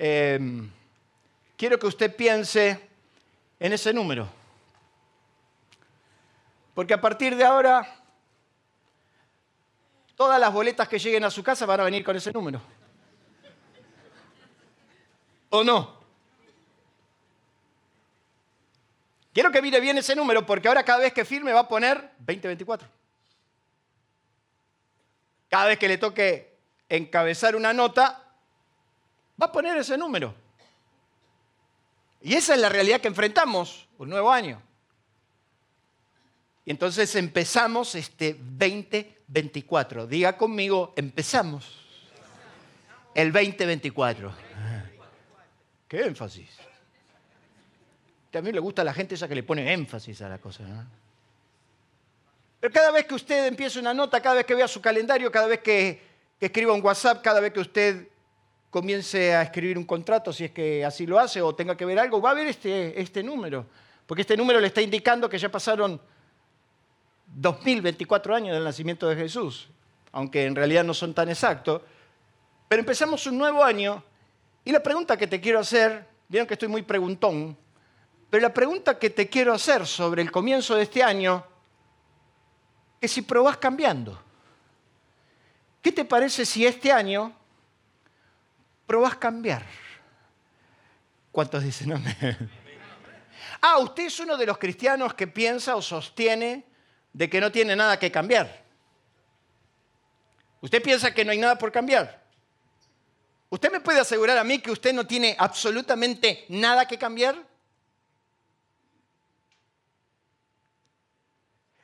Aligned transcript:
Eh, 0.00 0.38
quiero 1.56 1.76
que 1.76 1.88
usted 1.88 2.14
piense 2.14 2.88
en 3.58 3.72
ese 3.72 3.92
número. 3.92 4.28
Porque 6.72 6.94
a 6.94 7.00
partir 7.00 7.34
de 7.34 7.44
ahora, 7.44 7.84
todas 10.14 10.38
las 10.38 10.52
boletas 10.52 10.86
que 10.86 11.00
lleguen 11.00 11.24
a 11.24 11.30
su 11.30 11.42
casa 11.42 11.66
van 11.66 11.80
a 11.80 11.84
venir 11.84 12.04
con 12.04 12.14
ese 12.14 12.32
número. 12.32 12.62
¿O 15.50 15.64
no? 15.64 15.98
Quiero 19.32 19.50
que 19.50 19.62
mire 19.62 19.80
bien 19.80 19.98
ese 19.98 20.14
número 20.14 20.46
porque 20.46 20.68
ahora 20.68 20.84
cada 20.84 21.00
vez 21.00 21.12
que 21.12 21.24
firme 21.24 21.52
va 21.52 21.60
a 21.60 21.68
poner 21.68 22.12
2024. 22.18 22.88
Cada 25.48 25.66
vez 25.66 25.78
que 25.78 25.88
le 25.88 25.98
toque 25.98 26.56
encabezar 26.88 27.56
una 27.56 27.72
nota, 27.72 28.27
va 29.40 29.46
a 29.46 29.52
poner 29.52 29.76
ese 29.78 29.96
número. 29.96 30.34
Y 32.20 32.34
esa 32.34 32.54
es 32.54 32.60
la 32.60 32.68
realidad 32.68 33.00
que 33.00 33.08
enfrentamos, 33.08 33.86
un 33.98 34.08
nuevo 34.08 34.30
año. 34.30 34.60
Y 36.64 36.70
entonces 36.70 37.14
empezamos 37.14 37.94
este 37.94 38.34
2024. 38.34 40.06
Diga 40.06 40.36
conmigo, 40.36 40.92
empezamos 40.96 41.86
el 43.14 43.32
2024. 43.32 44.32
¿Qué 45.88 46.00
énfasis? 46.02 46.50
También 48.30 48.54
le 48.54 48.60
gusta 48.60 48.82
a 48.82 48.84
la 48.84 48.92
gente 48.92 49.14
esa 49.14 49.26
que 49.26 49.34
le 49.34 49.42
pone 49.42 49.72
énfasis 49.72 50.20
a 50.20 50.28
la 50.28 50.38
cosa. 50.38 50.64
Pero 52.60 52.72
cada 52.72 52.90
vez 52.90 53.06
que 53.06 53.14
usted 53.14 53.46
empieza 53.46 53.80
una 53.80 53.94
nota, 53.94 54.20
cada 54.20 54.34
vez 54.34 54.44
que 54.44 54.54
vea 54.54 54.68
su 54.68 54.82
calendario, 54.82 55.30
cada 55.32 55.46
vez 55.46 55.60
que, 55.60 56.02
que 56.38 56.46
escriba 56.46 56.74
un 56.74 56.84
WhatsApp, 56.84 57.22
cada 57.22 57.40
vez 57.40 57.52
que 57.52 57.60
usted 57.60 58.08
comience 58.70 59.34
a 59.34 59.42
escribir 59.42 59.78
un 59.78 59.84
contrato, 59.84 60.32
si 60.32 60.44
es 60.44 60.50
que 60.50 60.84
así 60.84 61.06
lo 61.06 61.18
hace, 61.18 61.40
o 61.40 61.54
tenga 61.54 61.76
que 61.76 61.84
ver 61.84 61.98
algo, 61.98 62.20
va 62.20 62.30
a 62.30 62.34
ver 62.34 62.46
este, 62.46 63.00
este 63.00 63.22
número. 63.22 63.66
Porque 64.06 64.22
este 64.22 64.36
número 64.36 64.60
le 64.60 64.68
está 64.68 64.80
indicando 64.80 65.28
que 65.28 65.38
ya 65.38 65.50
pasaron 65.50 66.00
2024 67.26 68.34
años 68.34 68.54
del 68.54 68.64
nacimiento 68.64 69.08
de 69.08 69.16
Jesús, 69.16 69.68
aunque 70.12 70.44
en 70.44 70.54
realidad 70.54 70.84
no 70.84 70.94
son 70.94 71.14
tan 71.14 71.28
exactos. 71.28 71.82
Pero 72.68 72.80
empezamos 72.80 73.26
un 73.26 73.38
nuevo 73.38 73.62
año 73.62 74.02
y 74.64 74.72
la 74.72 74.82
pregunta 74.82 75.16
que 75.16 75.26
te 75.26 75.40
quiero 75.40 75.58
hacer, 75.58 76.06
vieron 76.28 76.46
que 76.46 76.54
estoy 76.54 76.68
muy 76.68 76.82
preguntón, 76.82 77.56
pero 78.30 78.42
la 78.42 78.52
pregunta 78.52 78.98
que 78.98 79.10
te 79.10 79.28
quiero 79.28 79.54
hacer 79.54 79.86
sobre 79.86 80.20
el 80.20 80.30
comienzo 80.30 80.74
de 80.74 80.82
este 80.82 81.02
año 81.02 81.44
es 83.00 83.12
si 83.12 83.22
probás 83.22 83.56
cambiando. 83.56 84.20
¿Qué 85.80 85.92
te 85.92 86.04
parece 86.04 86.44
si 86.44 86.66
este 86.66 86.92
año 86.92 87.32
probás 88.88 89.16
cambiar? 89.16 89.64
¿Cuántos 91.30 91.62
dicen 91.62 91.92
amén? 91.92 92.50
Ah, 93.60 93.78
usted 93.78 94.06
es 94.06 94.18
uno 94.18 94.36
de 94.36 94.46
los 94.46 94.56
cristianos 94.56 95.14
que 95.14 95.26
piensa 95.26 95.76
o 95.76 95.82
sostiene 95.82 96.64
de 97.12 97.28
que 97.28 97.40
no 97.40 97.52
tiene 97.52 97.76
nada 97.76 97.98
que 97.98 98.10
cambiar. 98.10 98.64
¿Usted 100.60 100.82
piensa 100.82 101.12
que 101.12 101.24
no 101.24 101.32
hay 101.32 101.38
nada 101.38 101.58
por 101.58 101.70
cambiar? 101.70 102.24
¿Usted 103.50 103.70
me 103.70 103.80
puede 103.80 104.00
asegurar 104.00 104.38
a 104.38 104.44
mí 104.44 104.60
que 104.60 104.70
usted 104.70 104.92
no 104.92 105.06
tiene 105.06 105.36
absolutamente 105.38 106.46
nada 106.48 106.86
que 106.86 106.98
cambiar? 106.98 107.36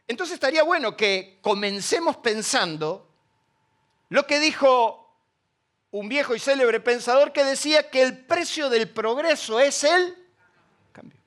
Entonces 0.07 0.35
estaría 0.35 0.63
bueno 0.63 0.97
que 0.97 1.39
comencemos 1.41 2.17
pensando 2.17 3.09
lo 4.11 4.27
que 4.27 4.39
dijo 4.39 5.04
un 5.95 6.09
viejo 6.09 6.35
y 6.35 6.41
célebre 6.41 6.81
pensador 6.81 7.33
que 7.33 7.45
decía 7.45 7.89
que 7.89 8.03
el 8.03 8.19
precio 8.19 8.69
del 8.69 8.91
progreso 8.91 9.61
es 9.61 9.85
el 9.85 10.13
cambio. 10.91 11.21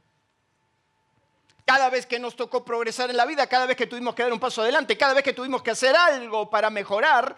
Cada 1.64 1.90
vez 1.90 2.06
que 2.06 2.20
nos 2.20 2.36
tocó 2.36 2.66
progresar 2.66 3.10
en 3.10 3.16
la 3.16 3.26
vida, 3.26 3.48
cada 3.48 3.66
vez 3.66 3.78
que 3.78 3.88
tuvimos 3.88 4.14
que 4.14 4.24
dar 4.24 4.34
un 4.34 4.42
paso 4.42 4.62
adelante, 4.62 4.98
cada 4.98 5.14
vez 5.14 5.24
que 5.24 5.32
tuvimos 5.32 5.64
que 5.64 5.72
hacer 5.72 5.96
algo 5.96 6.50
para 6.50 6.70
mejorar 6.70 7.38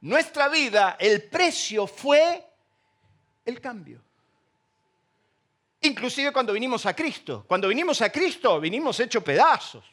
nuestra 0.00 0.48
vida, 0.48 0.96
el 0.98 1.24
precio 1.24 1.86
fue 1.86 2.46
el 3.44 3.60
cambio. 3.60 4.00
Inclusive 5.82 6.32
cuando 6.32 6.54
vinimos 6.54 6.86
a 6.86 6.96
Cristo. 6.96 7.44
Cuando 7.46 7.68
vinimos 7.68 8.00
a 8.00 8.10
Cristo, 8.10 8.58
vinimos 8.58 8.98
hecho 9.00 9.22
pedazos. 9.22 9.84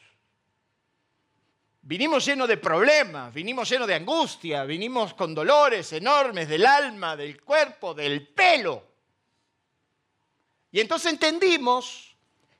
Vinimos 1.88 2.26
llenos 2.26 2.46
de 2.46 2.58
problemas, 2.58 3.32
vinimos 3.32 3.66
llenos 3.66 3.88
de 3.88 3.94
angustia, 3.94 4.64
vinimos 4.64 5.14
con 5.14 5.34
dolores 5.34 5.90
enormes 5.94 6.46
del 6.46 6.66
alma, 6.66 7.16
del 7.16 7.40
cuerpo, 7.40 7.94
del 7.94 8.28
pelo. 8.28 8.84
Y 10.70 10.80
entonces 10.80 11.12
entendimos 11.12 12.14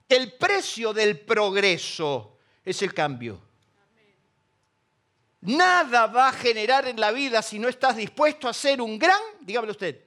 que 0.08 0.16
el 0.16 0.32
precio 0.32 0.94
del 0.94 1.20
progreso 1.20 2.38
es 2.64 2.80
el 2.80 2.94
cambio. 2.94 3.38
Nada 5.42 6.06
va 6.06 6.28
a 6.28 6.32
generar 6.32 6.88
en 6.88 6.98
la 6.98 7.12
vida 7.12 7.42
si 7.42 7.58
no 7.58 7.68
estás 7.68 7.96
dispuesto 7.96 8.46
a 8.48 8.52
hacer 8.52 8.80
un 8.80 8.98
gran, 8.98 9.20
dígame 9.40 9.70
usted, 9.70 10.06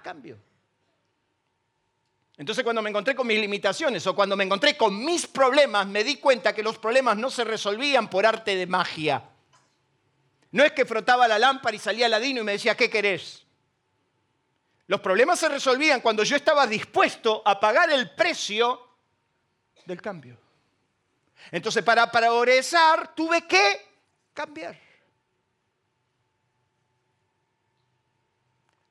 cambio. 0.00 0.38
Entonces 2.40 2.64
cuando 2.64 2.80
me 2.80 2.88
encontré 2.88 3.14
con 3.14 3.26
mis 3.26 3.38
limitaciones 3.38 4.06
o 4.06 4.14
cuando 4.14 4.34
me 4.34 4.44
encontré 4.44 4.74
con 4.74 5.04
mis 5.04 5.26
problemas, 5.26 5.86
me 5.86 6.02
di 6.02 6.16
cuenta 6.16 6.54
que 6.54 6.62
los 6.62 6.78
problemas 6.78 7.18
no 7.18 7.28
se 7.28 7.44
resolvían 7.44 8.08
por 8.08 8.24
arte 8.24 8.56
de 8.56 8.66
magia. 8.66 9.22
No 10.52 10.64
es 10.64 10.72
que 10.72 10.86
frotaba 10.86 11.28
la 11.28 11.38
lámpara 11.38 11.76
y 11.76 11.78
salía 11.78 12.08
Ladino 12.08 12.40
y 12.40 12.44
me 12.44 12.52
decía, 12.52 12.74
¿qué 12.74 12.88
querés? 12.88 13.44
Los 14.86 15.02
problemas 15.02 15.38
se 15.38 15.50
resolvían 15.50 16.00
cuando 16.00 16.24
yo 16.24 16.34
estaba 16.34 16.66
dispuesto 16.66 17.42
a 17.44 17.60
pagar 17.60 17.92
el 17.92 18.08
precio 18.12 18.88
del 19.84 20.00
cambio. 20.00 20.38
Entonces 21.50 21.84
para 21.84 22.10
progresar 22.10 23.14
tuve 23.14 23.46
que 23.46 23.86
cambiar. 24.32 24.89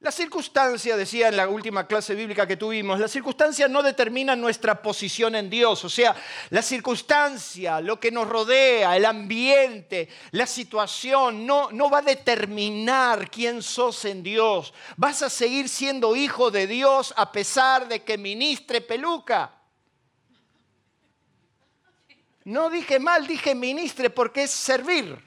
La 0.01 0.13
circunstancia, 0.13 0.95
decía 0.95 1.27
en 1.27 1.35
la 1.35 1.49
última 1.49 1.85
clase 1.85 2.15
bíblica 2.15 2.47
que 2.47 2.55
tuvimos, 2.55 3.01
la 3.01 3.09
circunstancia 3.09 3.67
no 3.67 3.83
determina 3.83 4.33
nuestra 4.33 4.81
posición 4.81 5.35
en 5.35 5.49
Dios. 5.49 5.83
O 5.83 5.89
sea, 5.89 6.15
la 6.51 6.61
circunstancia, 6.61 7.81
lo 7.81 7.99
que 7.99 8.09
nos 8.09 8.25
rodea, 8.25 8.95
el 8.95 9.03
ambiente, 9.03 10.07
la 10.31 10.47
situación, 10.47 11.45
no, 11.45 11.69
no 11.71 11.89
va 11.89 11.97
a 11.97 12.03
determinar 12.03 13.29
quién 13.29 13.61
sos 13.61 14.05
en 14.05 14.23
Dios. 14.23 14.73
Vas 14.95 15.21
a 15.21 15.29
seguir 15.29 15.67
siendo 15.67 16.15
hijo 16.15 16.49
de 16.49 16.65
Dios 16.65 17.13
a 17.17 17.29
pesar 17.33 17.89
de 17.89 18.01
que 18.01 18.17
ministre 18.17 18.79
peluca. 18.79 19.53
No 22.45 22.69
dije 22.69 22.99
mal, 22.99 23.27
dije 23.27 23.53
ministre 23.53 24.09
porque 24.09 24.43
es 24.43 24.51
servir. 24.51 25.21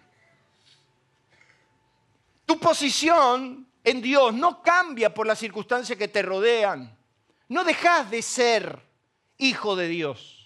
Tu 2.47 2.59
posición 2.59 3.71
en 3.84 4.00
Dios 4.00 4.33
no 4.34 4.62
cambia 4.62 5.12
por 5.12 5.27
las 5.27 5.39
circunstancias 5.39 5.98
que 5.98 6.09
te 6.09 6.22
rodean. 6.22 6.97
No 7.48 7.65
dejas 7.65 8.10
de 8.10 8.22
ser 8.22 8.78
hijo 9.39 9.77
de 9.77 9.89
Dios. 9.89 10.39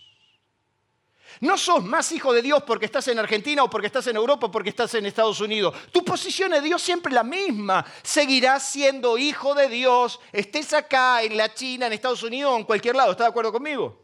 No 1.40 1.58
sos 1.58 1.84
más 1.84 2.12
hijo 2.12 2.32
de 2.32 2.40
Dios 2.40 2.62
porque 2.62 2.86
estás 2.86 3.06
en 3.08 3.18
Argentina 3.18 3.62
o 3.62 3.68
porque 3.68 3.88
estás 3.88 4.06
en 4.06 4.16
Europa 4.16 4.46
o 4.46 4.50
porque 4.50 4.70
estás 4.70 4.94
en 4.94 5.04
Estados 5.04 5.40
Unidos. 5.40 5.74
Tu 5.92 6.02
posición 6.04 6.50
de 6.52 6.62
Dios 6.62 6.80
siempre 6.80 7.10
es 7.10 7.14
la 7.14 7.24
misma. 7.24 7.84
Seguirás 8.02 8.70
siendo 8.70 9.18
hijo 9.18 9.54
de 9.54 9.68
Dios, 9.68 10.18
estés 10.32 10.72
acá, 10.72 11.22
en 11.22 11.36
la 11.36 11.52
China, 11.52 11.86
en 11.86 11.92
Estados 11.92 12.22
Unidos 12.22 12.52
o 12.54 12.56
en 12.56 12.64
cualquier 12.64 12.96
lado. 12.96 13.12
¿Estás 13.12 13.26
de 13.26 13.30
acuerdo 13.30 13.52
conmigo? 13.52 14.00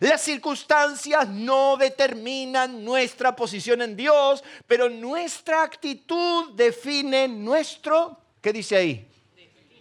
Las 0.00 0.22
circunstancias 0.22 1.28
no 1.28 1.76
determinan 1.76 2.84
nuestra 2.84 3.34
posición 3.34 3.82
en 3.82 3.96
Dios, 3.96 4.42
pero 4.66 4.88
nuestra 4.88 5.62
actitud 5.62 6.52
define 6.52 7.28
nuestro 7.28 8.18
¿Qué 8.40 8.52
dice 8.52 8.76
ahí? 8.76 9.06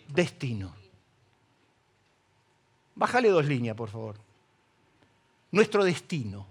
Destino. 0.08 0.76
Bájale 2.96 3.30
dos 3.30 3.46
líneas, 3.46 3.76
por 3.76 3.90
favor. 3.90 4.18
Nuestro 5.52 5.84
destino, 5.84 6.46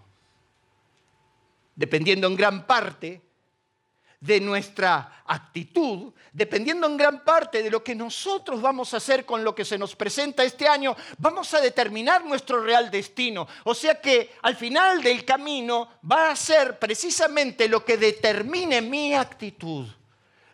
dependiendo 1.77 2.27
en 2.27 2.37
gran 2.37 2.67
parte 2.67 3.21
de 4.21 4.41
nuestra 4.41 5.23
actitud, 5.27 6.13
dependiendo 6.33 6.87
en 6.87 6.97
gran 6.97 7.23
parte 7.23 7.63
de 7.63 7.71
lo 7.71 7.85
que 7.85 7.95
nosotros 7.95 8.61
vamos 8.61 8.93
a 8.93 8.97
hacer 8.97 9.25
con 9.25 9.45
lo 9.45 9.55
que 9.55 9.65
se 9.65 9.79
nos 9.79 9.95
presenta 9.95 10.43
este 10.43 10.67
año, 10.67 10.97
vamos 11.19 11.53
a 11.55 11.61
determinar 11.61 12.25
nuestro 12.25 12.63
real 12.63 12.91
destino. 12.91 13.47
O 13.65 13.75
sea 13.75 14.01
que 14.01 14.33
al 14.43 14.57
final 14.57 15.03
del 15.03 15.25
camino 15.25 15.99
va 16.11 16.31
a 16.31 16.37
ser 16.37 16.79
precisamente 16.79 17.69
lo 17.69 17.85
que 17.85 17.97
determine 17.97 18.81
mi 18.81 19.15
actitud. 19.15 19.87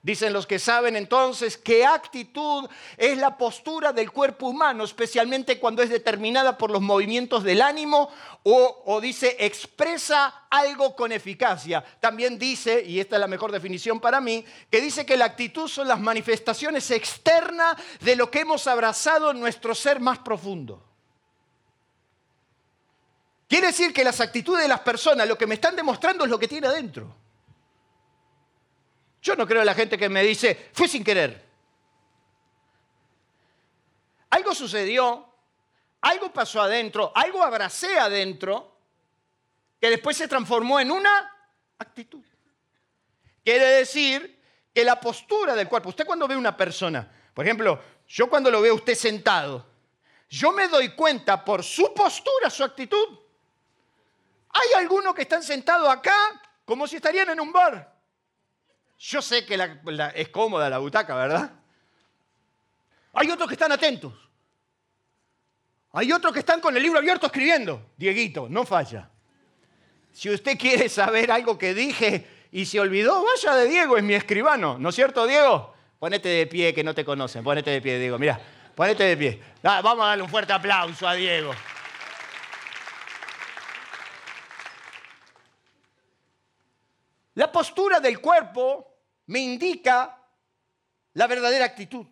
Dicen 0.05 0.35
los 0.35 0.47
que 0.47 0.59
saben 0.59 0.97
entonces 0.97 1.57
qué 1.57 1.87
actitud 1.87 2.69
es 2.99 3.17
la 3.17 3.39
postura 3.39 3.91
del 3.91 4.13
cuerpo 4.13 4.49
humano, 4.49 4.85
especialmente 4.85 5.59
cuando 5.59 5.83
es 5.83 5.89
determinada 5.89 6.59
por 6.59 6.71
los 6.71 6.83
movimientos 6.83 7.43
del 7.43 7.63
ánimo 7.63 8.11
o, 8.43 8.83
o, 8.85 9.01
dice 9.01 9.35
expresa 9.41 10.45
algo 10.51 10.95
con 10.95 11.11
eficacia. 11.11 11.83
También 12.01 12.39
dice, 12.39 12.85
y 12.85 13.01
esta 13.01 13.17
es 13.17 13.21
la 13.21 13.27
mejor 13.27 13.51
definición 13.51 13.99
para 13.99 14.21
mí, 14.21 14.45
que 14.71 14.83
dice 14.83 15.07
que 15.07 15.17
la 15.17 15.25
actitud 15.25 15.69
son 15.69 15.89
las 15.89 15.99
manifestaciones 15.99 16.91
externas 16.91 17.75
de 18.01 18.15
lo 18.15 18.31
que 18.31 18.41
hemos 18.41 18.67
abrazado 18.67 19.31
en 19.31 19.41
nuestro 19.41 19.75
ser 19.75 20.01
más 20.01 20.19
profundo. 20.19 20.85
Quiere 23.49 23.69
decir 23.69 23.95
que 23.95 24.05
las 24.05 24.21
actitudes 24.21 24.65
de 24.65 24.69
las 24.69 24.81
personas 24.81 25.27
lo 25.27 25.39
que 25.39 25.47
me 25.47 25.55
están 25.55 25.75
demostrando 25.75 26.25
es 26.25 26.31
lo 26.31 26.39
que 26.39 26.49
tiene 26.49 26.67
adentro. 26.67 27.24
Yo 29.25 29.35
no 29.37 29.47
creo 29.47 29.61
en 29.61 29.67
la 29.67 29.75
gente 29.75 29.97
que 29.97 30.11
me 30.11 30.23
dice, 30.23 30.69
fue 30.75 30.87
sin 30.87 31.03
querer. 31.03 31.43
Algo 34.29 34.55
sucedió, 34.55 35.27
algo 36.03 36.31
pasó 36.31 36.61
adentro, 36.61 37.11
algo 37.15 37.43
abracé 37.43 37.99
adentro, 37.99 38.77
que 39.81 39.89
después 39.89 40.19
se 40.19 40.29
transformó 40.29 40.79
en 40.79 40.91
una 40.91 41.35
actitud. 41.79 42.23
Quiere 43.43 43.65
decir 43.65 44.43
que 44.75 44.85
la 44.85 45.01
postura 45.01 45.55
del 45.55 45.69
cuerpo, 45.69 45.89
usted 45.89 46.05
cuando 46.05 46.29
ve 46.29 46.37
una 46.37 46.55
persona, 46.55 47.11
por 47.33 47.47
ejemplo, 47.47 47.81
yo 48.07 48.29
cuando 48.29 48.51
lo 48.51 48.61
veo 48.61 48.75
usted 48.75 48.95
sentado, 48.95 49.67
yo 50.29 50.53
me 50.53 50.69
doy 50.69 50.91
cuenta 50.91 51.43
por 51.43 51.65
su 51.65 51.95
postura, 51.95 52.51
su 52.51 52.63
actitud. 52.63 53.19
Hay 54.51 54.83
algunos 54.83 55.15
que 55.15 55.23
están 55.23 55.43
sentados 55.43 55.89
acá 55.89 56.15
como 56.67 56.87
si 56.87 56.97
estarían 56.97 57.31
en 57.31 57.41
un 57.41 57.51
bar. 57.51 57.94
Yo 58.99 59.21
sé 59.21 59.45
que 59.45 59.59
es 60.15 60.29
cómoda 60.29 60.71
la 60.71 60.79
butaca, 60.79 61.15
¿verdad? 61.15 61.53
Hay 63.13 63.31
otros 63.31 63.49
que 63.49 63.55
están 63.55 63.73
atentos. 63.73 64.13
Hay 65.93 66.11
otros 66.11 66.33
que 66.33 66.41
están 66.41 66.61
con 66.61 66.77
el 66.77 66.83
libro 66.83 66.99
abierto 66.99 67.27
escribiendo. 67.27 67.93
Dieguito, 67.97 68.49
no 68.49 68.65
falla. 68.65 69.11
Si 70.13 70.31
usted 70.31 70.59
quiere 70.59 70.89
saber 70.89 71.31
algo 71.31 71.57
que 71.59 71.75
dije 71.75 72.27
y 72.51 72.67
se 72.67 72.81
olvidó, 72.81 73.25
vaya 73.25 73.57
de 73.57 73.69
Diego, 73.69 73.97
es 73.97 74.03
mi 74.03 74.15
escribano. 74.15 74.79
¿No 74.79 74.89
es 74.89 74.95
cierto, 74.95 75.27
Diego? 75.27 75.75
Ponete 75.99 76.29
de 76.29 76.47
pie, 76.47 76.75
que 76.75 76.83
no 76.83 76.95
te 76.95 77.05
conocen. 77.05 77.45
Ponete 77.45 77.71
de 77.71 77.81
pie, 77.81 77.99
Diego. 77.99 78.19
Mira, 78.19 78.41
ponete 78.75 79.05
de 79.05 79.17
pie. 79.17 79.43
Vamos 79.63 80.05
a 80.05 80.09
darle 80.09 80.25
un 80.25 80.31
fuerte 80.31 80.53
aplauso 80.53 81.07
a 81.07 81.15
Diego. 81.15 81.53
La 87.35 87.51
postura 87.51 88.01
del 88.01 88.21
cuerpo 88.21 88.95
me 89.27 89.41
indica 89.41 90.21
la 91.15 91.27
verdadera 91.27 91.65
actitud. 91.65 92.07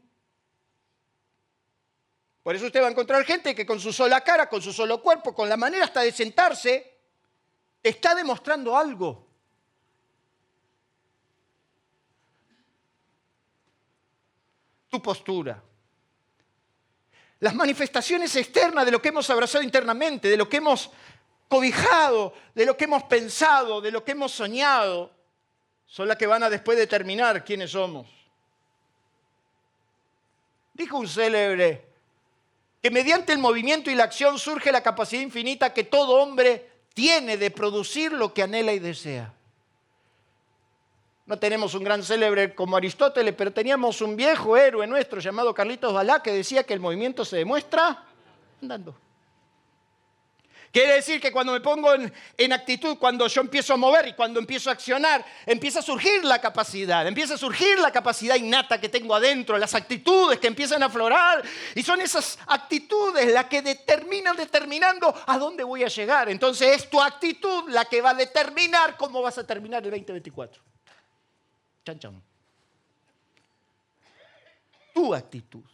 Por 2.43 2.57
eso 2.57 2.67
usted 2.67 2.83
va 2.83 2.89
a 2.89 2.91
encontrar 2.91 3.25
gente 3.25 3.55
que 3.55 3.65
con 3.65 3.79
su 3.79 3.93
sola 3.93 4.21
cara, 4.21 4.49
con 4.49 4.61
su 4.61 4.73
solo 4.73 5.01
cuerpo, 5.01 5.33
con 5.35 5.49
la 5.49 5.57
manera 5.57 5.85
hasta 5.85 6.01
de 6.01 6.11
sentarse, 6.11 6.99
está 7.83 8.15
demostrando 8.15 8.77
algo. 8.77 9.29
Tu 14.89 15.01
postura. 15.01 15.63
Las 17.39 17.55
manifestaciones 17.55 18.35
externas 18.37 18.85
de 18.85 18.91
lo 18.91 19.01
que 19.01 19.09
hemos 19.09 19.29
abrazado 19.31 19.63
internamente, 19.63 20.29
de 20.29 20.37
lo 20.37 20.49
que 20.49 20.59
hemos 20.59 20.91
de 21.61 22.67
lo 22.67 22.77
que 22.77 22.85
hemos 22.85 23.03
pensado, 23.05 23.81
de 23.81 23.91
lo 23.91 24.05
que 24.05 24.13
hemos 24.13 24.33
soñado, 24.33 25.11
son 25.87 26.09
las 26.09 26.17
que 26.17 26.27
van 26.27 26.43
a 26.43 26.51
después 26.51 26.79
determinar 26.79 27.45
quiénes 27.45 27.73
somos. 27.73 28.07
Dijo 30.73 30.99
un 30.99 31.07
célebre 31.07 31.85
que 32.81 32.91
mediante 32.91 33.33
el 33.33 33.39
movimiento 33.39 33.91
y 33.91 33.95
la 33.95 34.05
acción 34.05 34.39
surge 34.39 34.73
la 34.73 34.83
capacidad 34.83 35.23
infinita 35.23 35.75
que 35.75 35.85
todo 35.85 36.23
hombre 36.23 36.71
tiene 36.95 37.37
de 37.37 37.51
producir 37.51 38.13
lo 38.13 38.33
que 38.33 38.43
anhela 38.43 38.73
y 38.73 38.79
desea. 38.79 39.33
No 41.27 41.39
tenemos 41.39 41.75
un 41.75 41.85
gran 41.85 42.03
célebre 42.03 42.55
como 42.55 42.77
Aristóteles, 42.77 43.35
pero 43.37 43.53
teníamos 43.53 44.01
un 44.01 44.17
viejo 44.17 44.57
héroe 44.57 44.87
nuestro 44.87 45.21
llamado 45.21 45.55
Carlitos 45.55 45.93
Balá 45.93 46.23
que 46.23 46.33
decía 46.33 46.65
que 46.65 46.75
el 46.75 46.81
movimiento 46.81 47.25
se 47.25 47.37
demuestra 47.37 48.05
andando. 48.61 48.97
Quiere 50.73 50.95
decir 50.95 51.21
que 51.21 51.31
cuando 51.31 51.53
me 51.53 51.61
pongo 51.61 51.93
en, 51.93 52.53
actitud, 52.55 52.97
cuando 52.97 53.27
yo 53.27 53.43
empiezo 53.43 53.75
a 53.75 53.77
mover 53.77 54.09
y 54.09 54.15
cuando 54.15 54.41
empiezo 54.41 54.71
a 54.71 54.73
accionar, 54.73 55.23
empieza 55.45 55.81
a 55.81 55.83
surgir 55.83 56.25
la 56.25 56.41
capacidad, 56.41 57.07
empieza 57.07 57.35
a 57.35 57.37
surgir 57.37 57.79
la 57.79 57.93
capacidad 57.93 58.37
innata 58.37 58.81
que 58.81 58.89
tengo 58.89 59.15
adentro, 59.15 59.59
las 59.59 59.75
actitudes 59.75 60.39
que 60.39 60.47
empiezan 60.47 60.83
a 60.83 60.87
aflorar. 60.87 61.43
Y 61.75 61.83
son 61.83 62.01
esas 62.01 62.39
actitudes 62.47 63.31
las 63.35 63.47
que 63.47 63.61
determinan, 63.61 64.35
determinando 64.35 65.15
a 65.27 65.37
dónde 65.37 65.63
voy 65.63 65.85
a 65.85 65.89
llegar. 65.89 66.31
Entonces 66.31 66.75
es 66.75 66.89
tu 66.89 67.03
actitud 67.03 67.69
la 67.69 67.85
que 67.85 68.01
va 68.01 68.11
a 68.11 68.15
determinar 68.15 68.97
cómo 68.97 69.21
vas 69.21 69.37
a 69.37 69.47
terminar 69.47 69.85
el 69.85 69.91
2024. 69.91 70.63
Chan, 71.85 71.99
chan. 71.99 72.23
Tu 74.95 75.15
actitud. 75.15 75.65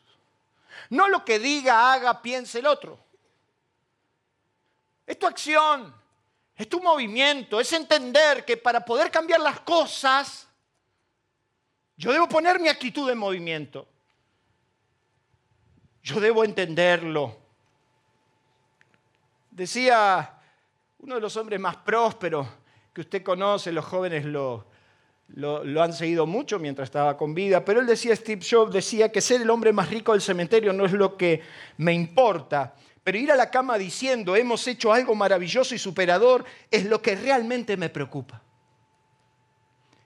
No 0.91 1.07
lo 1.07 1.25
que 1.25 1.39
diga, 1.39 1.93
haga, 1.93 2.21
piense 2.21 2.59
el 2.59 2.67
otro. 2.67 3.08
Es 5.09 5.19
tu 5.19 5.27
acción, 5.27 5.95
es 6.55 6.69
tu 6.69 6.83
movimiento, 6.83 7.59
es 7.59 7.73
entender 7.73 8.45
que 8.45 8.59
para 8.59 8.85
poder 8.85 9.11
cambiar 9.11 9.41
las 9.41 9.61
cosas, 9.61 10.47
yo 11.97 12.13
debo 12.13 12.29
poner 12.29 12.61
mi 12.61 12.69
actitud 12.69 13.09
en 13.09 13.17
movimiento. 13.17 13.89
Yo 16.03 16.21
debo 16.21 16.45
entenderlo. 16.45 17.39
Decía 19.51 20.39
uno 20.99 21.15
de 21.15 21.21
los 21.23 21.35
hombres 21.39 21.59
más 21.59 21.77
prósperos 21.77 22.47
que 22.93 23.01
usted 23.01 23.23
conoce, 23.23 23.73
los 23.73 23.87
jóvenes 23.87 24.27
lo, 24.27 24.67
han 25.83 25.95
seguido 25.95 26.27
mucho 26.27 26.59
mientras 26.59 26.89
estaba 26.89 27.17
con 27.17 27.33
vida, 27.33 27.65
pero 27.65 27.81
él 27.81 27.87
decía, 27.87 28.15
Steve 28.15 28.45
Jobs 28.47 28.75
decía 28.75 29.11
que 29.11 29.23
ser 29.23 29.41
el 29.41 29.49
hombre 29.49 29.73
más 29.73 29.89
rico 29.89 30.13
del 30.13 30.21
cementerio 30.21 30.75
no 30.75 30.85
es 30.85 30.93
lo 30.93 31.17
que 31.17 31.41
me 31.79 31.95
importa, 31.95 32.75
pero 33.09 33.17
ir 33.17 33.33
a 33.33 33.37
la 33.37 33.51
cama 33.51 33.79
diciendo, 33.79 34.37
hemos 34.37 34.67
hecho 34.67 34.93
algo 34.93 35.15
maravilloso 35.15 35.75
y 35.75 35.79
superador, 35.79 36.45
es 36.71 36.85
lo 36.85 37.01
que 37.01 37.17
realmente 37.17 37.75
me 37.79 37.89
preocupa. 37.89 38.43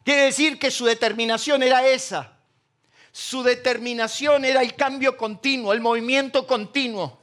Quiere 0.05 0.27
decir 0.27 0.57
que 0.57 0.71
su 0.71 0.85
determinación 0.85 1.65
era 1.65 1.85
esa. 1.85 2.39
Su 3.11 3.43
determinación 3.43 4.45
era 4.45 4.63
el 4.63 4.77
cambio 4.77 5.17
continuo, 5.17 5.73
el 5.73 5.81
movimiento 5.81 6.47
continuo. 6.47 7.19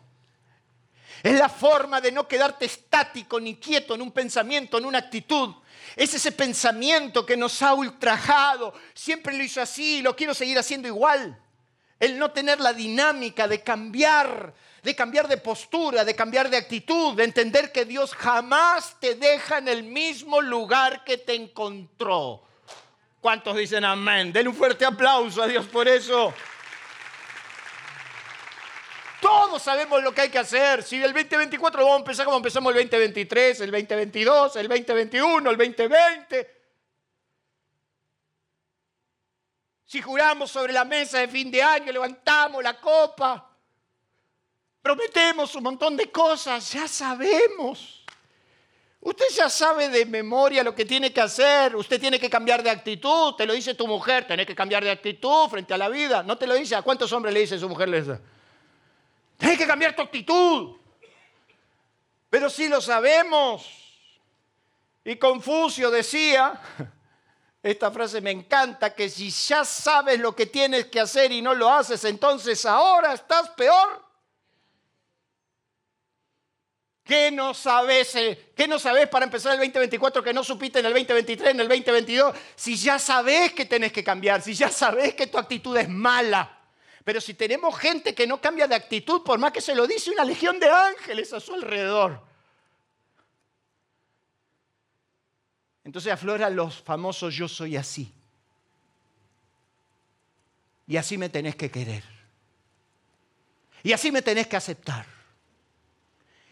Es 1.24 1.40
la 1.40 1.48
forma 1.48 2.02
de 2.02 2.12
no 2.12 2.28
quedarte 2.28 2.66
estático 2.66 3.40
ni 3.40 3.56
quieto 3.56 3.96
en 3.96 4.02
un 4.02 4.12
pensamiento, 4.12 4.80
en 4.80 4.84
una 4.84 4.98
actitud. 4.98 5.56
Es 5.96 6.14
ese 6.14 6.34
pensamiento 6.34 7.26
que 7.26 7.38
nos 7.38 7.62
ha 7.62 7.74
ultrajado. 7.74 8.74
Siempre 8.94 9.38
lo 9.38 9.42
hizo 9.46 9.62
así 9.62 10.00
y 10.00 10.02
lo 10.02 10.14
quiero 10.14 10.34
seguir 10.34 10.60
haciendo 10.60 10.90
igual. 10.90 11.40
El 12.02 12.20
no 12.20 12.32
tener 12.32 12.60
la 12.60 12.74
dinámica 12.74 13.48
de 13.48 13.64
cambiar 13.64 14.54
de 14.84 14.96
cambiar 14.96 15.28
de 15.28 15.38
postura, 15.38 16.06
de 16.06 16.16
cambiar 16.16 16.50
de 16.50 16.58
actitud, 16.58 17.16
de 17.16 17.24
entender 17.24 17.72
que 17.72 17.86
Dios 17.86 18.14
jamás 18.14 18.98
te 19.00 19.16
deja 19.16 19.58
en 19.58 19.68
el 19.68 19.84
mismo 19.84 20.42
lugar 20.42 21.04
que 21.04 21.18
te 21.18 21.36
encontró. 21.36 22.44
¿Cuántos 23.20 23.58
dicen 23.58 23.84
amén? 23.84 24.32
Den 24.32 24.48
un 24.48 24.56
fuerte 24.56 24.86
aplauso 24.86 25.44
a 25.44 25.48
Dios 25.48 25.66
por 25.68 25.88
eso. 25.88 26.34
Todos 29.22 29.62
sabemos 29.62 30.02
lo 30.02 30.14
que 30.14 30.22
hay 30.22 30.30
que 30.30 30.40
hacer. 30.40 30.82
Si 30.84 30.96
el 30.96 31.12
2024 31.12 31.82
vamos 31.84 31.98
a 31.98 32.00
empezar 32.00 32.26
como 32.26 32.38
empezamos 32.38 32.74
el 32.74 32.84
2023, 32.84 33.62
el 33.62 33.72
2022, 33.72 34.56
el 34.56 34.68
2021, 34.70 35.50
el 35.50 35.58
2020. 35.58 36.60
Si 39.84 40.02
juramos 40.02 40.52
sobre 40.52 40.72
la 40.72 40.86
mesa 40.86 41.18
de 41.18 41.28
fin 41.28 41.52
de 41.52 41.62
año, 41.62 41.92
levantamos 41.92 42.64
la 42.64 42.80
copa. 42.80 43.49
Prometemos 44.82 45.54
un 45.56 45.64
montón 45.64 45.98
de 45.98 46.10
cosas, 46.10 46.72
ya 46.72 46.88
sabemos. 46.88 48.04
Usted 49.02 49.26
ya 49.34 49.50
sabe 49.50 49.90
de 49.90 50.06
memoria 50.06 50.64
lo 50.64 50.76
que 50.76 50.86
tiene 50.86 51.14
que 51.14 51.22
hacer. 51.22 51.76
Usted 51.76 52.00
tiene 52.00 52.20
que 52.20 52.30
cambiar 52.30 52.62
de 52.62 52.70
actitud. 52.70 53.34
Te 53.36 53.46
lo 53.46 53.54
dice 53.54 53.74
tu 53.74 53.88
mujer. 53.88 54.28
Tenés 54.28 54.46
que 54.46 54.56
cambiar 54.56 54.84
de 54.84 54.92
actitud 54.92 55.48
frente 55.50 55.74
a 55.74 55.78
la 55.78 55.88
vida. 55.88 56.22
No 56.22 56.38
te 56.38 56.46
lo 56.46 56.56
dice. 56.56 56.76
¿A 56.76 56.82
cuántos 56.82 57.12
hombres 57.14 57.34
le 57.34 57.40
dice 57.42 57.58
su 57.58 57.70
mujer? 57.70 57.88
Le 57.88 58.02
dice? 58.02 58.20
Tienes 59.38 59.58
que 59.58 59.66
cambiar 59.66 59.96
tu 59.96 60.02
actitud. 60.02 60.76
Pero 62.30 62.50
sí 62.50 62.68
lo 62.68 62.82
sabemos. 62.82 63.70
Y 65.06 65.16
Confucio 65.16 65.90
decía 65.90 66.60
Esta 67.62 67.92
frase 67.92 68.22
me 68.22 68.32
encanta, 68.32 68.94
que 68.94 69.10
si 69.10 69.30
ya 69.30 69.66
sabes 69.66 70.20
lo 70.20 70.34
que 70.34 70.46
tienes 70.46 70.86
que 70.86 71.00
hacer 71.02 71.32
y 71.34 71.42
no 71.42 71.54
lo 71.54 71.70
haces, 71.70 72.06
entonces 72.06 72.66
ahora 72.66 73.14
estás 73.14 73.50
peor. 73.50 74.09
¿Qué 77.10 77.32
no 77.32 77.56
sabes, 77.56 78.14
eh? 78.18 78.52
¿Qué 78.56 78.68
no 78.68 78.78
sabes 78.78 79.10
para 79.10 79.26
empezar 79.26 79.54
el 79.54 79.58
2024 79.58 80.22
que 80.22 80.32
no 80.32 80.44
supiste 80.44 80.78
en 80.78 80.86
el 80.86 80.94
2023, 80.94 81.50
en 81.50 81.60
el 81.60 81.68
2022? 81.68 82.36
Si 82.56 82.76
ya 82.76 83.00
sabes 83.00 83.52
que 83.54 83.66
tenés 83.66 83.92
que 83.92 84.04
cambiar, 84.04 84.44
si 84.44 84.54
ya 84.54 84.70
sabes 84.70 85.16
que 85.16 85.26
tu 85.26 85.40
actitud 85.40 85.76
es 85.76 85.90
mala. 85.90 86.60
Pero 87.04 87.20
si 87.20 87.34
tenemos 87.34 87.76
gente 87.80 88.14
que 88.14 88.28
no 88.28 88.40
cambia 88.40 88.68
de 88.68 88.76
actitud, 88.76 89.24
por 89.24 89.40
más 89.40 89.52
que 89.52 89.60
se 89.60 89.74
lo 89.74 89.88
dice 89.88 90.12
una 90.12 90.24
legión 90.24 90.60
de 90.60 90.70
ángeles 90.70 91.34
a 91.34 91.40
su 91.40 91.56
alrededor. 91.56 92.22
Entonces 95.84 96.14
afloran 96.14 96.56
los 96.56 96.80
famosos 96.84 97.34
yo 97.34 97.48
soy 97.48 97.76
así. 97.76 98.14
Y 100.86 100.96
así 100.96 101.18
me 101.18 101.30
tenés 101.30 101.56
que 101.56 101.72
querer. 101.72 102.04
Y 103.82 103.94
así 103.94 104.12
me 104.12 104.22
tenés 104.22 104.46
que 104.46 104.58
aceptar. 104.58 105.19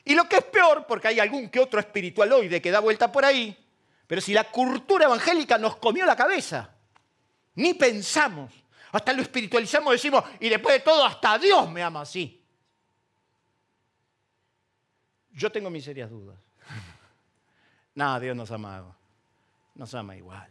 Y 0.07 0.15
lo 0.15 0.23
que 0.29 0.37
es 0.37 0.43
peor, 0.45 0.85
porque 0.87 1.09
hay 1.09 1.19
algún 1.19 1.49
que 1.49 1.59
otro 1.59 1.81
espiritualoide 1.81 2.61
que 2.61 2.71
da 2.71 2.79
vuelta 2.79 3.11
por 3.11 3.25
ahí, 3.25 3.55
pero 4.07 4.21
si 4.21 4.33
la 4.33 4.45
cultura 4.45 5.03
evangélica 5.03 5.57
nos 5.57 5.75
comió 5.75 6.05
la 6.05 6.15
cabeza, 6.15 6.73
ni 7.55 7.73
pensamos, 7.73 8.53
hasta 8.93 9.11
lo 9.11 9.21
espiritualizamos, 9.21 9.91
decimos, 9.91 10.23
y 10.39 10.47
después 10.47 10.75
de 10.75 10.79
todo, 10.79 11.03
hasta 11.03 11.37
Dios 11.37 11.69
me 11.69 11.83
ama 11.83 12.01
así. 12.01 12.41
Yo 15.31 15.51
tengo 15.51 15.69
mis 15.69 15.83
serias 15.83 16.09
dudas. 16.09 16.39
Nada, 17.93 18.21
Dios 18.21 18.37
nos 18.37 18.49
ama, 18.49 18.95
nos 19.75 19.93
ama 19.93 20.15
igual. 20.15 20.49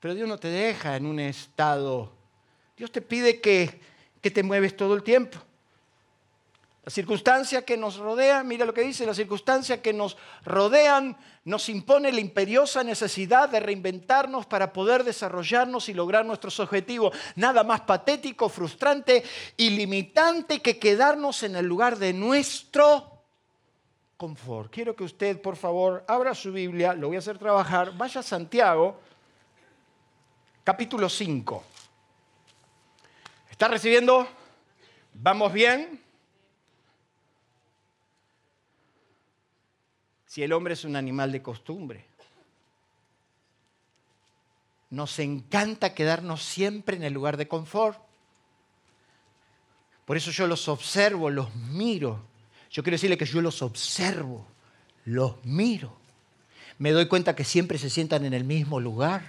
Pero 0.00 0.14
Dios 0.14 0.26
no 0.26 0.38
te 0.38 0.48
deja 0.48 0.96
en 0.96 1.04
un 1.04 1.20
estado. 1.20 2.14
Dios 2.78 2.90
te 2.90 3.02
pide 3.02 3.42
que, 3.42 3.78
que 4.22 4.30
te 4.30 4.42
mueves 4.42 4.74
todo 4.74 4.94
el 4.94 5.02
tiempo. 5.02 5.38
La 6.84 6.90
circunstancia 6.90 7.64
que 7.64 7.78
nos 7.78 7.96
rodea, 7.96 8.44
mira 8.44 8.66
lo 8.66 8.74
que 8.74 8.82
dice, 8.82 9.06
la 9.06 9.14
circunstancia 9.14 9.80
que 9.80 9.94
nos 9.94 10.18
rodean 10.44 11.16
nos 11.46 11.70
impone 11.70 12.12
la 12.12 12.20
imperiosa 12.20 12.84
necesidad 12.84 13.48
de 13.48 13.58
reinventarnos 13.60 14.44
para 14.44 14.70
poder 14.70 15.02
desarrollarnos 15.02 15.88
y 15.88 15.94
lograr 15.94 16.26
nuestros 16.26 16.60
objetivos. 16.60 17.16
Nada 17.36 17.64
más 17.64 17.80
patético, 17.82 18.50
frustrante 18.50 19.24
y 19.56 19.70
limitante 19.70 20.60
que 20.60 20.78
quedarnos 20.78 21.42
en 21.42 21.56
el 21.56 21.64
lugar 21.64 21.96
de 21.96 22.12
nuestro 22.12 23.22
confort. 24.18 24.70
Quiero 24.70 24.94
que 24.94 25.04
usted, 25.04 25.40
por 25.40 25.56
favor, 25.56 26.04
abra 26.06 26.34
su 26.34 26.52
Biblia, 26.52 26.92
lo 26.92 27.06
voy 27.06 27.16
a 27.16 27.20
hacer 27.20 27.38
trabajar, 27.38 27.96
vaya 27.96 28.20
a 28.20 28.22
Santiago, 28.22 29.00
capítulo 30.62 31.08
5. 31.08 31.64
¿Está 33.50 33.68
recibiendo? 33.68 34.28
¿Vamos 35.14 35.50
bien? 35.50 36.03
Si 40.34 40.42
el 40.42 40.52
hombre 40.52 40.74
es 40.74 40.84
un 40.84 40.96
animal 40.96 41.30
de 41.30 41.42
costumbre. 41.42 42.06
Nos 44.90 45.20
encanta 45.20 45.94
quedarnos 45.94 46.42
siempre 46.42 46.96
en 46.96 47.04
el 47.04 47.12
lugar 47.12 47.36
de 47.36 47.46
confort. 47.46 48.00
Por 50.04 50.16
eso 50.16 50.32
yo 50.32 50.48
los 50.48 50.66
observo, 50.66 51.30
los 51.30 51.54
miro. 51.54 52.26
Yo 52.68 52.82
quiero 52.82 52.96
decirle 52.96 53.16
que 53.16 53.26
yo 53.26 53.40
los 53.42 53.62
observo, 53.62 54.44
los 55.04 55.36
miro. 55.44 55.96
Me 56.78 56.90
doy 56.90 57.06
cuenta 57.06 57.36
que 57.36 57.44
siempre 57.44 57.78
se 57.78 57.88
sientan 57.88 58.24
en 58.24 58.34
el 58.34 58.42
mismo 58.42 58.80
lugar. 58.80 59.22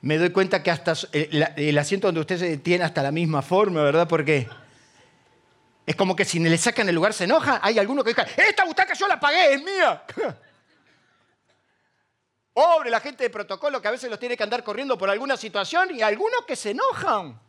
Me 0.00 0.16
doy 0.16 0.30
cuenta 0.30 0.62
que 0.62 0.70
hasta 0.70 0.94
el, 1.12 1.76
asiento 1.76 2.08
donde 2.08 2.22
usted 2.22 2.58
tiene 2.62 2.84
hasta 2.84 3.02
la 3.02 3.12
misma 3.12 3.42
forma, 3.42 3.82
¿verdad? 3.82 4.08
Porque 4.08 4.48
es 5.88 5.96
como 5.96 6.14
que 6.14 6.26
si 6.26 6.38
le 6.38 6.58
sacan 6.58 6.86
el 6.86 6.94
lugar 6.94 7.14
se 7.14 7.24
enoja. 7.24 7.60
Hay 7.62 7.78
alguno 7.78 8.04
que 8.04 8.10
dice, 8.12 8.26
esta 8.36 8.66
butaca 8.66 8.92
yo 8.92 9.08
la 9.08 9.18
pagué, 9.18 9.54
es 9.54 9.62
mía. 9.62 10.04
Pobre 12.52 12.90
la 12.90 13.00
gente 13.00 13.24
de 13.24 13.30
protocolo 13.30 13.80
que 13.80 13.88
a 13.88 13.92
veces 13.92 14.10
los 14.10 14.18
tiene 14.18 14.36
que 14.36 14.42
andar 14.42 14.62
corriendo 14.62 14.98
por 14.98 15.08
alguna 15.08 15.38
situación 15.38 15.88
y 15.94 16.02
algunos 16.02 16.44
que 16.46 16.56
se 16.56 16.72
enojan. 16.72 17.40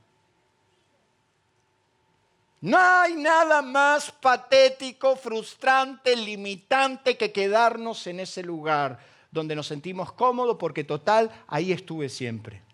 No 2.62 2.78
hay 2.78 3.16
nada 3.16 3.62
más 3.62 4.10
patético, 4.10 5.18
frustrante, 5.18 6.16
limitante 6.16 7.18
que 7.18 7.34
quedarnos 7.34 8.08
en 8.08 8.22
ese 8.22 8.42
lugar 8.42 9.00
donde 9.32 9.54
nos 9.54 9.68
sentimos 9.68 10.14
cómodos 10.14 10.56
porque 10.58 10.86
total, 10.86 11.30
ahí 11.46 11.74
estuve 11.74 12.08
siempre. 12.08 12.69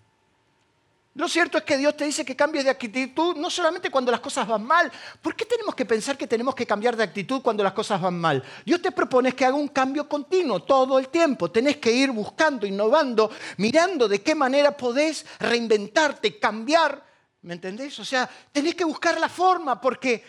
Lo 1.16 1.30
cierto 1.30 1.58
es 1.58 1.64
que 1.64 1.78
Dios 1.78 1.96
te 1.96 2.04
dice 2.04 2.26
que 2.26 2.36
cambies 2.36 2.66
de 2.66 2.70
actitud 2.70 3.38
no 3.38 3.50
solamente 3.50 3.90
cuando 3.90 4.12
las 4.12 4.20
cosas 4.20 4.46
van 4.46 4.66
mal. 4.66 4.92
¿Por 5.22 5.34
qué 5.34 5.46
tenemos 5.46 5.74
que 5.74 5.86
pensar 5.86 6.18
que 6.18 6.28
tenemos 6.28 6.54
que 6.54 6.68
cambiar 6.68 6.98
de 6.98 7.04
actitud 7.04 7.42
cuando 7.42 7.64
las 7.64 7.72
cosas 7.72 8.02
van 8.02 8.20
mal? 8.20 8.44
Dios 8.66 8.82
te 8.82 8.92
propone 8.92 9.32
que 9.32 9.46
haga 9.46 9.56
un 9.56 9.70
cambio 9.70 10.10
continuo 10.10 10.64
todo 10.64 11.00
el 11.00 11.08
tiempo. 11.08 11.50
Tenés 11.50 11.78
que 11.78 11.90
ir 11.90 12.12
buscando, 12.12 12.66
innovando, 12.66 13.32
mirando 13.56 14.10
de 14.10 14.22
qué 14.22 14.36
manera 14.36 14.76
podés 14.76 15.26
reinventarte, 15.40 16.38
cambiar. 16.38 17.02
¿Me 17.44 17.54
entendés? 17.54 17.98
O 18.00 18.04
sea, 18.04 18.30
tenés 18.52 18.76
que 18.76 18.84
buscar 18.84 19.18
la 19.18 19.30
forma. 19.30 19.80
¿Por 19.80 19.98
qué? 19.98 20.22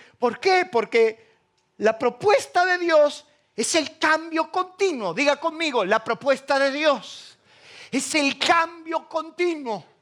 Porque 0.70 1.34
la 1.78 1.98
propuesta 1.98 2.64
de 2.64 2.78
Dios 2.78 3.26
es 3.56 3.74
el 3.74 3.98
cambio 3.98 4.52
continuo. 4.52 5.12
Diga 5.14 5.34
conmigo, 5.40 5.84
la 5.84 6.04
propuesta 6.04 6.60
de 6.60 6.70
Dios 6.70 7.36
es 7.90 8.14
el 8.14 8.38
cambio 8.38 9.08
continuo. 9.08 9.95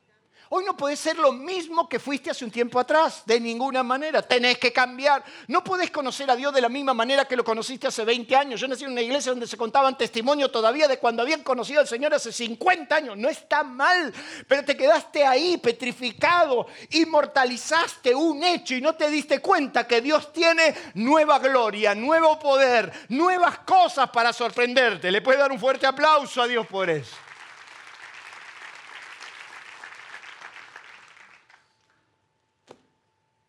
Hoy 0.57 0.65
no 0.65 0.77
puedes 0.77 1.01
ser 1.01 1.19
lo 1.19 1.33
mismo 1.33 1.89
que 1.89 1.99
fuiste 1.99 2.31
hace 2.31 2.45
un 2.45 2.51
tiempo 2.53 2.79
atrás, 2.79 3.25
de 3.27 3.41
ninguna 3.41 3.83
manera. 3.83 4.23
Tenés 4.23 4.57
que 4.57 4.73
cambiar. 4.73 5.25
No 5.49 5.65
puedes 5.65 5.91
conocer 5.91 6.31
a 6.31 6.37
Dios 6.37 6.55
de 6.55 6.61
la 6.61 6.69
misma 6.69 6.95
manera 6.95 7.25
que 7.25 7.35
lo 7.35 7.43
conociste 7.43 7.89
hace 7.89 8.05
20 8.05 8.37
años. 8.37 8.61
Yo 8.61 8.69
nací 8.69 8.85
en 8.85 8.93
una 8.93 9.01
iglesia 9.01 9.33
donde 9.33 9.49
se 9.49 9.57
contaban 9.57 9.99
testimonios 9.99 10.53
todavía 10.53 10.87
de 10.87 11.01
cuando 11.01 11.23
habían 11.23 11.43
conocido 11.43 11.81
al 11.81 11.89
Señor 11.89 12.15
hace 12.15 12.31
50 12.31 12.95
años. 12.95 13.19
No 13.19 13.29
está 13.29 13.65
mal, 13.65 14.15
pero 14.47 14.65
te 14.65 14.77
quedaste 14.77 15.27
ahí 15.27 15.57
petrificado, 15.57 16.69
inmortalizaste 16.91 18.15
un 18.15 18.45
hecho 18.45 18.77
y 18.77 18.81
no 18.81 18.95
te 18.95 19.11
diste 19.11 19.41
cuenta 19.41 19.89
que 19.89 20.03
Dios 20.03 20.33
tiene 20.33 20.73
nueva 20.95 21.41
gloria, 21.41 21.97
nuevo 21.97 22.39
poder, 22.39 22.93
nuevas 23.09 23.59
cosas 23.59 24.09
para 24.11 24.33
sorprenderte. 24.33 25.11
Le 25.11 25.21
puedes 25.21 25.41
dar 25.41 25.51
un 25.51 25.59
fuerte 25.59 25.85
aplauso 25.85 26.41
a 26.41 26.47
Dios 26.47 26.65
por 26.65 26.89
eso. 26.89 27.24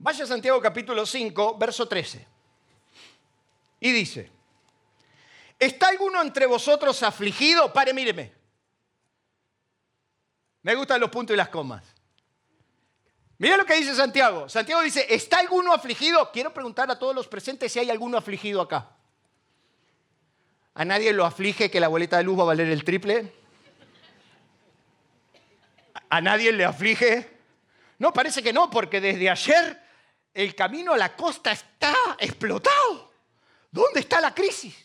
Vaya 0.06 0.24
a 0.24 0.28
Santiago 0.28 0.62
capítulo 0.62 1.04
5, 1.04 1.58
verso 1.58 1.88
13. 1.88 2.28
Y 3.80 3.92
dice, 3.92 4.30
¿está 5.58 5.88
alguno 5.88 6.22
entre 6.22 6.46
vosotros 6.46 7.02
afligido? 7.02 7.74
Pare, 7.74 7.92
míreme. 7.92 8.32
Me 10.62 10.76
gustan 10.76 11.02
los 11.02 11.10
puntos 11.10 11.34
y 11.34 11.38
las 11.38 11.50
comas. 11.50 11.84
Mira 13.40 13.58
lo 13.58 13.66
que 13.66 13.74
dice 13.74 13.96
Santiago. 13.96 14.48
Santiago 14.48 14.84
dice, 14.84 15.08
¿está 15.10 15.40
alguno 15.40 15.74
afligido? 15.74 16.32
Quiero 16.32 16.54
preguntar 16.54 16.92
a 16.92 17.00
todos 17.00 17.16
los 17.16 17.28
presentes 17.28 17.72
si 17.72 17.80
hay 17.80 17.90
alguno 17.90 18.20
afligido 18.20 18.62
acá. 18.62 18.92
¿A 20.76 20.86
nadie 20.86 21.14
lo 21.14 21.26
aflige 21.26 21.72
que 21.72 21.80
la 21.80 21.88
boleta 21.88 22.18
de 22.18 22.26
luz 22.26 22.38
va 22.38 22.44
a 22.44 22.46
valer 22.54 22.70
el 22.70 22.84
triple? 22.84 23.34
¿A 26.08 26.22
nadie 26.22 26.52
le 26.52 26.64
aflige? 26.64 27.40
No, 27.98 28.14
parece 28.14 28.44
que 28.44 28.54
no, 28.54 28.70
porque 28.70 29.02
desde 29.02 29.32
ayer 29.32 29.85
el 30.36 30.54
camino 30.54 30.94
a 30.94 30.98
la 30.98 31.16
costa 31.16 31.54
está 31.54 31.96
explotado. 32.20 33.12
¿Dónde 33.72 34.02
está 34.02 34.20
la 34.20 34.36
crisis? 34.36 34.76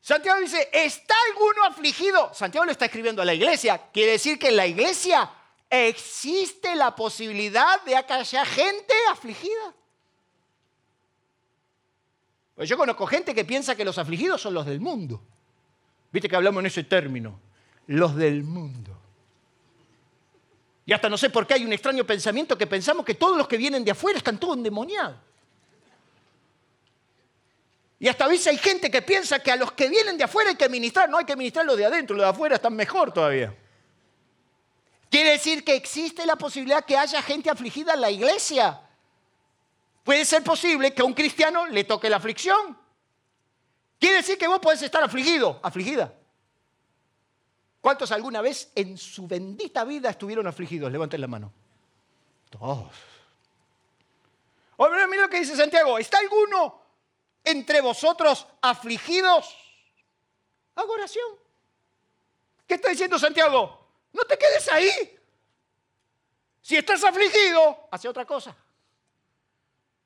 Santiago 0.00 0.38
dice, 0.40 0.68
¿está 0.72 1.14
alguno 1.30 1.64
afligido? 1.64 2.32
Santiago 2.34 2.66
lo 2.66 2.72
está 2.72 2.84
escribiendo 2.84 3.22
a 3.22 3.24
la 3.24 3.32
iglesia. 3.32 3.90
Quiere 3.90 4.12
decir 4.12 4.38
que 4.38 4.48
en 4.48 4.56
la 4.56 4.66
iglesia 4.66 5.30
existe 5.70 6.76
la 6.76 6.94
posibilidad 6.94 7.82
de 7.84 8.04
que 8.04 8.12
haya 8.12 8.44
gente 8.44 8.94
afligida. 9.10 9.74
Pues 12.54 12.68
yo 12.68 12.76
conozco 12.76 13.06
gente 13.06 13.34
que 13.34 13.46
piensa 13.46 13.74
que 13.74 13.84
los 13.84 13.96
afligidos 13.96 14.42
son 14.42 14.52
los 14.52 14.66
del 14.66 14.80
mundo. 14.80 15.22
Viste 16.12 16.28
que 16.28 16.36
hablamos 16.36 16.60
en 16.60 16.66
ese 16.66 16.84
término, 16.84 17.40
los 17.86 18.14
del 18.14 18.42
mundo. 18.42 19.01
Y 20.84 20.92
hasta 20.92 21.08
no 21.08 21.16
sé 21.16 21.30
por 21.30 21.46
qué 21.46 21.54
hay 21.54 21.64
un 21.64 21.72
extraño 21.72 22.04
pensamiento 22.04 22.58
que 22.58 22.66
pensamos 22.66 23.04
que 23.04 23.14
todos 23.14 23.36
los 23.36 23.46
que 23.46 23.56
vienen 23.56 23.84
de 23.84 23.92
afuera 23.92 24.18
están 24.18 24.38
todos 24.38 24.56
endemoniados. 24.56 25.16
Y 28.00 28.08
hasta 28.08 28.24
a 28.24 28.28
veces 28.28 28.48
hay 28.48 28.58
gente 28.58 28.90
que 28.90 29.00
piensa 29.00 29.38
que 29.38 29.52
a 29.52 29.56
los 29.56 29.72
que 29.72 29.88
vienen 29.88 30.18
de 30.18 30.24
afuera 30.24 30.50
hay 30.50 30.56
que 30.56 30.68
ministrar. 30.68 31.08
No 31.08 31.18
hay 31.18 31.24
que 31.24 31.36
ministrar 31.36 31.64
los 31.64 31.76
de 31.76 31.86
adentro, 31.86 32.16
los 32.16 32.24
de 32.24 32.30
afuera 32.30 32.56
están 32.56 32.74
mejor 32.74 33.12
todavía. 33.12 33.54
Quiere 35.08 35.30
decir 35.30 35.62
que 35.62 35.76
existe 35.76 36.26
la 36.26 36.34
posibilidad 36.34 36.84
que 36.84 36.96
haya 36.96 37.22
gente 37.22 37.48
afligida 37.48 37.94
en 37.94 38.00
la 38.00 38.10
iglesia. 38.10 38.80
Puede 40.02 40.24
ser 40.24 40.42
posible 40.42 40.92
que 40.92 41.02
a 41.02 41.04
un 41.04 41.14
cristiano 41.14 41.66
le 41.66 41.84
toque 41.84 42.10
la 42.10 42.16
aflicción. 42.16 42.76
Quiere 44.00 44.16
decir 44.16 44.36
que 44.36 44.48
vos 44.48 44.58
podés 44.58 44.82
estar 44.82 45.04
afligido, 45.04 45.60
afligida. 45.62 46.12
¿Cuántos 47.82 48.12
alguna 48.12 48.40
vez 48.40 48.70
en 48.76 48.96
su 48.96 49.26
bendita 49.26 49.82
vida 49.84 50.08
estuvieron 50.08 50.46
afligidos? 50.46 50.92
Levanten 50.92 51.20
la 51.20 51.26
mano. 51.26 51.52
Todos. 52.48 52.94
Oye, 54.76 55.06
mira 55.08 55.22
lo 55.22 55.28
que 55.28 55.40
dice 55.40 55.56
Santiago. 55.56 55.98
¿Está 55.98 56.18
alguno 56.18 56.80
entre 57.42 57.80
vosotros 57.80 58.46
afligidos? 58.60 59.56
Hago 60.76 60.92
oración. 60.92 61.26
¿Qué 62.68 62.74
está 62.74 62.90
diciendo 62.90 63.18
Santiago? 63.18 63.84
No 64.12 64.22
te 64.26 64.38
quedes 64.38 64.70
ahí. 64.70 65.18
Si 66.60 66.76
estás 66.76 67.02
afligido, 67.02 67.88
hace 67.90 68.08
otra 68.08 68.24
cosa. 68.24 68.56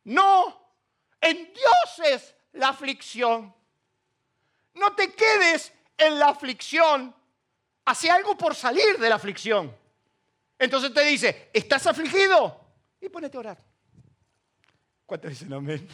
No 0.04 0.70
en 1.20 1.52
Dios 1.52 2.08
es 2.10 2.34
la 2.52 2.68
aflicción. 2.68 3.54
No 4.72 4.94
te 4.94 5.12
quedes 5.12 5.74
en 5.98 6.18
la 6.18 6.28
aflicción. 6.28 7.14
Hace 7.86 8.10
algo 8.10 8.36
por 8.36 8.54
salir 8.54 8.98
de 8.98 9.08
la 9.08 9.14
aflicción. 9.14 9.74
Entonces 10.58 10.92
te 10.92 11.04
dice, 11.04 11.50
¿estás 11.52 11.86
afligido? 11.86 12.60
Y 13.00 13.08
ponete 13.08 13.36
a 13.36 13.40
orar. 13.40 13.64
¿Cuántos 15.06 15.30
dicen 15.30 15.52
amén? 15.52 15.88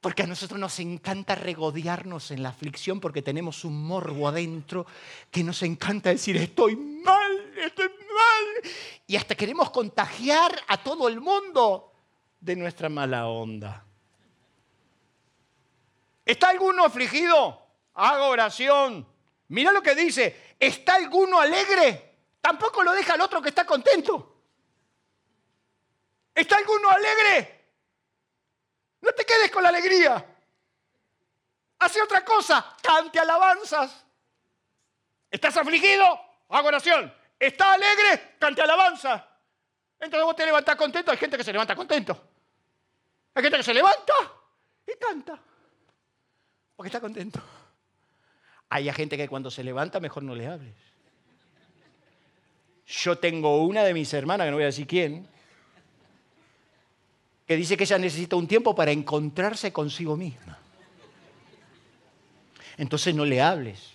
Porque 0.00 0.22
a 0.22 0.26
nosotros 0.26 0.60
nos 0.60 0.78
encanta 0.78 1.34
regodearnos 1.34 2.30
en 2.30 2.42
la 2.44 2.50
aflicción 2.50 3.00
porque 3.00 3.20
tenemos 3.20 3.64
un 3.64 3.82
morbo 3.82 4.28
adentro 4.28 4.86
que 5.30 5.42
nos 5.42 5.62
encanta 5.64 6.10
decir, 6.10 6.36
estoy 6.36 6.76
mal, 6.76 7.52
estoy 7.56 7.88
mal. 7.88 8.70
Y 9.08 9.16
hasta 9.16 9.34
queremos 9.34 9.70
contagiar 9.70 10.52
a 10.68 10.80
todo 10.82 11.08
el 11.08 11.20
mundo 11.20 11.92
de 12.40 12.54
nuestra 12.54 12.88
mala 12.88 13.26
onda. 13.26 13.84
¿Está 16.24 16.50
alguno 16.50 16.84
afligido? 16.84 17.67
Haga 18.00 18.24
oración. 18.24 19.06
Mira 19.48 19.72
lo 19.72 19.82
que 19.82 19.94
dice. 19.94 20.54
¿Está 20.58 20.94
alguno 20.94 21.40
alegre? 21.40 22.16
Tampoco 22.40 22.82
lo 22.82 22.92
deja 22.92 23.14
el 23.14 23.20
otro 23.20 23.42
que 23.42 23.48
está 23.48 23.66
contento. 23.66 24.36
¿Está 26.34 26.56
alguno 26.56 26.90
alegre? 26.90 27.66
No 29.00 29.10
te 29.12 29.24
quedes 29.24 29.50
con 29.50 29.62
la 29.62 29.70
alegría. 29.70 30.24
Hace 31.80 32.00
otra 32.00 32.24
cosa. 32.24 32.76
Cante 32.82 33.18
alabanzas. 33.18 34.04
¿Estás 35.30 35.56
afligido? 35.56 36.04
Haga 36.48 36.68
oración. 36.68 37.12
¿Está 37.38 37.72
alegre? 37.72 38.36
Cante 38.38 38.62
alabanza. 38.62 39.28
Entonces 39.98 40.24
vos 40.24 40.36
te 40.36 40.46
levantás 40.46 40.76
contento. 40.76 41.10
Hay 41.10 41.18
gente 41.18 41.36
que 41.36 41.44
se 41.44 41.52
levanta 41.52 41.74
contento. 41.74 42.28
Hay 43.34 43.42
gente 43.42 43.56
que 43.56 43.64
se 43.64 43.74
levanta 43.74 44.14
y 44.86 44.96
canta 44.98 45.40
porque 46.78 46.88
está 46.88 47.00
contento. 47.00 47.40
Hay 48.70 48.90
gente 48.92 49.16
que 49.16 49.28
cuando 49.28 49.50
se 49.50 49.64
levanta 49.64 50.00
mejor 50.00 50.22
no 50.22 50.34
le 50.34 50.46
hables. 50.46 50.74
Yo 52.86 53.18
tengo 53.18 53.62
una 53.64 53.84
de 53.84 53.94
mis 53.94 54.12
hermanas, 54.14 54.46
que 54.46 54.50
no 54.50 54.56
voy 54.56 54.64
a 54.64 54.66
decir 54.66 54.86
quién, 54.86 55.26
que 57.46 57.56
dice 57.56 57.76
que 57.76 57.84
ella 57.84 57.98
necesita 57.98 58.36
un 58.36 58.46
tiempo 58.46 58.74
para 58.74 58.90
encontrarse 58.90 59.72
consigo 59.72 60.16
misma. 60.16 60.58
Entonces 62.76 63.14
no 63.14 63.24
le 63.24 63.40
hables. 63.42 63.90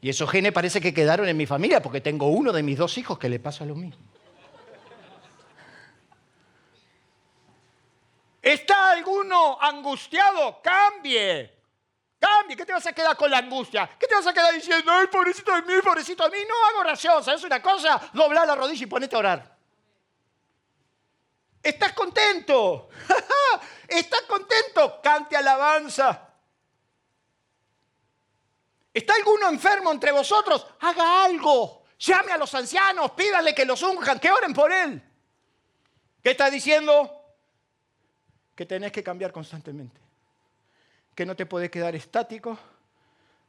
Y 0.00 0.08
esos 0.08 0.30
genes 0.30 0.52
parece 0.52 0.80
que 0.80 0.94
quedaron 0.94 1.28
en 1.28 1.36
mi 1.36 1.46
familia, 1.46 1.82
porque 1.82 2.00
tengo 2.00 2.28
uno 2.28 2.52
de 2.52 2.62
mis 2.62 2.78
dos 2.78 2.98
hijos 2.98 3.18
que 3.18 3.28
le 3.28 3.40
pasa 3.40 3.64
lo 3.64 3.74
mismo. 3.74 4.00
¿Está 8.40 8.92
alguno 8.92 9.58
angustiado? 9.60 10.60
Cambie. 10.62 11.56
Cambie. 12.18 12.56
¿Qué 12.56 12.64
te 12.64 12.72
vas 12.72 12.86
a 12.86 12.92
quedar 12.92 13.16
con 13.16 13.30
la 13.30 13.38
angustia? 13.38 13.88
¿Qué 13.98 14.06
te 14.06 14.14
vas 14.14 14.26
a 14.26 14.32
quedar 14.32 14.54
diciendo, 14.54 14.90
ay, 14.92 15.06
pobrecito 15.08 15.52
de 15.54 15.62
mí, 15.62 15.74
pobrecito 15.82 16.28
de 16.28 16.38
mí? 16.38 16.44
No 16.48 16.66
hago 16.66 16.80
oración. 16.80 17.22
¿Sabes 17.24 17.42
una 17.44 17.60
cosa? 17.60 18.00
Dobla 18.12 18.46
la 18.46 18.54
rodilla 18.54 18.84
y 18.84 18.86
ponete 18.86 19.16
a 19.16 19.18
orar. 19.18 19.56
¿Estás 21.62 21.92
contento? 21.92 22.88
¿Estás 23.88 24.22
contento? 24.22 25.00
Cante 25.02 25.36
alabanza. 25.36 26.28
¿Está 28.94 29.14
alguno 29.14 29.48
enfermo 29.48 29.92
entre 29.92 30.12
vosotros? 30.12 30.66
Haga 30.80 31.24
algo. 31.24 31.84
Llame 31.98 32.32
a 32.32 32.38
los 32.38 32.54
ancianos, 32.54 33.10
pídale 33.12 33.54
que 33.54 33.64
los 33.64 33.82
unjan, 33.82 34.20
que 34.20 34.30
oren 34.30 34.54
por 34.54 34.72
él. 34.72 35.02
¿Qué 36.22 36.30
está 36.30 36.48
diciendo? 36.48 37.17
Que 38.58 38.66
tenés 38.66 38.90
que 38.90 39.04
cambiar 39.04 39.30
constantemente, 39.30 40.00
que 41.14 41.24
no 41.24 41.36
te 41.36 41.46
puedes 41.46 41.70
quedar 41.70 41.94
estático, 41.94 42.58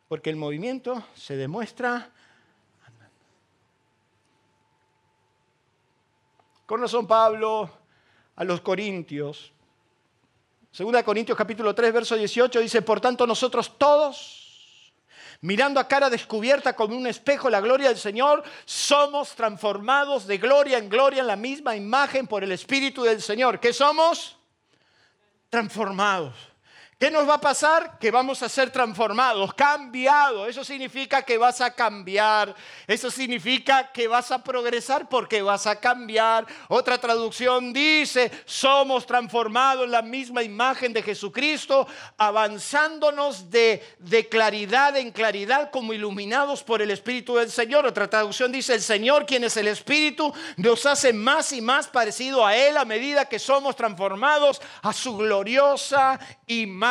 porque 0.07 0.29
el 0.29 0.35
movimiento 0.35 1.03
se 1.15 1.35
demuestra 1.35 2.11
andando. 2.85 3.15
Con 6.67 6.79
razón 6.79 7.07
Pablo 7.07 7.71
a 8.35 8.43
los 8.43 8.61
Corintios, 8.61 9.51
2 10.77 11.01
Corintios 11.01 11.35
capítulo 11.35 11.73
3, 11.73 11.91
verso 11.91 12.15
18 12.15 12.59
dice, 12.59 12.83
por 12.83 13.01
tanto 13.01 13.25
nosotros 13.25 13.79
todos, 13.79 14.93
mirando 15.41 15.79
a 15.79 15.87
cara 15.87 16.11
descubierta 16.11 16.75
como 16.75 16.95
un 16.95 17.07
espejo 17.07 17.49
la 17.49 17.61
gloria 17.61 17.89
del 17.89 17.97
Señor, 17.97 18.43
somos 18.63 19.33
transformados 19.33 20.27
de 20.27 20.37
gloria 20.37 20.77
en 20.77 20.87
gloria 20.87 21.21
en 21.21 21.27
la 21.27 21.35
misma 21.35 21.75
imagen 21.75 22.27
por 22.27 22.43
el 22.43 22.51
Espíritu 22.51 23.01
del 23.01 23.23
Señor. 23.23 23.59
¿Qué 23.59 23.73
somos? 23.73 24.35
Transformados. 25.49 26.33
¿Qué 26.99 27.09
nos 27.09 27.29
va 27.29 27.35
a 27.35 27.39
pasar? 27.39 27.97
Que 27.97 28.11
vamos 28.11 28.43
a 28.43 28.49
ser 28.49 28.71
transformados, 28.71 29.53
cambiados. 29.53 30.49
Eso 30.49 30.65
significa 30.65 31.21
que 31.21 31.37
vas 31.37 31.61
a 31.61 31.73
cambiar. 31.73 32.53
Eso 32.85 33.09
significa 33.09 33.89
que 33.93 34.09
vas 34.09 34.31
a 34.31 34.43
progresar 34.43 35.07
porque 35.07 35.41
vas 35.41 35.65
a 35.65 35.77
cambiar. 35.79 36.45
Otra 36.67 36.97
traducción 36.97 37.71
dice, 37.71 38.29
somos 38.43 39.05
transformados 39.05 39.85
en 39.85 39.91
la 39.91 40.01
misma 40.01 40.43
imagen 40.43 40.91
de 40.91 41.01
Jesucristo, 41.01 41.87
avanzándonos 42.17 43.49
de, 43.49 43.81
claridad 44.29 44.97
en 44.97 45.11
claridad 45.11 45.71
como 45.71 45.93
iluminados 45.93 46.63
por 46.63 46.81
el 46.81 46.91
Espíritu 46.91 47.37
del 47.37 47.49
Señor. 47.49 47.85
Otra 47.85 48.09
traducción 48.09 48.51
dice, 48.51 48.73
el 48.73 48.81
Señor, 48.81 49.25
quien 49.25 49.45
es 49.45 49.55
el 49.55 49.69
Espíritu, 49.69 50.33
nos 50.57 50.85
hace 50.85 51.13
más 51.13 51.53
y 51.53 51.61
más 51.61 51.87
parecido 51.87 52.45
a 52.45 52.57
Él 52.57 52.75
a 52.75 52.83
medida 52.83 53.23
que 53.23 53.39
somos 53.39 53.77
transformados 53.77 54.61
a 54.81 54.91
su 54.91 55.15
gloriosa 55.15 56.19
imagen 56.45 56.88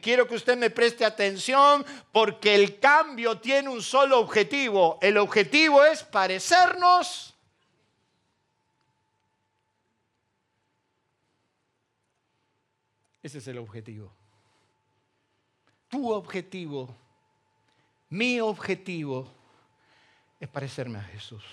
Quiero 0.00 0.26
que 0.26 0.34
usted 0.34 0.56
me 0.56 0.70
preste 0.70 1.04
atención 1.04 1.84
porque 2.12 2.54
el 2.54 2.78
cambio 2.78 3.38
tiene 3.38 3.68
un 3.68 3.82
solo 3.82 4.18
objetivo. 4.18 4.98
El 5.00 5.18
objetivo 5.18 5.84
es 5.84 6.02
parecernos. 6.02 7.34
Ese 13.22 13.38
es 13.38 13.48
el 13.48 13.58
objetivo. 13.58 14.12
Tu 15.88 16.12
objetivo, 16.12 16.94
mi 18.10 18.40
objetivo 18.40 19.28
es 20.38 20.48
parecerme 20.48 20.98
a 20.98 21.02
Jesús. 21.02 21.44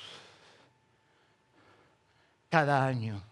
Cada 2.49 2.85
año 2.85 3.23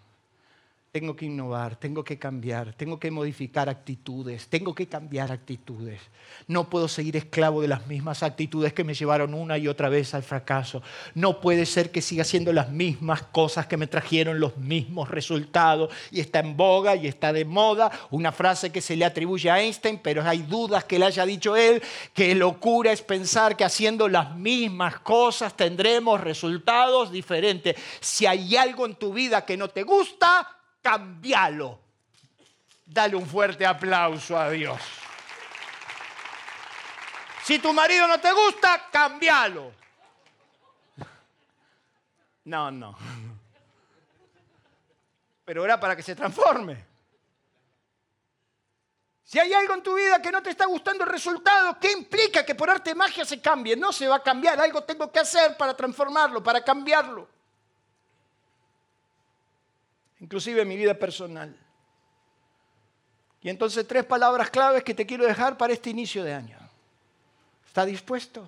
tengo 0.92 1.16
que 1.16 1.26
innovar, 1.26 1.78
tengo 1.78 2.04
que 2.04 2.20
cambiar, 2.20 2.74
tengo 2.74 3.00
que 3.00 3.12
modificar 3.12 3.70
actitudes, 3.70 4.48
tengo 4.50 4.76
que 4.76 4.88
cambiar 4.88 5.32
actitudes. 5.32 6.02
No 6.48 6.70
puedo 6.70 6.90
seguir 6.90 7.16
esclavo 7.16 7.62
de 7.62 7.70
las 7.70 7.88
mismas 7.88 8.24
actitudes 8.24 8.74
que 8.74 8.84
me 8.84 8.94
llevaron 8.94 9.34
una 9.34 9.58
y 9.58 9.70
otra 9.70 9.88
vez 9.88 10.14
al 10.14 10.24
fracaso. 10.24 10.84
No 11.16 11.40
puede 11.40 11.66
ser 11.66 11.92
que 11.92 12.02
siga 12.02 12.24
haciendo 12.24 12.52
las 12.52 12.72
mismas 12.72 13.22
cosas 13.24 13.68
que 13.68 13.78
me 13.78 13.88
trajeron 13.88 14.42
los 14.42 14.58
mismos 14.58 15.10
resultados. 15.10 15.94
Y 16.12 16.20
está 16.20 16.40
en 16.40 16.58
boga 16.58 16.98
y 16.98 17.08
está 17.08 17.32
de 17.32 17.46
moda 17.46 17.90
una 18.10 18.34
frase 18.34 18.74
que 18.74 18.82
se 18.82 18.98
le 18.98 19.06
atribuye 19.06 19.50
a 19.50 19.62
Einstein, 19.62 19.98
pero 20.04 20.24
hay 20.24 20.40
dudas 20.40 20.84
que 20.84 21.00
le 21.00 21.06
haya 21.06 21.26
dicho 21.26 21.56
él, 21.56 21.82
que 22.14 22.36
locura 22.36 22.92
es 22.92 23.02
pensar 23.02 23.56
que 23.56 23.64
haciendo 23.64 24.10
las 24.10 24.36
mismas 24.36 25.00
cosas 25.00 25.56
tendremos 25.56 26.20
resultados 26.20 27.14
diferentes. 27.14 27.78
Si 28.02 28.26
hay 28.26 28.58
algo 28.58 28.86
en 28.86 28.96
tu 28.96 29.14
vida 29.14 29.46
que 29.46 29.56
no 29.56 29.70
te 29.70 29.84
gusta, 29.84 30.58
cambialo. 30.82 31.80
Dale 32.86 33.16
un 33.16 33.26
fuerte 33.26 33.66
aplauso 33.66 34.38
a 34.38 34.50
Dios. 34.50 34.82
Si 37.44 37.60
tu 37.60 37.74
marido 37.74 38.08
no 38.08 38.20
te 38.20 38.32
gusta, 38.32 38.90
cambialo. 38.92 39.72
No, 42.46 42.72
no. 42.72 42.98
Pero 45.46 45.64
era 45.64 45.80
para 45.80 45.96
que 45.96 46.04
se 46.04 46.16
transforme. 46.16 46.86
Si 49.24 49.40
hay 49.40 49.54
algo 49.54 49.76
en 49.76 49.84
tu 49.84 49.96
vida 49.96 50.22
que 50.22 50.32
no 50.32 50.44
te 50.44 50.50
está 50.50 50.66
gustando 50.66 51.06
el 51.06 51.10
resultado, 51.10 51.80
¿qué 51.80 51.92
implica 51.92 52.46
que 52.46 52.54
por 52.54 52.70
arte 52.70 52.90
de 52.90 52.96
magia 52.96 53.24
se 53.24 53.42
cambie? 53.42 53.78
No 53.78 53.94
se 53.94 54.08
va 54.08 54.18
a 54.18 54.24
cambiar, 54.24 54.60
algo 54.60 54.84
tengo 54.84 55.10
que 55.10 55.20
hacer 55.20 55.56
para 55.56 55.74
transformarlo, 55.74 56.44
para 56.44 56.62
cambiarlo 56.62 57.41
inclusive 60.22 60.62
en 60.62 60.68
mi 60.68 60.78
vida 60.78 60.94
personal. 60.94 61.54
Y 63.42 63.50
entonces 63.50 63.86
tres 63.88 64.06
palabras 64.06 64.50
claves 64.50 64.84
que 64.84 64.94
te 64.94 65.06
quiero 65.06 65.26
dejar 65.26 65.58
para 65.58 65.74
este 65.74 65.90
inicio 65.90 66.24
de 66.24 66.34
año. 66.34 66.58
¿Está 67.66 67.86
dispuesto? 67.86 68.48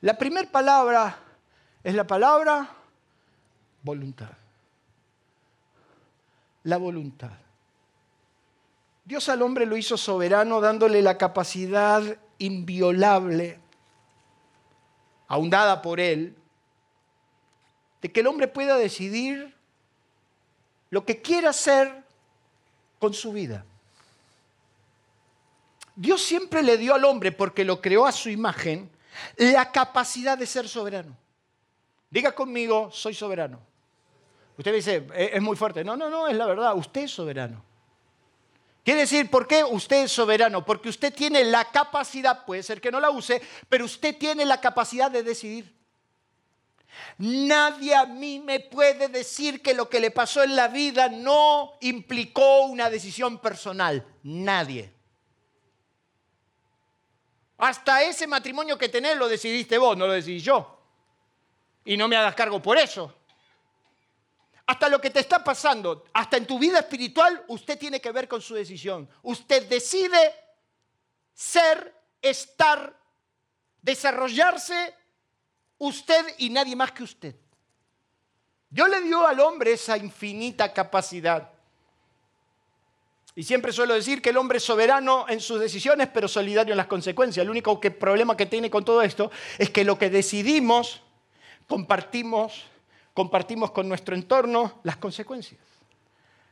La 0.00 0.16
primera 0.16 0.48
palabra 0.50 1.18
es 1.82 1.94
la 1.94 2.06
palabra 2.06 2.68
voluntad. 3.82 4.30
La 6.62 6.76
voluntad. 6.76 7.32
Dios 9.04 9.28
al 9.28 9.42
hombre 9.42 9.66
lo 9.66 9.76
hizo 9.76 9.96
soberano 9.96 10.60
dándole 10.60 11.02
la 11.02 11.18
capacidad 11.18 12.02
inviolable, 12.38 13.58
aun 15.26 15.50
dada 15.50 15.82
por 15.82 16.00
él, 16.00 16.34
de 18.04 18.12
que 18.12 18.20
el 18.20 18.26
hombre 18.26 18.48
pueda 18.48 18.76
decidir 18.76 19.56
lo 20.90 21.06
que 21.06 21.22
quiera 21.22 21.48
hacer 21.48 22.04
con 22.98 23.14
su 23.14 23.32
vida. 23.32 23.64
Dios 25.96 26.20
siempre 26.20 26.62
le 26.62 26.76
dio 26.76 26.94
al 26.94 27.02
hombre, 27.06 27.32
porque 27.32 27.64
lo 27.64 27.80
creó 27.80 28.04
a 28.04 28.12
su 28.12 28.28
imagen, 28.28 28.90
la 29.38 29.72
capacidad 29.72 30.36
de 30.36 30.44
ser 30.44 30.68
soberano. 30.68 31.16
Diga 32.10 32.32
conmigo, 32.32 32.90
soy 32.92 33.14
soberano. 33.14 33.58
Usted 34.58 34.74
dice, 34.74 35.06
es 35.14 35.40
muy 35.40 35.56
fuerte. 35.56 35.82
No, 35.82 35.96
no, 35.96 36.10
no, 36.10 36.28
es 36.28 36.36
la 36.36 36.44
verdad, 36.44 36.76
usted 36.76 37.04
es 37.04 37.10
soberano. 37.10 37.64
Quiere 38.84 39.00
decir, 39.00 39.30
¿por 39.30 39.46
qué 39.46 39.64
usted 39.64 40.04
es 40.04 40.12
soberano? 40.12 40.62
Porque 40.62 40.90
usted 40.90 41.14
tiene 41.14 41.42
la 41.42 41.64
capacidad, 41.70 42.44
puede 42.44 42.62
ser 42.62 42.82
que 42.82 42.90
no 42.90 43.00
la 43.00 43.08
use, 43.08 43.40
pero 43.70 43.86
usted 43.86 44.14
tiene 44.18 44.44
la 44.44 44.60
capacidad 44.60 45.10
de 45.10 45.22
decidir. 45.22 45.73
Nadie 47.18 47.94
a 47.94 48.06
mí 48.06 48.40
me 48.40 48.60
puede 48.60 49.08
decir 49.08 49.62
que 49.62 49.74
lo 49.74 49.88
que 49.88 50.00
le 50.00 50.10
pasó 50.10 50.42
en 50.42 50.56
la 50.56 50.68
vida 50.68 51.08
no 51.08 51.74
implicó 51.80 52.62
una 52.62 52.90
decisión 52.90 53.38
personal. 53.38 54.06
Nadie. 54.22 54.92
Hasta 57.58 58.02
ese 58.02 58.26
matrimonio 58.26 58.76
que 58.76 58.88
tenés 58.88 59.16
lo 59.16 59.28
decidiste 59.28 59.78
vos, 59.78 59.96
no 59.96 60.06
lo 60.06 60.12
decidí 60.12 60.40
yo. 60.40 60.80
Y 61.84 61.96
no 61.96 62.08
me 62.08 62.16
hagas 62.16 62.34
cargo 62.34 62.60
por 62.60 62.78
eso. 62.78 63.14
Hasta 64.66 64.88
lo 64.88 65.00
que 65.00 65.10
te 65.10 65.20
está 65.20 65.44
pasando, 65.44 66.06
hasta 66.14 66.38
en 66.38 66.46
tu 66.46 66.58
vida 66.58 66.78
espiritual, 66.80 67.44
usted 67.48 67.78
tiene 67.78 68.00
que 68.00 68.10
ver 68.10 68.26
con 68.26 68.40
su 68.40 68.54
decisión. 68.54 69.08
Usted 69.22 69.68
decide 69.68 70.34
ser, 71.34 71.94
estar, 72.22 72.98
desarrollarse 73.82 74.94
usted 75.86 76.24
y 76.38 76.50
nadie 76.50 76.76
más 76.76 76.92
que 76.92 77.02
usted. 77.02 77.34
Dios 78.70 78.88
le 78.88 79.02
dio 79.02 79.26
al 79.26 79.38
hombre 79.40 79.72
esa 79.72 79.96
infinita 79.96 80.72
capacidad. 80.72 81.50
Y 83.36 83.42
siempre 83.42 83.72
suelo 83.72 83.94
decir 83.94 84.22
que 84.22 84.30
el 84.30 84.36
hombre 84.36 84.58
es 84.58 84.64
soberano 84.64 85.26
en 85.28 85.40
sus 85.40 85.60
decisiones, 85.60 86.08
pero 86.12 86.28
solidario 86.28 86.72
en 86.72 86.76
las 86.76 86.86
consecuencias. 86.86 87.42
El 87.42 87.50
único 87.50 87.80
problema 87.80 88.36
que 88.36 88.46
tiene 88.46 88.70
con 88.70 88.84
todo 88.84 89.02
esto 89.02 89.30
es 89.58 89.70
que 89.70 89.84
lo 89.84 89.98
que 89.98 90.10
decidimos, 90.10 91.02
compartimos, 91.66 92.64
compartimos 93.12 93.70
con 93.72 93.88
nuestro 93.88 94.14
entorno 94.14 94.80
las 94.84 94.96
consecuencias. 94.96 95.60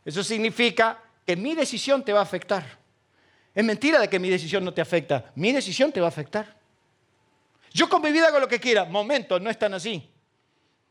Eso 0.05 0.25
significa 0.25 0.99
que 1.25 1.37
mi 1.37 1.55
decisión 1.55 2.05
te 2.05 2.13
va 2.13 2.21
a 2.21 2.25
afectar. 2.25 2.79
Es 3.55 3.65
mentira 3.65 4.01
de 4.01 4.09
que 4.09 4.19
mi 4.19 4.31
decisión 4.31 4.65
no 4.65 4.75
te 4.75 4.81
afecta. 4.81 5.31
Mi 5.37 5.53
decisión 5.53 5.93
te 5.93 6.01
va 6.01 6.07
a 6.07 6.09
afectar. 6.09 6.62
Yo 7.73 7.89
con 7.89 8.03
mi 8.03 8.13
vida 8.13 8.29
hago 8.29 8.41
lo 8.41 8.49
que 8.49 8.61
quiera. 8.61 8.85
Momento, 8.85 9.41
no 9.41 9.51
es 9.51 9.59
tan 9.59 9.75
así. 9.75 10.09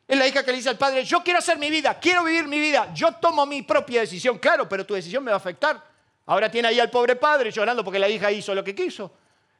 Es 0.07 0.17
la 0.17 0.27
hija 0.27 0.43
que 0.43 0.51
le 0.51 0.57
dice 0.57 0.69
al 0.69 0.77
padre, 0.77 1.05
yo 1.05 1.23
quiero 1.23 1.39
hacer 1.39 1.57
mi 1.57 1.69
vida, 1.69 1.97
quiero 1.99 2.23
vivir 2.23 2.45
mi 2.45 2.59
vida, 2.59 2.91
yo 2.93 3.13
tomo 3.13 3.45
mi 3.45 3.61
propia 3.61 4.01
decisión. 4.01 4.39
Claro, 4.39 4.67
pero 4.67 4.85
tu 4.85 4.93
decisión 4.93 5.23
me 5.23 5.31
va 5.31 5.35
a 5.35 5.37
afectar. 5.37 5.81
Ahora 6.25 6.51
tiene 6.51 6.67
ahí 6.67 6.79
al 6.79 6.89
pobre 6.89 7.15
padre 7.15 7.51
llorando 7.51 7.83
porque 7.83 7.99
la 7.99 8.09
hija 8.09 8.31
hizo 8.31 8.53
lo 8.53 8.63
que 8.63 8.75
quiso. 8.75 9.11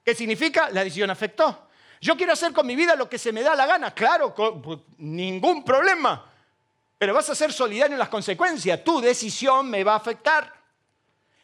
¿Qué 0.03 0.13
significa? 0.13 0.69
La 0.69 0.84
decisión 0.84 1.10
afectó. 1.10 1.67
Yo 2.01 2.17
quiero 2.17 2.34
hacer 2.34 2.51
con 2.51 2.65
mi 2.65 2.75
vida 2.75 2.95
lo 2.95 3.07
que 3.07 3.17
se 3.17 3.31
me 3.31 3.43
da 3.43 3.55
la 3.55 3.65
gana. 3.65 3.93
Claro, 3.93 4.34
pues, 4.34 4.79
ningún 4.97 5.63
problema. 5.63 6.25
Pero 6.97 7.13
vas 7.13 7.29
a 7.29 7.36
ser 7.36 7.53
solidario 7.53 7.95
en 7.95 7.99
las 7.99 8.10
consecuencias. 8.10 8.84
Tu 8.84 8.99
decisión 8.99 9.69
me 9.69 9.84
va 9.84 9.93
a 9.93 9.97
afectar. 9.97 10.61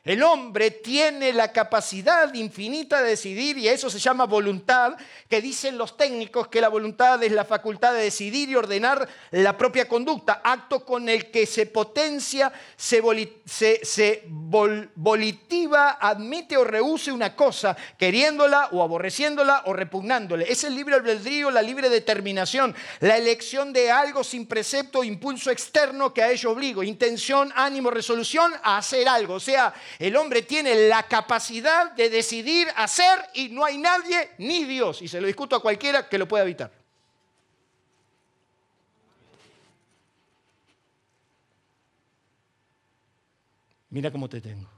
El 0.08 0.24
hombre 0.24 0.72
tiene 0.72 1.34
la 1.34 1.52
capacidad 1.52 2.34
infinita 2.34 3.02
de 3.02 3.10
decidir 3.10 3.58
y 3.58 3.68
eso 3.68 3.90
se 3.90 4.00
llama 4.00 4.24
voluntad, 4.24 4.96
que 5.28 5.42
dicen 5.42 5.78
los 5.78 5.98
técnicos 5.98 6.48
que 6.48 6.62
la 6.62 6.70
voluntad 6.70 7.22
es 7.24 7.34
la 7.34 7.44
facultad 7.44 7.94
de 7.94 8.04
decidir 8.04 8.48
y 8.48 8.56
ordenar 8.56 9.06
la 9.32 9.58
propia 9.58 9.90
conducta, 9.90 10.40
acto 10.42 10.86
con 10.86 11.10
el 11.10 11.30
que 11.30 11.46
se 11.46 11.66
potencia, 11.66 12.54
se, 12.78 13.02
volitiva, 14.96 15.98
admite 16.00 16.56
o 16.56 16.64
rehúse 16.64 17.12
una 17.12 17.36
cosa, 17.36 17.76
queriéndola 17.98 18.70
o 18.72 18.82
aborreciéndola 18.82 19.64
o 19.66 19.74
repugnándole. 19.74 20.50
Es 20.50 20.64
el 20.64 20.74
libre 20.74 20.96
albedrío, 20.96 21.52
la 21.52 21.62
libre 21.62 21.90
determinación, 21.90 22.74
la 23.02 23.18
elección 23.18 23.74
de 23.74 23.92
algo 23.92 24.24
sin 24.24 24.48
precepto 24.48 25.04
impulso 25.04 25.52
externo 25.52 26.14
que 26.14 26.24
a 26.24 26.32
ello 26.32 26.52
obligo, 26.52 26.82
intención, 26.82 27.52
ánimo, 27.54 27.90
resolución 27.92 28.54
a 28.64 28.78
hacer 28.78 29.10
algo. 29.10 29.34
O 29.34 29.42
sea, 29.42 29.74
el 30.00 30.16
hombre 30.16 30.44
tiene 30.44 30.88
la 30.88 31.04
capacidad 31.04 31.92
de 31.94 32.10
decidir 32.10 32.68
hacer 32.76 33.30
y 33.34 33.50
no 33.50 33.66
hay 33.66 33.78
nadie 33.78 34.32
ni 34.38 34.64
Dios. 34.64 35.02
Y 35.02 35.08
se 35.08 35.20
lo 35.20 35.28
discuto 35.28 35.56
a 35.56 35.62
cualquiera 35.62 36.08
que 36.08 36.18
lo 36.18 36.28
pueda 36.28 36.44
evitar. 36.44 36.72
Mira 43.90 44.12
cómo 44.12 44.30
te 44.30 44.42
tengo. 44.42 44.70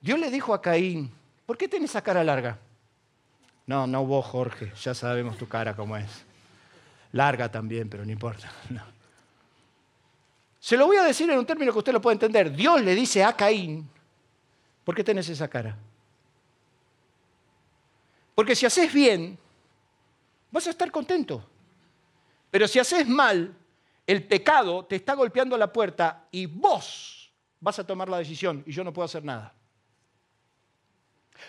Dios 0.00 0.18
le 0.18 0.30
dijo 0.30 0.54
a 0.54 0.62
Caín, 0.62 1.12
¿por 1.44 1.58
qué 1.58 1.68
tienes 1.68 1.90
esa 1.90 2.02
cara 2.02 2.24
larga? 2.24 2.58
No, 3.66 3.86
no 3.86 4.04
vos, 4.06 4.24
Jorge, 4.26 4.72
ya 4.80 4.94
sabemos 4.94 5.36
tu 5.36 5.46
cara 5.46 5.76
cómo 5.76 5.96
es. 5.96 6.24
Larga 7.12 7.50
también, 7.50 7.90
pero 7.90 8.04
no 8.04 8.10
importa. 8.10 8.50
No. 8.70 9.01
Se 10.62 10.76
lo 10.76 10.86
voy 10.86 10.96
a 10.96 11.02
decir 11.02 11.28
en 11.28 11.36
un 11.36 11.44
término 11.44 11.72
que 11.72 11.78
usted 11.78 11.92
lo 11.92 12.00
puede 12.00 12.14
entender. 12.14 12.52
Dios 12.52 12.80
le 12.82 12.94
dice 12.94 13.24
a 13.24 13.36
Caín, 13.36 13.90
¿por 14.84 14.94
qué 14.94 15.02
tenés 15.02 15.28
esa 15.28 15.48
cara? 15.48 15.76
Porque 18.32 18.54
si 18.54 18.64
haces 18.64 18.92
bien, 18.92 19.36
vas 20.52 20.64
a 20.68 20.70
estar 20.70 20.88
contento. 20.92 21.44
Pero 22.48 22.68
si 22.68 22.78
haces 22.78 23.08
mal, 23.08 23.52
el 24.06 24.24
pecado 24.24 24.84
te 24.84 24.94
está 24.94 25.14
golpeando 25.14 25.58
la 25.58 25.72
puerta 25.72 26.28
y 26.30 26.46
vos 26.46 27.32
vas 27.58 27.80
a 27.80 27.84
tomar 27.84 28.08
la 28.08 28.18
decisión 28.18 28.62
y 28.64 28.70
yo 28.70 28.84
no 28.84 28.92
puedo 28.92 29.06
hacer 29.06 29.24
nada. 29.24 29.52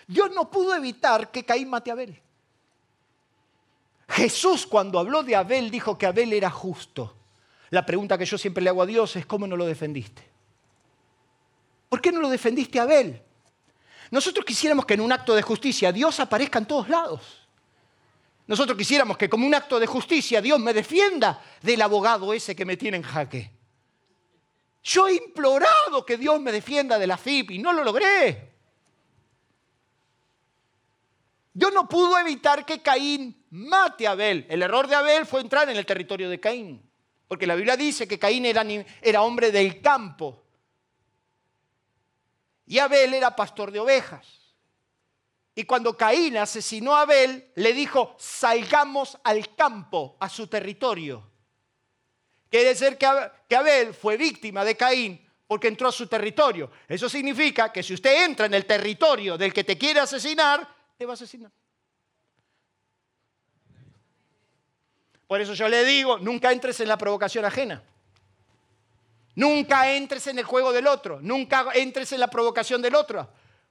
Dios 0.08 0.32
no 0.34 0.50
pudo 0.50 0.74
evitar 0.74 1.30
que 1.30 1.44
Caín 1.44 1.70
mate 1.70 1.90
a 1.90 1.92
Abel. 1.92 2.20
Jesús 4.08 4.66
cuando 4.66 4.98
habló 4.98 5.22
de 5.22 5.36
Abel 5.36 5.70
dijo 5.70 5.96
que 5.96 6.06
Abel 6.06 6.32
era 6.32 6.50
justo. 6.50 7.14
La 7.70 7.84
pregunta 7.84 8.18
que 8.18 8.26
yo 8.26 8.38
siempre 8.38 8.62
le 8.62 8.70
hago 8.70 8.82
a 8.82 8.86
Dios 8.86 9.16
es, 9.16 9.26
¿cómo 9.26 9.46
no 9.46 9.56
lo 9.56 9.66
defendiste? 9.66 10.22
¿Por 11.88 12.00
qué 12.00 12.12
no 12.12 12.20
lo 12.20 12.28
defendiste 12.28 12.78
a 12.78 12.82
Abel? 12.82 13.22
Nosotros 14.10 14.44
quisiéramos 14.44 14.84
que 14.84 14.94
en 14.94 15.00
un 15.00 15.12
acto 15.12 15.34
de 15.34 15.42
justicia 15.42 15.92
Dios 15.92 16.20
aparezca 16.20 16.58
en 16.58 16.66
todos 16.66 16.88
lados. 16.88 17.48
Nosotros 18.46 18.76
quisiéramos 18.76 19.16
que 19.16 19.28
como 19.28 19.46
un 19.46 19.54
acto 19.54 19.80
de 19.80 19.86
justicia 19.86 20.42
Dios 20.42 20.60
me 20.60 20.74
defienda 20.74 21.42
del 21.62 21.80
abogado 21.80 22.32
ese 22.32 22.54
que 22.54 22.64
me 22.64 22.76
tiene 22.76 22.98
en 22.98 23.02
jaque. 23.02 23.50
Yo 24.82 25.08
he 25.08 25.14
implorado 25.14 26.04
que 26.04 26.18
Dios 26.18 26.40
me 26.40 26.52
defienda 26.52 26.98
de 26.98 27.06
la 27.06 27.16
FIP 27.16 27.52
y 27.52 27.58
no 27.58 27.72
lo 27.72 27.82
logré. 27.82 28.52
Dios 31.54 31.72
no 31.72 31.88
pudo 31.88 32.18
evitar 32.18 32.66
que 32.66 32.82
Caín 32.82 33.46
mate 33.50 34.06
a 34.06 34.10
Abel. 34.10 34.44
El 34.50 34.62
error 34.62 34.88
de 34.88 34.96
Abel 34.96 35.24
fue 35.24 35.40
entrar 35.40 35.70
en 35.70 35.76
el 35.76 35.86
territorio 35.86 36.28
de 36.28 36.38
Caín. 36.38 36.82
Porque 37.34 37.48
la 37.48 37.56
Biblia 37.56 37.76
dice 37.76 38.06
que 38.06 38.16
Caín 38.16 38.46
era, 38.46 39.22
hombre 39.22 39.50
del 39.50 39.80
campo 39.80 40.44
y 42.64 42.78
Abel 42.78 43.12
era 43.12 43.34
pastor 43.34 43.72
de 43.72 43.80
ovejas. 43.80 44.24
Y 45.56 45.64
cuando 45.64 45.96
Caín 45.96 46.36
asesinó 46.36 46.94
a 46.94 47.00
Abel, 47.00 47.50
le 47.56 47.72
dijo, 47.72 48.14
salgamos 48.20 49.18
al 49.24 49.52
campo, 49.56 50.16
a 50.20 50.28
su 50.28 50.46
territorio. 50.46 51.28
Quiere 52.48 52.68
decir 52.68 52.96
que 52.96 53.56
Abel 53.56 53.94
fue 53.94 54.16
víctima 54.16 54.64
de 54.64 54.76
Caín 54.76 55.28
porque 55.48 55.66
entró 55.66 55.88
a 55.88 55.92
su 55.92 56.06
territorio. 56.06 56.70
Eso 56.86 57.08
significa 57.08 57.72
que 57.72 57.82
si 57.82 57.94
usted 57.94 58.26
entra 58.26 58.46
en 58.46 58.54
el 58.54 58.64
territorio 58.64 59.36
del 59.36 59.52
que 59.52 59.64
te 59.64 59.76
quiere 59.76 59.98
asesinar, 59.98 60.72
te 60.96 61.04
va 61.04 61.14
a 61.14 61.14
asesinar. 61.14 61.50
Por 65.34 65.40
eso 65.40 65.54
yo 65.54 65.68
le 65.68 65.84
digo, 65.84 66.16
nunca 66.18 66.52
entres 66.52 66.78
en 66.78 66.86
la 66.86 66.96
provocación 66.96 67.44
ajena. 67.44 67.82
Nunca 69.34 69.90
entres 69.90 70.28
en 70.28 70.38
el 70.38 70.44
juego 70.44 70.72
del 70.72 70.86
otro. 70.86 71.18
Nunca 71.20 71.66
entres 71.74 72.12
en 72.12 72.20
la 72.20 72.28
provocación 72.28 72.80
del 72.80 72.94
otro. 72.94 73.28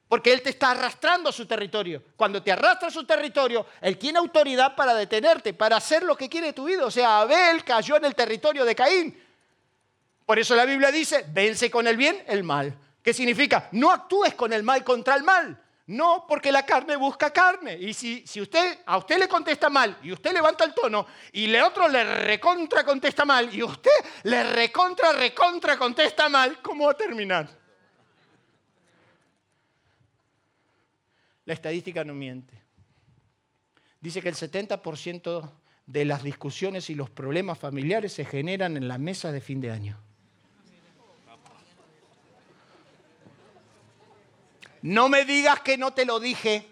Porque 0.09 0.33
Él 0.33 0.41
te 0.41 0.49
está 0.49 0.71
arrastrando 0.71 1.29
a 1.29 1.31
su 1.31 1.45
territorio. 1.45 2.03
Cuando 2.17 2.43
te 2.43 2.51
arrastra 2.51 2.89
a 2.89 2.91
su 2.91 3.05
territorio, 3.05 3.65
Él 3.79 3.97
tiene 3.97 4.19
autoridad 4.19 4.75
para 4.75 4.93
detenerte, 4.93 5.53
para 5.53 5.77
hacer 5.77 6.03
lo 6.03 6.17
que 6.17 6.27
quiere 6.27 6.51
tu 6.51 6.65
vida. 6.65 6.85
O 6.85 6.91
sea, 6.91 7.21
Abel 7.21 7.63
cayó 7.63 7.95
en 7.95 8.03
el 8.03 8.13
territorio 8.13 8.65
de 8.65 8.75
Caín. 8.75 9.17
Por 10.25 10.39
eso 10.39 10.57
la 10.57 10.65
Biblia 10.65 10.91
dice, 10.91 11.23
vence 11.29 11.71
con 11.71 11.87
el 11.87 11.95
bien 11.95 12.25
el 12.27 12.43
mal. 12.43 12.77
¿Qué 13.01 13.13
significa? 13.13 13.69
No 13.71 13.89
actúes 13.89 14.33
con 14.33 14.51
el 14.51 14.63
mal 14.63 14.83
contra 14.83 15.15
el 15.15 15.23
mal. 15.23 15.62
No, 15.85 16.25
porque 16.27 16.51
la 16.51 16.65
carne 16.65 16.95
busca 16.95 17.31
carne. 17.31 17.77
Y 17.77 17.93
si, 17.93 18.25
si, 18.25 18.39
usted, 18.39 18.79
a 18.85 18.97
usted 18.97 19.19
le 19.19 19.27
contesta 19.27 19.69
mal 19.69 19.97
y 20.01 20.13
usted 20.13 20.31
levanta 20.31 20.63
el 20.63 20.73
tono 20.73 21.05
y 21.33 21.47
le 21.47 21.61
otro 21.61 21.89
le 21.89 22.25
recontra 22.25 22.85
contesta 22.85 23.25
mal 23.25 23.53
y 23.53 23.61
usted 23.61 23.91
le 24.23 24.43
recontra, 24.53 25.11
recontra 25.11 25.77
contesta 25.77 26.29
mal, 26.29 26.61
¿cómo 26.61 26.85
va 26.85 26.91
a 26.91 26.97
terminar? 26.97 27.49
La 31.45 31.53
estadística 31.53 32.05
no 32.05 32.13
miente. 32.13 32.63
Dice 33.99 34.21
que 34.21 34.29
el 34.29 34.35
70% 34.35 35.51
de 35.85 36.05
las 36.05 36.23
discusiones 36.23 36.89
y 36.89 36.95
los 36.95 37.09
problemas 37.09 37.59
familiares 37.59 38.13
se 38.13 38.23
generan 38.23 38.77
en 38.77 38.87
la 38.87 38.97
mesa 38.97 39.33
de 39.33 39.41
fin 39.41 39.59
de 39.59 39.71
año. 39.71 39.99
No 44.83 45.07
me 45.07 45.23
digas 45.23 45.61
que 45.61 45.77
no 45.77 45.93
te 45.93 46.03
lo 46.03 46.19
dije. 46.19 46.67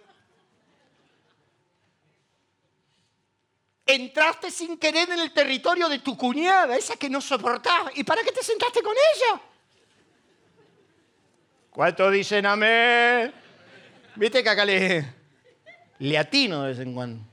Entraste 3.86 4.52
sin 4.52 4.78
querer 4.78 5.10
en 5.12 5.20
el 5.22 5.32
territorio 5.32 5.88
de 5.88 6.00
tu 6.00 6.18
cuñada, 6.18 6.76
esa 6.76 6.98
que 6.98 7.10
no 7.10 7.22
soportaba. 7.22 7.90
¿Y 7.96 8.04
para 8.04 8.22
qué 8.22 8.34
te 8.34 8.44
sentaste 8.44 8.82
con 8.82 8.94
ella? 8.94 9.42
¿Cuántos 11.70 12.12
dicen 12.12 12.46
amén? 12.46 13.34
Viste 14.16 14.44
que 14.44 14.50
acá 14.50 14.66
le, 14.66 15.06
le 16.00 16.18
atino 16.18 16.64
de 16.64 16.70
vez 16.70 16.80
en 16.80 16.94
cuando. 16.94 17.24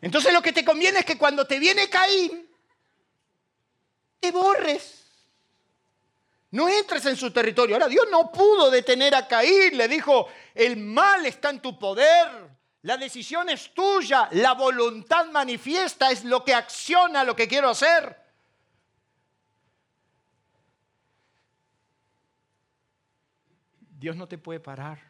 Entonces 0.00 0.32
lo 0.32 0.42
que 0.42 0.52
te 0.52 0.64
conviene 0.64 1.00
es 1.00 1.04
que 1.04 1.18
cuando 1.18 1.44
te 1.44 1.58
viene 1.58 1.90
Caín, 1.90 2.48
te 4.20 4.30
borres. 4.30 4.97
No 6.50 6.68
entres 6.68 7.04
en 7.06 7.16
su 7.16 7.30
territorio. 7.30 7.76
Ahora 7.76 7.88
Dios 7.88 8.06
no 8.10 8.32
pudo 8.32 8.70
detener 8.70 9.14
a 9.14 9.26
Caín. 9.26 9.76
Le 9.76 9.86
dijo, 9.86 10.28
el 10.54 10.76
mal 10.78 11.26
está 11.26 11.50
en 11.50 11.60
tu 11.60 11.78
poder. 11.78 12.48
La 12.82 12.96
decisión 12.96 13.50
es 13.50 13.74
tuya. 13.74 14.28
La 14.32 14.54
voluntad 14.54 15.26
manifiesta 15.26 16.10
es 16.10 16.24
lo 16.24 16.44
que 16.44 16.54
acciona 16.54 17.24
lo 17.24 17.36
que 17.36 17.48
quiero 17.48 17.68
hacer. 17.68 18.16
Dios 23.98 24.16
no 24.16 24.26
te 24.26 24.38
puede 24.38 24.60
parar. 24.60 25.00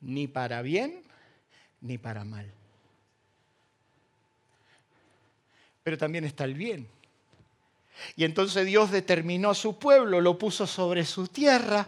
Ni 0.00 0.26
para 0.26 0.62
bien, 0.62 1.04
ni 1.80 1.96
para 1.96 2.24
mal. 2.24 2.52
Pero 5.82 5.96
también 5.96 6.24
está 6.24 6.44
el 6.44 6.54
bien. 6.54 6.97
Y 8.16 8.24
entonces 8.24 8.66
Dios 8.66 8.90
determinó 8.90 9.50
a 9.50 9.54
su 9.54 9.78
pueblo, 9.78 10.20
lo 10.20 10.38
puso 10.38 10.66
sobre 10.66 11.04
su 11.04 11.28
tierra. 11.28 11.86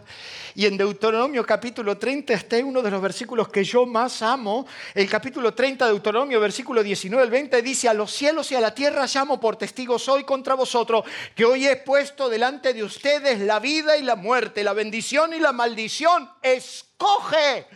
Y 0.55 0.65
en 0.65 0.77
Deuteronomio 0.77 1.45
capítulo 1.45 1.97
30 1.97 2.33
está 2.33 2.57
uno 2.57 2.81
de 2.81 2.91
los 2.91 3.01
versículos 3.01 3.49
que 3.49 3.63
yo 3.63 3.85
más 3.85 4.21
amo. 4.21 4.65
El 4.93 5.09
capítulo 5.09 5.53
30 5.53 5.85
de 5.85 5.91
Deuteronomio, 5.91 6.39
versículo 6.39 6.83
19 6.83 7.23
al 7.23 7.29
20, 7.29 7.61
dice, 7.61 7.89
a 7.89 7.93
los 7.93 8.11
cielos 8.11 8.51
y 8.51 8.55
a 8.55 8.61
la 8.61 8.73
tierra 8.73 9.05
llamo 9.05 9.39
por 9.39 9.55
testigos 9.55 10.07
hoy 10.09 10.23
contra 10.23 10.55
vosotros, 10.55 11.05
que 11.35 11.45
hoy 11.45 11.67
he 11.67 11.77
puesto 11.77 12.29
delante 12.29 12.73
de 12.73 12.83
ustedes 12.83 13.39
la 13.39 13.59
vida 13.59 13.97
y 13.97 14.03
la 14.03 14.15
muerte, 14.15 14.63
la 14.63 14.73
bendición 14.73 15.33
y 15.33 15.39
la 15.39 15.51
maldición. 15.51 16.29
Escoge, 16.41 17.67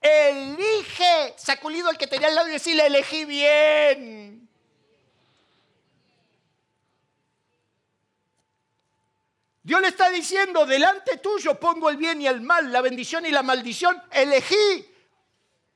elige, 0.00 1.34
sacudido 1.36 1.90
el 1.90 1.98
que 1.98 2.06
tenía 2.06 2.28
al 2.28 2.34
lado 2.34 2.48
y 2.48 2.52
decirle, 2.52 2.86
elegí 2.86 3.24
bien. 3.24 4.45
Dios 9.66 9.80
le 9.80 9.88
está 9.88 10.10
diciendo, 10.10 10.64
delante 10.64 11.18
tuyo 11.18 11.58
pongo 11.58 11.90
el 11.90 11.96
bien 11.96 12.22
y 12.22 12.28
el 12.28 12.40
mal, 12.40 12.70
la 12.70 12.80
bendición 12.80 13.26
y 13.26 13.32
la 13.32 13.42
maldición. 13.42 14.00
Elegí, 14.12 14.54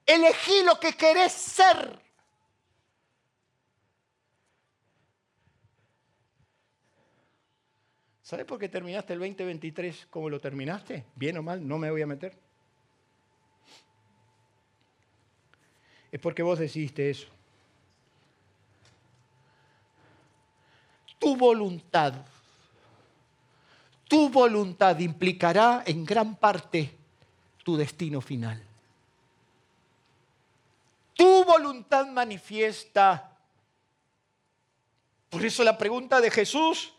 elegí 0.06 0.62
lo 0.62 0.78
que 0.78 0.92
querés 0.92 1.32
ser. 1.32 1.98
¿Sabes 8.22 8.46
por 8.46 8.60
qué 8.60 8.68
terminaste 8.68 9.14
el 9.14 9.18
2023 9.18 10.06
como 10.08 10.30
lo 10.30 10.38
terminaste? 10.38 11.06
Bien 11.16 11.38
o 11.38 11.42
mal, 11.42 11.66
no 11.66 11.76
me 11.76 11.90
voy 11.90 12.02
a 12.02 12.06
meter. 12.06 12.38
Es 16.12 16.20
porque 16.20 16.44
vos 16.44 16.60
decidiste 16.60 17.10
eso. 17.10 17.26
Tu 21.18 21.34
voluntad 21.34 22.24
tu 24.10 24.28
voluntad 24.28 24.98
implicará 24.98 25.84
en 25.86 26.04
gran 26.04 26.34
parte 26.34 26.92
tu 27.62 27.76
destino 27.76 28.20
final. 28.20 28.60
Tu 31.14 31.44
voluntad 31.44 32.08
manifiesta. 32.08 33.30
Por 35.28 35.46
eso 35.46 35.62
la 35.62 35.78
pregunta 35.78 36.20
de 36.20 36.28
Jesús 36.28 36.92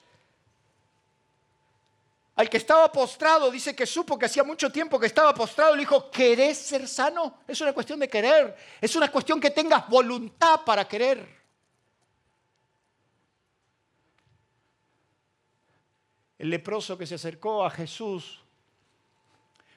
al 2.38 2.50
que 2.50 2.56
estaba 2.56 2.90
postrado, 2.90 3.52
dice 3.52 3.76
que 3.76 3.86
supo 3.86 4.18
que 4.18 4.28
hacía 4.28 4.46
mucho 4.46 4.72
tiempo 4.72 4.98
que 4.98 5.08
estaba 5.08 5.34
postrado, 5.34 5.76
le 5.76 5.82
dijo, 5.82 6.10
¿querés 6.10 6.58
ser 6.58 6.88
sano? 6.88 7.40
Es 7.46 7.60
una 7.60 7.74
cuestión 7.74 8.00
de 8.00 8.08
querer, 8.08 8.56
es 8.80 8.96
una 8.96 9.12
cuestión 9.12 9.42
que 9.42 9.52
tengas 9.52 9.90
voluntad 9.90 10.62
para 10.66 10.88
querer. 10.88 11.41
El 16.42 16.50
leproso 16.50 16.98
que 16.98 17.06
se 17.06 17.14
acercó 17.14 17.64
a 17.64 17.70
Jesús 17.70 18.40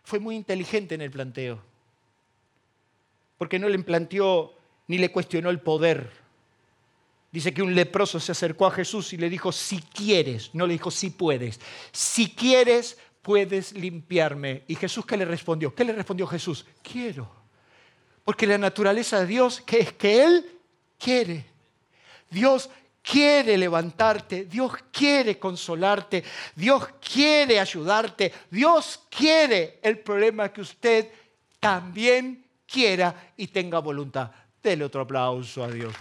fue 0.03 0.19
muy 0.19 0.35
inteligente 0.35 0.95
en 0.95 1.03
el 1.03 1.11
planteo, 1.11 1.61
porque 3.37 3.59
no 3.59 3.69
le 3.69 3.79
planteó 3.81 4.55
ni 4.87 4.97
le 4.97 5.13
cuestionó 5.13 5.51
el 5.51 5.61
poder. 5.61 6.11
Dice 7.31 7.53
que 7.53 7.63
un 7.63 7.75
leproso 7.75 8.19
se 8.19 8.33
acercó 8.33 8.65
a 8.65 8.71
Jesús 8.71 9.13
y 9.13 9.19
le 9.19 9.29
dijo, 9.29 9.53
si 9.53 9.79
quieres, 9.79 10.55
no 10.55 10.67
le 10.67 10.73
dijo, 10.73 10.91
si 10.91 11.11
puedes, 11.11 11.61
si 11.93 12.35
quieres, 12.35 12.97
puedes 13.21 13.75
limpiarme. 13.75 14.63
¿Y 14.67 14.77
Jesús 14.77 15.05
qué 15.05 15.19
le 15.19 15.27
respondió? 15.27 15.75
¿Qué 15.75 15.85
le 15.85 15.93
respondió 15.93 16.27
Jesús? 16.27 16.65
Quiero. 16.83 17.31
Porque 18.25 18.47
la 18.47 18.57
naturaleza 18.57 19.21
de 19.21 19.27
Dios 19.27 19.61
que 19.61 19.81
es 19.81 19.93
que 19.93 20.25
Él 20.25 20.47
quiere. 20.99 21.45
Dios 22.31 22.71
quiere 23.05 23.59
levantarte, 23.59 24.47
Dios 24.47 24.73
quiere 24.91 25.39
consolarte, 25.39 26.25
Dios 26.57 26.89
quiere 27.01 27.61
ayudarte, 27.61 28.33
Dios 28.51 29.03
quiere 29.11 29.79
el 29.83 29.99
problema 29.99 30.51
que 30.51 30.63
usted 30.63 31.11
también 31.61 32.47
quiera 32.67 33.33
y 33.37 33.49
tenga 33.49 33.79
voluntad. 33.81 34.31
Dele 34.63 34.85
otro 34.85 35.03
aplauso 35.03 35.63
a 35.63 35.69
Dios. 35.69 35.95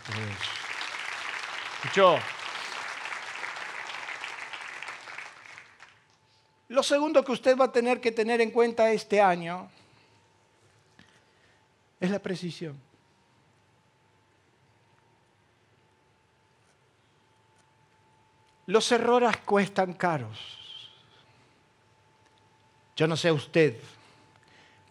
Lo 6.70 6.82
segundo 6.82 7.24
que 7.24 7.34
usted 7.34 7.58
va 7.58 7.66
a 7.66 7.72
tener 7.72 8.00
que 8.00 8.14
tener 8.14 8.40
en 8.40 8.50
cuenta 8.50 8.90
este 8.92 9.22
año 9.22 9.70
es 12.00 12.10
la 12.10 12.20
precisión. 12.20 12.93
Los 18.66 18.92
errores 18.92 19.38
cuestan 19.46 19.94
caros. 19.94 20.40
Yo 22.96 23.08
no 23.08 23.18
sé 23.18 23.32
usted, 23.32 23.78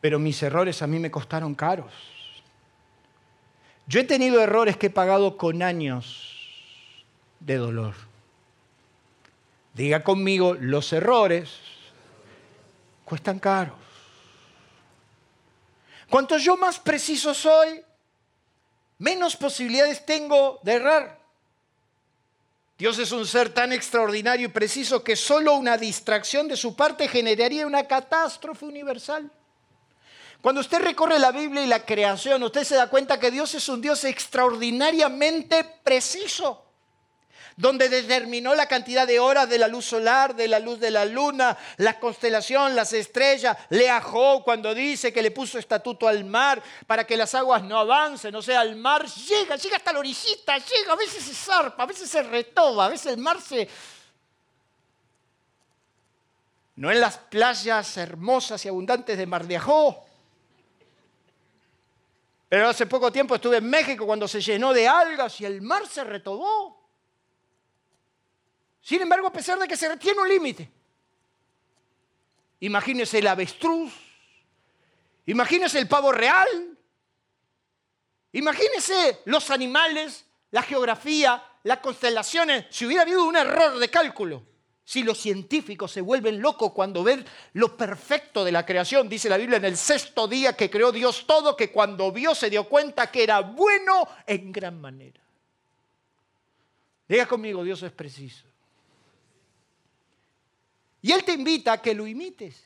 pero 0.01 0.19
mis 0.19 0.43
errores 0.43 0.83
a 0.83 0.87
mí 0.87 0.99
me 0.99 1.11
costaron 1.11 1.55
caros. 1.55 1.93
Yo 3.87 4.01
he 4.01 4.05
tenido 4.05 4.41
errores 4.41 4.77
que 4.77 4.87
he 4.87 4.91
pagado 4.91 5.37
con 5.37 5.63
años 5.63 6.33
de 7.41 7.57
dolor. 7.57 7.95
Diga 9.75 10.05
conmigo, 10.05 10.55
los 10.55 10.93
errores 10.93 11.59
cuestan 13.05 13.39
caros. 13.39 13.79
Cuanto 16.11 16.37
yo 16.37 16.57
más 16.57 16.79
preciso 16.79 17.33
soy, 17.33 17.83
menos 18.99 19.35
posibilidades 19.35 20.05
tengo 20.05 20.61
de 20.63 20.75
errar. 20.75 21.22
Dios 22.83 22.99
es 22.99 23.13
un 23.13 23.25
ser 23.29 23.55
tan 23.55 23.73
extraordinario 23.73 24.49
y 24.49 24.51
preciso 24.51 25.05
que 25.05 25.15
solo 25.15 25.55
una 25.55 25.77
distracción 25.77 26.49
de 26.49 26.57
su 26.57 26.75
parte 26.75 27.07
generaría 27.07 27.65
una 27.65 27.87
catástrofe 27.87 28.65
universal. 28.65 29.31
Cuando 30.41 30.63
usted 30.63 30.83
recorre 30.83 31.21
la 31.21 31.31
Biblia 31.31 31.63
y 31.63 31.69
la 31.69 31.87
creación, 31.87 32.43
usted 32.43 32.65
se 32.65 32.75
da 32.75 32.91
cuenta 32.91 33.21
que 33.21 33.31
Dios 33.31 33.55
es 33.55 33.69
un 33.69 33.81
Dios 33.81 34.03
extraordinariamente 34.03 35.63
preciso. 35.85 36.72
Donde 37.57 37.89
determinó 37.89 38.55
la 38.55 38.67
cantidad 38.67 39.07
de 39.07 39.21
horas 39.21 39.49
de 39.49 39.59
la 39.59 39.69
luz 39.69 39.85
solar, 39.85 40.35
de 40.35 40.49
la 40.49 40.59
luz 40.59 40.81
de 40.81 40.91
la 40.91 41.05
luna, 41.05 41.57
la 41.79 41.99
constelación, 41.99 42.75
las 42.75 42.93
estrellas. 42.93 43.57
Lea 43.71 44.03
cuando 44.45 44.75
dice 44.75 45.13
que 45.13 45.23
le 45.23 45.31
puso 45.31 45.59
estatuto 45.59 46.09
al 46.09 46.25
mar 46.25 46.63
para 46.87 47.05
que 47.05 47.17
las 47.17 47.35
aguas 47.35 47.63
no 47.63 47.79
avancen. 47.79 48.35
O 48.35 48.43
sea, 48.43 48.63
el 48.63 48.77
mar 48.77 49.07
llega, 49.07 49.57
llega 49.57 49.77
hasta 49.77 49.93
la 49.93 49.99
orillita, 49.99 50.59
llega, 50.59 50.93
a 50.93 50.97
veces 50.97 51.25
se 51.25 51.35
zarpa, 51.35 51.83
a 51.83 51.87
veces 51.87 52.09
se 52.09 52.23
retoba, 52.23 52.87
a 52.87 52.89
veces 52.89 53.13
el 53.13 53.19
mar 53.19 53.41
se... 53.41 53.69
No 56.77 56.91
en 56.91 57.01
las 57.01 57.19
playas 57.19 57.97
hermosas 57.97 58.65
y 58.65 58.69
abundantes 58.69 59.17
de 59.19 59.27
Mar 59.27 59.47
de 59.47 59.57
Ajó, 59.57 60.07
pero 62.53 62.69
hace 62.69 62.85
poco 62.85 63.11
tiempo 63.11 63.35
estuve 63.35 63.57
en 63.57 63.71
México 63.71 64.05
cuando 64.05 64.29
se 64.29 64.39
llenó 64.39 64.75
de 64.75 64.87
algas 64.87 65.41
y 65.41 65.47
el 65.47 65.63
mar 65.63 65.87
se 65.87 66.05
retobó. 66.05 66.82
Sin 68.83 69.01
embargo, 69.01 69.29
a 69.29 69.33
pesar 69.33 69.59
de 69.59 69.69
que 69.69 69.77
se 69.77 69.97
tiene 69.97 70.21
un 70.21 70.29
límite, 70.29 70.69
imagínese 72.61 73.21
el 73.21 73.29
avestruz, 73.29 73.93
imagínese 75.25 75.79
el 75.79 75.87
pavo 75.87 76.11
real, 76.11 76.77
imagínese 78.33 79.21
los 79.27 79.51
animales, 79.51 80.27
la 80.51 80.63
geografía, 80.63 81.43
las 81.63 81.79
constelaciones, 81.79 82.67
si 82.71 82.85
hubiera 82.85 83.03
habido 83.03 83.25
un 83.25 83.37
error 83.37 83.79
de 83.79 83.89
cálculo. 83.89 84.43
Si 84.85 85.05
los 85.05 85.17
científicos 85.17 85.93
se 85.93 86.01
vuelven 86.01 86.43
locos 86.43 86.73
cuando 86.73 87.05
ven 87.05 87.25
lo 87.53 87.77
perfecto 87.77 88.45
de 88.45 88.51
la 88.51 88.67
creación, 88.67 89.09
dice 89.09 89.29
la 89.29 89.37
Biblia 89.37 89.59
en 89.59 89.65
el 89.65 89.77
sexto 89.77 90.27
día 90.27 90.57
que 90.57 90.69
creó 90.69 90.91
Dios 90.91 91.25
todo, 91.25 91.57
que 91.57 91.71
cuando 91.71 92.11
vio 92.11 92.35
se 92.35 92.51
dio 92.51 92.65
cuenta 92.69 93.13
que 93.13 93.23
era 93.23 93.41
bueno 93.41 94.09
en 94.27 94.51
gran 94.51 94.81
manera. 94.81 95.21
Diga 97.09 97.27
conmigo, 97.27 97.63
Dios 97.63 97.81
es 97.85 97.93
preciso. 97.93 98.52
Y 101.03 101.11
Él 101.11 101.25
te 101.25 101.33
invita 101.33 101.73
a 101.73 101.83
que 101.83 101.95
lo 101.95 102.07
imites. 102.07 102.65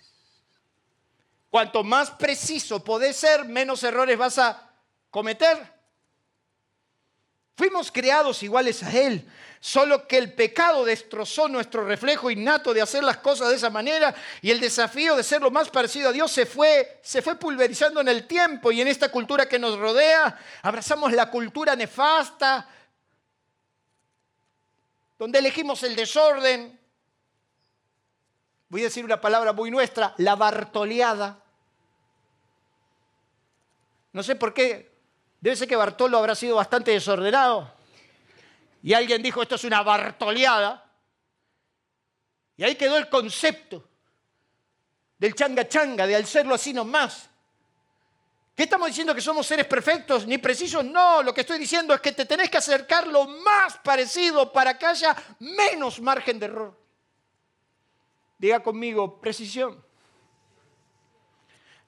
Cuanto 1.51 1.83
más 1.83 2.11
preciso 2.11 2.85
podés 2.85 3.17
ser, 3.17 3.47
menos 3.47 3.83
errores 3.83 4.19
vas 4.19 4.39
a 4.39 4.71
cometer. 5.11 5.75
Fuimos 7.57 7.91
creados 7.91 8.43
iguales 8.43 8.83
a 8.83 8.93
Él, 8.93 9.27
solo 9.61 10.07
que 10.07 10.19
el 10.19 10.35
pecado 10.35 10.85
destrozó 10.85 11.49
nuestro 11.49 11.87
reflejo 11.87 12.31
innato 12.31 12.75
de 12.75 12.83
hacer 12.83 13.03
las 13.03 13.17
cosas 13.17 13.49
de 13.49 13.57
esa 13.57 13.71
manera 13.71 14.15
y 14.43 14.51
el 14.51 14.61
desafío 14.61 15.17
de 15.17 15.23
ser 15.23 15.41
lo 15.41 15.51
más 15.51 15.71
parecido 15.71 16.11
a 16.11 16.13
Dios 16.13 16.31
se 16.31 16.45
fue, 16.45 17.01
se 17.03 17.23
fue 17.23 17.37
pulverizando 17.37 18.03
en 18.03 18.09
el 18.09 18.27
tiempo 18.27 18.71
y 18.71 18.83
en 18.83 18.89
esta 18.89 19.11
cultura 19.11 19.49
que 19.49 19.59
nos 19.59 19.79
rodea. 19.79 20.39
Abrazamos 20.61 21.11
la 21.13 21.31
cultura 21.31 21.75
nefasta, 21.75 22.69
donde 25.19 25.39
elegimos 25.39 25.83
el 25.85 25.97
desorden. 25.97 26.79
Voy 28.77 28.83
a 28.83 28.89
decir 28.89 29.07
una 29.07 29.19
palabra 29.19 29.55
muy 29.55 29.71
nuestra, 29.71 30.13
la 30.19 30.37
bartoleada. 30.37 31.39
No 34.13 34.23
sé 34.23 34.37
por 34.37 34.53
qué 34.53 34.93
Debe 35.41 35.57
ser 35.57 35.67
que 35.67 35.77
Bartolo 35.77 36.19
habrá 36.19 36.35
sido 36.35 36.57
bastante 36.57 36.91
desordenado. 36.91 37.73
Y 38.83 38.93
alguien 38.93 39.23
dijo, 39.23 39.41
esto 39.41 39.55
es 39.55 39.65
una 39.65 39.83
bartoleada. 39.83 40.85
Y 42.59 42.65
ahí 42.65 42.75
quedó 42.75 42.99
el 42.99 43.09
concepto 43.09 43.83
del 45.17 45.35
changa 45.35 45.67
changa, 45.67 46.07
de 46.07 46.17
hacerlo 46.17 46.55
así 46.55 46.75
nomás. 46.75 47.31
¿Qué 48.55 48.65
estamos 48.65 48.89
diciendo 48.89 49.15
que 49.15 49.23
somos 49.23 49.47
seres 49.47 49.65
perfectos 49.65 50.27
ni 50.27 50.37
precisos? 50.37 50.85
No, 50.85 51.23
lo 51.23 51.33
que 51.33 51.41
estoy 51.41 51.59
diciendo 51.59 51.95
es 51.95 52.03
que 52.03 52.13
te 52.13 52.27
tenés 52.27 52.51
que 52.51 52.59
acercar 52.59 53.07
lo 53.07 53.27
más 53.27 53.79
parecido 53.79 54.53
para 54.53 54.77
que 54.77 54.85
haya 54.85 55.17
menos 55.39 55.99
margen 55.99 56.39
de 56.39 56.45
error. 56.45 56.86
Diga 58.39 58.63
conmigo, 58.63 59.21
precisión. 59.21 59.83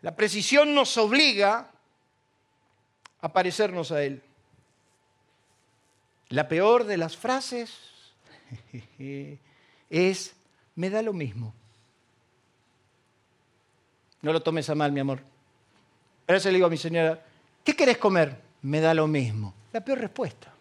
La 0.00 0.14
precisión 0.14 0.74
nos 0.74 0.96
obliga 0.96 1.70
a 3.20 3.32
parecernos 3.32 3.90
a 3.92 4.02
Él. 4.02 4.22
La 6.28 6.46
peor 6.46 6.84
de 6.84 6.96
las 6.96 7.16
frases 7.16 7.70
es, 9.90 10.36
me 10.74 10.90
da 10.90 11.02
lo 11.02 11.12
mismo. 11.12 11.54
No 14.22 14.32
lo 14.32 14.42
tomes 14.42 14.68
a 14.70 14.74
mal, 14.74 14.92
mi 14.92 15.00
amor. 15.00 15.20
A 16.26 16.32
veces 16.32 16.52
le 16.52 16.56
digo 16.56 16.66
a 16.66 16.70
mi 16.70 16.76
señora, 16.76 17.24
¿qué 17.64 17.74
querés 17.74 17.98
comer? 17.98 18.40
Me 18.62 18.80
da 18.80 18.94
lo 18.94 19.06
mismo. 19.06 19.54
La 19.72 19.84
peor 19.84 19.98
respuesta. 19.98 20.52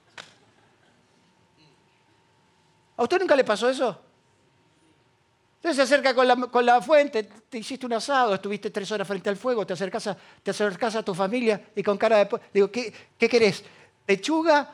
¿A 2.96 3.04
usted 3.04 3.20
nunca 3.20 3.36
le 3.36 3.44
pasó 3.44 3.70
eso? 3.70 4.02
Entonces 5.58 5.76
se 5.76 5.82
acerca 5.82 6.14
con 6.14 6.66
la, 6.66 6.82
fuente, 6.82 7.24
te 7.24 7.58
hiciste 7.58 7.86
un 7.86 7.94
asado, 7.94 8.36
estuviste 8.36 8.70
tres 8.70 8.92
horas 8.92 9.08
frente 9.08 9.28
al 9.30 9.38
fuego, 9.38 9.66
te 9.66 9.74
acercas 9.74 10.08
a, 10.96 11.04
tu 11.04 11.16
familia 11.16 11.70
y 11.76 11.82
con 11.82 11.98
cara 11.98 12.24
de... 12.24 12.40
Digo, 12.54 12.72
¿qué, 12.72 12.94
¿qué 13.18 13.28
querés? 13.28 13.64
¿Pechuga, 14.06 14.72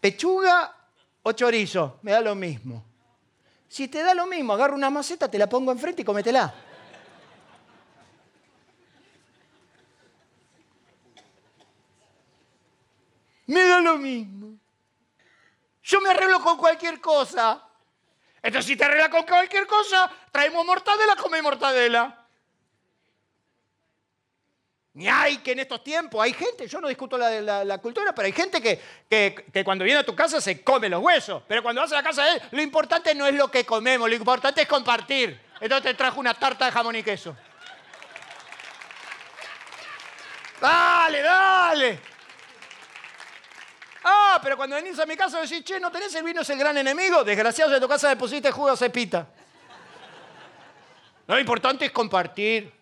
pechuga 0.00 0.74
o 1.22 1.32
chorizo? 1.32 1.98
Me 2.02 2.12
da 2.12 2.22
lo 2.22 2.34
mismo. 2.34 2.82
Si 3.68 3.88
te 3.88 4.02
da 4.02 4.14
lo 4.14 4.26
mismo, 4.26 4.54
agarro 4.54 4.74
una 4.74 4.88
maceta, 4.88 5.30
te 5.30 5.38
la 5.38 5.48
pongo 5.48 5.70
enfrente 5.70 6.00
y 6.00 6.04
cométela. 6.04 6.52
Me 13.46 13.62
da 13.64 13.80
lo 13.80 13.98
mismo. 13.98 14.56
Yo 15.82 16.00
me 16.00 16.08
arreglo 16.08 16.40
con 16.42 16.56
cualquier 16.56 17.00
cosa. 17.00 17.62
Entonces, 18.42 18.66
si 18.66 18.76
te 18.76 18.84
arregla 18.84 19.08
con 19.08 19.22
cualquier 19.24 19.66
cosa, 19.66 20.10
traemos 20.32 20.64
mortadela, 20.66 21.14
come 21.16 21.40
mortadela. 21.40 22.18
Ni 24.94 25.08
hay 25.08 25.38
que 25.38 25.52
en 25.52 25.60
estos 25.60 25.82
tiempos, 25.82 26.22
hay 26.22 26.34
gente, 26.34 26.66
yo 26.66 26.78
no 26.80 26.88
discuto 26.88 27.16
la, 27.16 27.78
cultura, 27.78 28.14
pero 28.14 28.26
hay 28.26 28.32
gente 28.32 28.60
que, 28.60 28.78
que, 29.08 29.64
cuando 29.64 29.84
viene 29.84 30.00
a 30.00 30.04
tu 30.04 30.14
casa 30.14 30.38
se 30.40 30.62
come 30.62 30.88
los 30.88 31.02
huesos. 31.02 31.42
Pero 31.48 31.62
cuando 31.62 31.80
vas 31.80 31.92
a 31.92 31.96
la 31.96 32.02
casa 32.02 32.24
de 32.24 32.32
él, 32.32 32.42
lo 32.50 32.60
importante 32.60 33.14
no 33.14 33.26
es 33.26 33.34
lo 33.34 33.50
que 33.50 33.64
comemos, 33.64 34.08
lo 34.08 34.14
importante 34.14 34.62
es 34.62 34.68
compartir. 34.68 35.40
Entonces 35.60 35.92
te 35.92 35.94
trajo 35.94 36.20
una 36.20 36.34
tarta 36.34 36.66
de 36.66 36.72
jamón 36.72 36.96
y 36.96 37.02
queso. 37.02 37.34
Dale, 40.60 41.22
dale. 41.22 42.11
Ah, 44.04 44.40
pero 44.42 44.56
cuando 44.56 44.76
venís 44.76 44.98
a 44.98 45.06
mi 45.06 45.16
casa 45.16 45.40
decís, 45.40 45.62
che, 45.64 45.78
¿no 45.78 45.90
tenés 45.90 46.14
el 46.14 46.24
vino 46.24 46.40
es 46.40 46.50
el 46.50 46.58
gran 46.58 46.76
enemigo? 46.76 47.22
Desgraciado, 47.22 47.70
de 47.70 47.80
tu 47.80 47.88
casa 47.88 48.08
le 48.08 48.16
pusiste 48.16 48.50
jugo 48.50 48.70
a 48.70 48.76
cepita. 48.76 49.28
Lo 51.26 51.38
importante 51.38 51.84
es 51.84 51.92
compartir. 51.92 52.72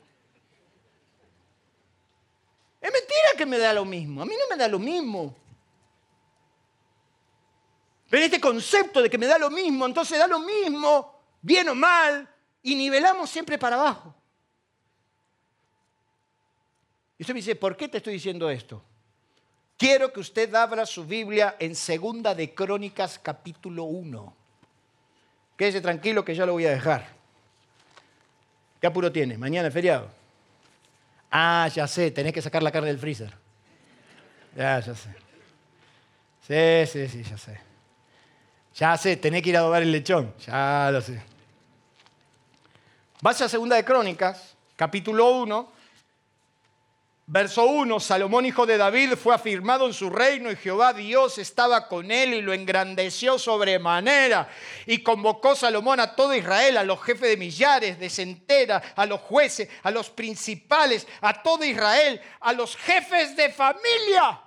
Es 2.81 2.91
mentira 2.91 3.29
que 3.37 3.45
me 3.45 3.59
da 3.59 3.73
lo 3.75 3.85
mismo. 3.85 4.23
A 4.23 4.25
mí 4.25 4.35
no 4.35 4.55
me 4.55 4.61
da 4.61 4.67
lo 4.67 4.79
mismo. 4.79 5.37
Pero 8.09 8.25
este 8.25 8.41
concepto 8.41 9.03
de 9.03 9.11
que 9.11 9.19
me 9.19 9.27
da 9.27 9.39
lo 9.39 9.51
mismo, 9.51 9.87
entonces 9.87 10.19
da 10.19 10.27
lo 10.27 10.41
mismo, 10.41 11.23
bien 11.41 11.69
o 11.69 11.75
mal, 11.77 12.29
y 12.63 12.75
nivelamos 12.75 13.31
siempre 13.31 13.57
para 13.57 13.77
abajo. 13.77 14.13
Y 17.17 17.23
usted 17.23 17.35
me 17.35 17.41
dice, 17.41 17.55
¿por 17.55 17.77
qué 17.77 17.89
te 17.89 17.99
estoy 17.99 18.15
diciendo 18.15 18.51
esto? 18.51 18.83
Quiero 19.81 20.13
que 20.13 20.21
usted 20.21 20.55
abra 20.55 20.85
su 20.85 21.07
Biblia 21.07 21.57
en 21.59 21.75
Segunda 21.75 22.35
de 22.35 22.53
Crónicas 22.53 23.19
capítulo 23.19 23.85
1. 23.85 24.35
Quédese 25.57 25.81
tranquilo 25.81 26.23
que 26.23 26.35
ya 26.35 26.45
lo 26.45 26.53
voy 26.53 26.67
a 26.67 26.71
dejar. 26.73 27.09
¿Qué 28.79 28.87
apuro 28.87 29.11
tiene? 29.11 29.39
Mañana 29.39 29.69
es 29.69 29.73
feriado. 29.73 30.11
Ah, 31.31 31.67
ya 31.75 31.87
sé, 31.87 32.11
tenés 32.11 32.35
que 32.35 32.43
sacar 32.43 32.63
la 32.63 32.71
carne 32.71 32.89
del 32.89 32.99
freezer. 32.99 33.33
Ya, 34.55 34.81
ya 34.81 34.95
sé. 34.95 35.15
Sí, 36.47 36.93
sí, 36.93 37.09
sí, 37.09 37.31
ya 37.31 37.39
sé. 37.39 37.59
Ya 38.75 38.99
sé, 38.99 39.17
tenés 39.17 39.41
que 39.41 39.49
ir 39.49 39.57
a 39.57 39.61
adobar 39.61 39.81
el 39.81 39.93
lechón. 39.93 40.35
Ya 40.47 40.91
lo 40.93 41.01
sé. 41.01 41.23
Vaya 43.23 43.47
a 43.47 43.49
Segunda 43.49 43.77
de 43.77 43.85
Crónicas, 43.87 44.55
capítulo 44.77 45.31
1, 45.41 45.73
Verso 47.33 47.65
1, 47.65 48.01
Salomón 48.01 48.45
hijo 48.45 48.67
de 48.67 48.77
David 48.77 49.13
fue 49.15 49.33
afirmado 49.33 49.87
en 49.87 49.95
su 49.95 50.11
reino 50.11 50.51
y 50.51 50.57
Jehová 50.57 50.93
Dios 50.93 51.39
estaba 51.39 51.87
con 51.87 52.11
él 52.11 52.35
y 52.35 52.43
lo 52.43 52.53
engrandeció 52.53 53.39
sobremanera. 53.39 54.49
Y 54.85 55.05
convocó 55.05 55.55
Salomón 55.55 56.01
a 56.01 56.17
todo 56.17 56.35
Israel, 56.35 56.77
a 56.77 56.83
los 56.83 57.01
jefes 57.01 57.31
de 57.31 57.37
millares, 57.37 58.01
de 58.01 58.11
centera, 58.11 58.83
a 58.97 59.07
los 59.07 59.21
jueces, 59.21 59.69
a 59.85 59.93
los 59.93 60.11
principales, 60.11 61.07
a 61.21 61.41
todo 61.41 61.65
Israel, 61.65 62.21
a 62.41 62.53
los 62.53 62.75
jefes 62.77 63.37
de 63.37 63.51
familia. 63.51 64.41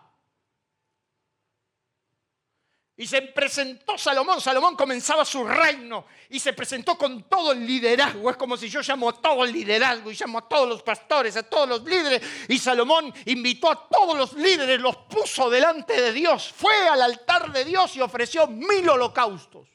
Y 2.95 3.07
se 3.07 3.23
presentó 3.23 3.97
Salomón. 3.97 4.39
Salomón 4.39 4.75
comenzaba 4.75 5.25
su 5.25 5.43
reino 5.43 6.05
y 6.29 6.39
se 6.39 6.53
presentó 6.53 6.95
con 6.95 7.23
todo 7.23 7.51
el 7.51 7.65
liderazgo. 7.65 8.29
Es 8.29 8.37
como 8.37 8.55
si 8.55 8.69
yo 8.69 8.81
llamo 8.81 9.09
a 9.09 9.19
todo 9.19 9.43
el 9.43 9.51
liderazgo 9.51 10.11
y 10.11 10.15
llamo 10.15 10.37
a 10.37 10.47
todos 10.47 10.69
los 10.69 10.83
pastores, 10.83 11.35
a 11.35 11.43
todos 11.43 11.67
los 11.67 11.83
líderes. 11.83 12.21
Y 12.49 12.59
Salomón 12.59 13.11
invitó 13.25 13.71
a 13.71 13.89
todos 13.89 14.15
los 14.15 14.33
líderes, 14.33 14.79
los 14.79 14.95
puso 14.95 15.49
delante 15.49 15.99
de 15.99 16.11
Dios. 16.11 16.53
Fue 16.55 16.87
al 16.87 17.01
altar 17.01 17.51
de 17.51 17.65
Dios 17.65 17.95
y 17.95 18.01
ofreció 18.01 18.45
mil 18.45 18.87
holocaustos. 18.87 19.67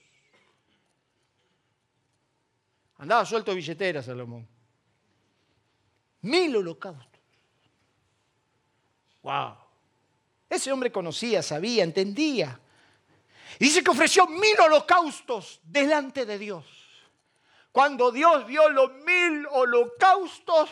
Andaba 2.99 3.27
suelto 3.27 3.53
billetera 3.53 4.01
Salomón. 4.01 4.47
Mil 6.23 6.55
holocaustos. 6.55 7.21
Wow. 9.23 9.57
Ese 10.49 10.71
hombre 10.71 10.93
conocía, 10.93 11.43
sabía, 11.43 11.83
entendía. 11.83 12.61
Dice 13.59 13.83
que 13.83 13.91
ofreció 13.91 14.27
mil 14.27 14.59
holocaustos 14.61 15.61
delante 15.63 16.27
de 16.27 16.39
Dios. 16.39 16.65
Cuando 17.73 18.11
Dios 18.11 18.47
vio 18.47 18.69
los 18.71 18.93
mil 19.05 19.47
holocaustos, 19.51 20.71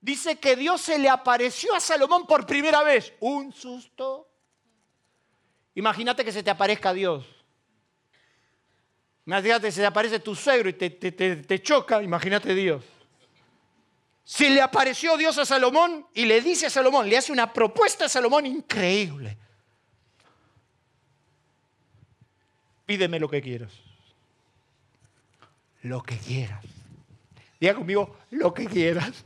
dice 0.00 0.38
que 0.38 0.56
Dios 0.56 0.80
se 0.80 0.98
le 0.98 1.08
apareció 1.08 1.74
a 1.74 1.80
Salomón 1.80 2.26
por 2.26 2.46
primera 2.46 2.82
vez. 2.82 3.12
Un 3.20 3.52
susto. 3.52 4.28
Imagínate 5.74 6.24
que 6.24 6.32
se 6.32 6.42
te 6.42 6.50
aparezca 6.50 6.92
Dios. 6.92 7.24
Imagínate 9.26 9.72
se 9.72 9.80
te 9.80 9.86
aparece 9.86 10.20
tu 10.20 10.34
suegro 10.34 10.68
y 10.68 10.72
te, 10.72 10.90
te 10.90 11.62
choca. 11.62 12.02
Imagínate 12.02 12.54
Dios. 12.54 12.84
Si 14.24 14.48
le 14.48 14.60
apareció 14.60 15.16
Dios 15.16 15.38
a 15.38 15.46
Salomón 15.46 16.06
y 16.12 16.24
le 16.24 16.40
dice 16.40 16.66
a 16.66 16.70
Salomón, 16.70 17.08
le 17.08 17.16
hace 17.16 17.30
una 17.30 17.52
propuesta 17.52 18.06
a 18.06 18.08
Salomón 18.08 18.44
increíble. 18.44 19.38
Pídeme 22.86 23.18
lo 23.18 23.28
que 23.28 23.42
quieras. 23.42 23.72
Lo 25.82 26.02
que 26.02 26.16
quieras. 26.16 26.64
Diga 27.60 27.74
conmigo, 27.74 28.16
lo 28.30 28.54
que 28.54 28.66
quieras. 28.66 29.24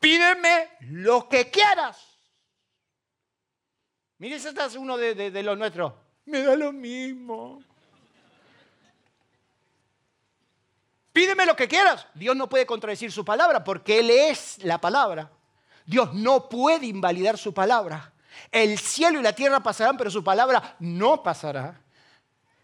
Pídeme 0.00 0.68
lo 0.80 1.28
que 1.28 1.50
quieras. 1.50 1.98
Mire, 4.18 4.36
ese 4.36 4.50
es 4.50 4.76
uno 4.76 4.96
de, 4.96 5.14
de 5.30 5.42
los 5.42 5.58
nuestros. 5.58 5.92
Me 6.26 6.42
da 6.42 6.54
lo 6.54 6.72
mismo. 6.72 7.62
Pídeme 11.12 11.44
lo 11.44 11.56
que 11.56 11.68
quieras. 11.68 12.06
Dios 12.14 12.36
no 12.36 12.48
puede 12.48 12.64
contradecir 12.64 13.10
su 13.12 13.24
palabra 13.24 13.64
porque 13.64 13.98
Él 13.98 14.10
es 14.10 14.62
la 14.62 14.80
palabra. 14.80 15.30
Dios 15.84 16.14
no 16.14 16.48
puede 16.48 16.86
invalidar 16.86 17.36
su 17.36 17.52
palabra. 17.52 18.12
El 18.50 18.78
cielo 18.78 19.20
y 19.20 19.22
la 19.22 19.34
tierra 19.34 19.60
pasarán, 19.60 19.96
pero 19.96 20.10
su 20.10 20.24
palabra 20.24 20.76
no 20.78 21.22
pasará. 21.22 21.80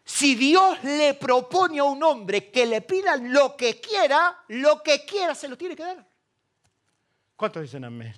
Si 0.09 0.37
Dios 0.37 0.83
le 0.85 1.13
propone 1.13 1.81
a 1.81 1.85
un 1.85 2.03
hombre 2.03 2.51
que 2.51 2.65
le 2.65 2.81
pida 2.81 3.15
lo 3.19 3.55
que 3.55 3.79
quiera, 3.79 4.43
lo 4.49 4.83
que 4.83 5.05
quiera 5.05 5.35
se 5.35 5.49
lo 5.49 5.59
tiene 5.59 5.77
que 5.77 5.83
dar. 5.83 6.03
¿Cuántos 7.37 7.61
dicen 7.61 7.85
amén? 7.85 8.15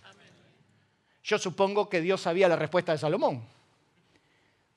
Yo 1.25 1.37
supongo 1.37 1.91
que 1.91 2.01
Dios 2.01 2.21
sabía 2.21 2.49
la 2.49 2.55
respuesta 2.55 2.93
de 2.93 2.99
Salomón. 2.99 3.45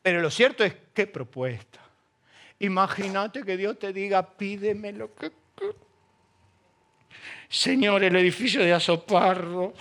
Pero 0.02 0.22
lo 0.22 0.32
cierto 0.32 0.64
es, 0.64 0.74
¿qué 0.92 1.06
propuesta? 1.06 1.80
Imagínate 2.58 3.44
que 3.44 3.58
Dios 3.58 3.78
te 3.78 3.94
diga, 3.94 4.28
pídeme 4.36 4.92
lo 4.92 5.14
que 5.14 5.32
Señor, 7.48 8.04
el 8.04 8.16
edificio 8.16 8.62
de 8.62 8.74
Azopardo, 8.74 9.76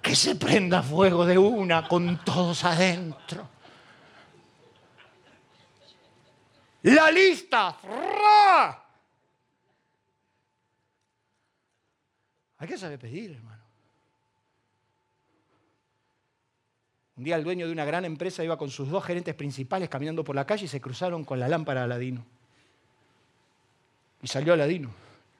que 0.00 0.16
se 0.16 0.34
prenda 0.34 0.82
fuego 0.82 1.26
de 1.26 1.36
una 1.36 1.86
con 1.86 2.24
todos 2.24 2.64
adentro. 2.64 3.57
La 6.82 7.10
lista. 7.10 7.76
Hay 12.58 12.68
que 12.68 12.78
saber 12.78 12.98
pedir, 12.98 13.32
hermano. 13.32 13.62
Un 17.16 17.24
día 17.24 17.34
el 17.34 17.42
dueño 17.42 17.66
de 17.66 17.72
una 17.72 17.84
gran 17.84 18.04
empresa 18.04 18.44
iba 18.44 18.56
con 18.56 18.70
sus 18.70 18.88
dos 18.88 19.04
gerentes 19.04 19.34
principales 19.34 19.88
caminando 19.88 20.22
por 20.22 20.36
la 20.36 20.46
calle 20.46 20.66
y 20.66 20.68
se 20.68 20.80
cruzaron 20.80 21.24
con 21.24 21.40
la 21.40 21.48
lámpara 21.48 21.80
de 21.80 21.84
Aladino. 21.86 22.24
Y 24.22 24.28
salió 24.28 24.52
Aladino. 24.52 24.90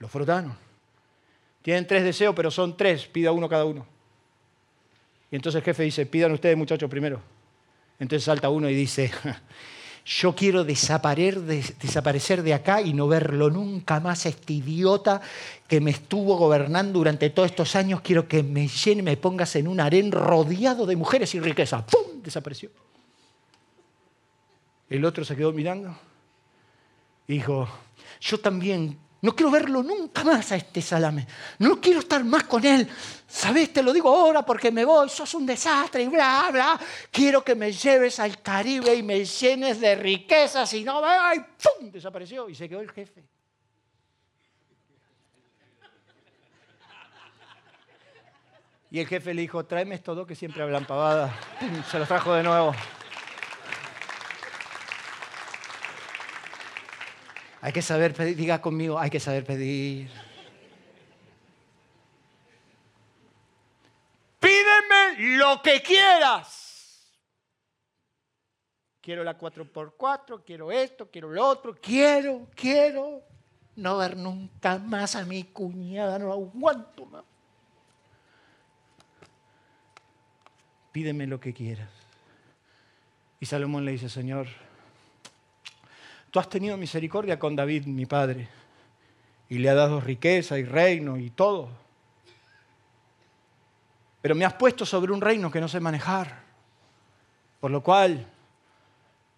Lo 0.01 0.09
frotaron. 0.09 0.57
Tienen 1.63 1.87
tres 1.87 2.03
deseos, 2.03 2.35
pero 2.35 2.51
son 2.51 2.77
tres. 2.77 3.07
Pida 3.07 3.31
uno 3.31 3.49
cada 3.49 3.65
uno. 3.65 3.87
Y 5.31 5.37
entonces 5.37 5.61
el 5.61 5.65
jefe 5.65 5.85
dice, 5.85 6.07
pidan 6.07 6.33
ustedes 6.33 6.57
muchachos 6.57 6.91
primero. 6.91 7.21
Entonces 7.99 8.25
salta 8.25 8.49
uno 8.49 8.69
y 8.69 8.75
dice, 8.75 9.11
yo 10.09 10.35
quiero 10.35 10.65
desaparecer 10.65 12.43
de 12.43 12.55
acá 12.55 12.81
y 12.81 12.95
no 12.95 13.09
verlo 13.09 13.51
nunca 13.51 14.01
más 14.01 14.25
a 14.25 14.31
este 14.31 14.55
idiota 14.55 15.21
que 15.69 15.83
me 15.83 15.91
estuvo 15.91 16.39
gobernando 16.39 16.99
durante 16.99 17.29
todos 17.29 17.51
estos 17.51 17.77
años. 17.77 18.01
Quiero 18.01 18.27
que 18.27 18.43
me 18.43 18.69
llene, 18.69 19.03
me 19.03 19.19
pongas 19.19 19.55
en 19.57 19.69
un 19.69 19.81
harén 19.81 20.11
rodeado 20.11 20.87
de 20.87 20.97
mujeres 20.97 21.35
y 21.35 21.41
riqueza. 21.41 21.85
¡Pum! 21.85 22.23
Desapareció. 22.23 22.71
El 24.89 25.05
otro 25.05 25.27
se 25.27 25.37
quedó 25.37 25.53
mirando 25.53 25.95
y 27.27 27.35
dijo, 27.35 27.69
yo 28.19 28.41
también 28.41 28.97
no 29.21 29.35
quiero 29.35 29.51
verlo 29.51 29.83
nunca 29.83 30.23
más 30.23 30.53
a 30.53 30.57
este 30.57 30.81
salame. 30.81 31.27
No 31.59 31.81
quiero 31.81 32.01
estar 32.01 32.23
más 32.23 32.45
con 32.45 32.65
él. 32.65 32.89
¿Sabes? 33.27 33.73
Te 33.73 33.83
lo 33.83 33.93
digo 33.93 34.09
ahora 34.09 34.43
porque 34.43 34.71
me 34.71 34.85
voy. 34.85 35.09
Sos 35.09 35.35
un 35.35 35.45
desastre 35.45 36.05
y 36.05 36.09
bla, 36.09 36.49
bla. 36.53 36.79
Quiero 37.11 37.43
que 37.43 37.57
me 37.57 37.73
lleves 37.73 38.21
al 38.21 38.41
Caribe 38.41 38.95
y 38.95 39.03
me 39.03 39.25
llenes 39.25 39.81
de 39.81 39.97
riquezas 39.97 40.73
y 40.75 40.85
no. 40.85 41.05
¡Ay! 41.05 41.41
¡Pum! 41.41 41.91
Desapareció 41.91 42.49
y 42.49 42.55
se 42.55 42.69
quedó 42.69 42.81
el 42.81 42.93
jefe. 42.93 43.25
Y 48.91 49.01
el 49.01 49.07
jefe 49.07 49.35
le 49.35 49.43
dijo, 49.43 49.65
tráeme 49.67 49.97
estos 49.97 50.17
dos 50.17 50.27
que 50.27 50.35
siempre 50.35 50.63
hablan 50.63 50.87
pavada. 50.87 51.35
Se 51.91 51.99
los 51.99 52.09
trajo 52.09 52.33
de 52.33 52.43
nuevo. 52.43 52.73
Hay 57.61 57.73
que 57.73 57.83
saber 57.83 58.15
pedir, 58.15 58.37
diga 58.37 58.61
conmigo, 58.61 58.99
hay 58.99 59.11
que 59.11 59.19
saber 59.19 59.45
pedir. 59.45 60.11
Pídeme 64.39 65.37
lo 65.37 65.61
que 65.63 65.83
quieras. 65.83 66.67
Quiero 69.01 69.25
la 69.25 69.39
4x4, 69.39 70.43
quiero 70.45 70.71
esto, 70.71 71.11
quiero 71.11 71.31
lo 71.31 71.45
otro, 71.47 71.75
quiero, 71.81 72.47
quiero 72.55 73.23
no 73.77 73.97
ver 73.97 74.17
nunca 74.17 74.79
más 74.79 75.17
a 75.17 75.25
mi 75.25 75.45
cuñada, 75.45 76.19
no 76.19 76.33
aguanto 76.33 77.07
más. 77.07 77.25
Pídeme 80.93 81.27
lo 81.27 81.41
que 81.41 81.55
quieras. 81.55 81.89
Y 83.41 83.47
Salomón 83.47 83.85
le 83.85 83.93
dice, 83.93 84.09
Señor, 84.09 84.49
Tú 86.31 86.39
has 86.39 86.49
tenido 86.49 86.77
misericordia 86.77 87.39
con 87.39 87.57
David, 87.57 87.87
mi 87.87 88.07
padre, 88.07 88.49
y 89.49 89.59
le 89.59 89.71
has 89.71 89.77
dado 89.77 90.01
riqueza 90.01 90.59
y 90.59 90.65
reino 90.65 91.17
y 91.17 91.31
todo. 91.31 91.69
Pero 94.21 94.35
me 94.35 94.45
has 94.45 94.55
puesto 94.55 94.85
sobre 94.85 95.13
un 95.13 95.21
reino 95.21 95.51
que 95.51 95.61
no 95.61 95.69
sé 95.69 95.81
manejar. 95.81 96.43
Por 97.61 97.71
lo 97.71 97.83
cual 97.83 98.27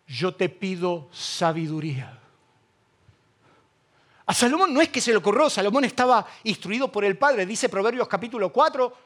yo 0.07 0.35
te 0.35 0.49
pido 0.49 1.09
sabiduría. 1.13 2.19
A 4.27 4.35
Salomón 4.35 4.73
no 4.73 4.81
es 4.81 4.89
que 4.89 5.01
se 5.01 5.11
le 5.11 5.17
ocurrió, 5.17 5.51
Salomón 5.51 5.85
estaba 5.85 6.27
instruido 6.45 6.91
por 6.91 7.05
el 7.05 7.17
Padre. 7.19 7.47
Dice 7.47 7.69
Proverbios 7.69 8.09
capítulo 8.09 8.53
4, 8.53 8.97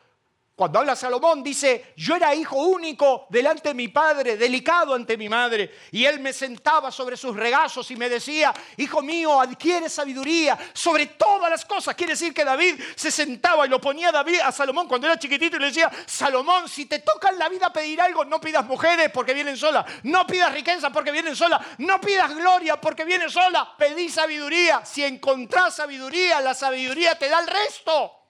cuando 0.57 0.79
habla 0.79 0.95
Salomón 0.95 1.43
dice, 1.43 1.95
yo 1.97 2.15
era 2.15 2.33
hijo 2.33 2.57
único 2.57 3.27
delante 3.29 3.71
de 3.71 3.75
mi 3.75 3.89
padre, 3.89 4.37
delicado 4.37 4.95
ante 4.95 5.17
mi 5.17 5.29
madre, 5.29 5.75
y 5.91 6.05
él 6.05 6.21
me 6.21 6.33
sentaba 6.33 6.93
sobre 6.93 7.17
sus 7.17 7.35
regazos 7.35 7.91
y 7.91 7.97
me 7.97 8.09
decía, 8.09 8.55
hijo 8.77 9.03
mío, 9.03 9.41
adquiere 9.41 9.89
sabiduría 9.89 10.57
sobre 10.73 11.07
todas 11.07 11.51
las 11.51 11.65
cosas. 11.65 11.97
Quiere 11.97 12.13
decir 12.13 12.33
que 12.33 12.45
David 12.45 12.81
se 12.95 13.11
sentaba 13.11 13.67
y 13.67 13.69
lo 13.69 13.81
ponía 13.81 14.13
David, 14.13 14.39
a 14.45 14.53
Salomón 14.53 14.87
cuando 14.87 15.09
era 15.09 15.19
chiquitito 15.19 15.57
y 15.57 15.59
le 15.59 15.67
decía, 15.67 15.91
Salomón, 16.07 16.69
si 16.69 16.87
te 16.87 17.01
toca 17.01 17.31
en 17.31 17.39
la 17.41 17.49
vida 17.49 17.73
pedir 17.73 18.01
algo, 18.01 18.25
no 18.25 18.41
pidas 18.41 18.65
mujeres 18.65 19.11
porque 19.13 19.35
vienen 19.35 19.57
solas, 19.57 19.85
no 20.05 20.25
pidas 20.25 20.53
riqueza 20.53 20.91
porque 20.91 21.11
vienen 21.11 21.35
solas, 21.35 21.61
no 21.79 22.01
pidas 22.01 22.33
gloria 22.33 22.81
porque 22.81 23.05
vienen 23.05 23.29
solas, 23.29 23.67
pedí 23.77 24.09
sabiduría. 24.09 24.85
Si 24.85 25.03
encontrás 25.03 25.75
sabiduría, 25.75 26.41
la 26.41 26.55
sabiduría 26.55 27.19
te 27.19 27.29
da 27.29 27.41
el 27.41 27.49
resto. 27.49 28.24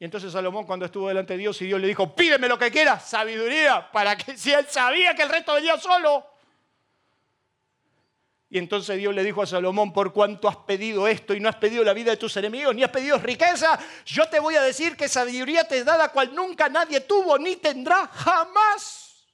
Y 0.00 0.04
entonces 0.04 0.32
Salomón 0.32 0.64
cuando 0.64 0.86
estuvo 0.86 1.08
delante 1.08 1.32
de 1.32 1.40
Dios 1.40 1.60
y 1.60 1.66
Dios 1.66 1.80
le 1.80 1.88
dijo, 1.88 2.14
pídeme 2.14 2.48
lo 2.48 2.58
que 2.58 2.70
quieras, 2.70 3.08
sabiduría, 3.08 3.90
para 3.90 4.16
que 4.16 4.36
si 4.36 4.52
él 4.52 4.66
sabía 4.68 5.14
que 5.14 5.22
el 5.22 5.28
resto 5.28 5.54
venía 5.54 5.76
solo. 5.76 6.24
Y 8.50 8.58
entonces 8.58 8.96
Dios 8.96 9.14
le 9.14 9.24
dijo 9.24 9.42
a 9.42 9.46
Salomón, 9.46 9.92
por 9.92 10.12
cuanto 10.12 10.48
has 10.48 10.56
pedido 10.56 11.06
esto 11.06 11.34
y 11.34 11.40
no 11.40 11.48
has 11.48 11.56
pedido 11.56 11.84
la 11.84 11.92
vida 11.92 12.12
de 12.12 12.16
tus 12.16 12.34
enemigos, 12.36 12.74
ni 12.74 12.82
has 12.82 12.90
pedido 12.90 13.18
riqueza, 13.18 13.78
yo 14.06 14.26
te 14.28 14.40
voy 14.40 14.54
a 14.54 14.62
decir 14.62 14.96
que 14.96 15.08
sabiduría 15.08 15.64
te 15.64 15.84
da 15.84 15.98
la 15.98 16.08
cual 16.10 16.34
nunca 16.34 16.68
nadie 16.68 17.00
tuvo 17.00 17.36
ni 17.38 17.56
tendrá 17.56 18.06
jamás. 18.06 19.26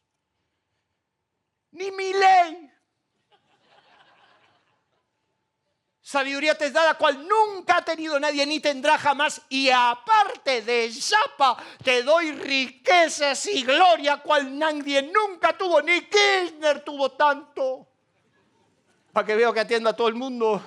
ni 1.70 1.90
mi 1.90 2.12
ley. 2.12 2.73
Sabiduría 6.14 6.56
te 6.56 6.66
es 6.66 6.72
dada 6.72 6.94
cual 6.94 7.26
nunca 7.26 7.78
ha 7.78 7.84
tenido 7.84 8.20
nadie 8.20 8.46
ni 8.46 8.60
tendrá 8.60 8.96
jamás. 8.96 9.42
Y 9.48 9.68
aparte 9.68 10.62
de 10.62 10.88
Yapa, 10.88 11.56
te 11.82 12.04
doy 12.04 12.30
riquezas 12.30 13.44
y 13.46 13.64
gloria 13.64 14.18
cual 14.18 14.56
nadie 14.56 15.02
nunca 15.02 15.58
tuvo, 15.58 15.82
ni 15.82 16.02
Kirchner 16.02 16.84
tuvo 16.84 17.10
tanto. 17.10 17.88
Para 19.12 19.26
que 19.26 19.34
veo 19.34 19.52
que 19.52 19.58
atienda 19.58 19.90
a 19.90 19.96
todo 19.96 20.06
el 20.06 20.14
mundo. 20.14 20.62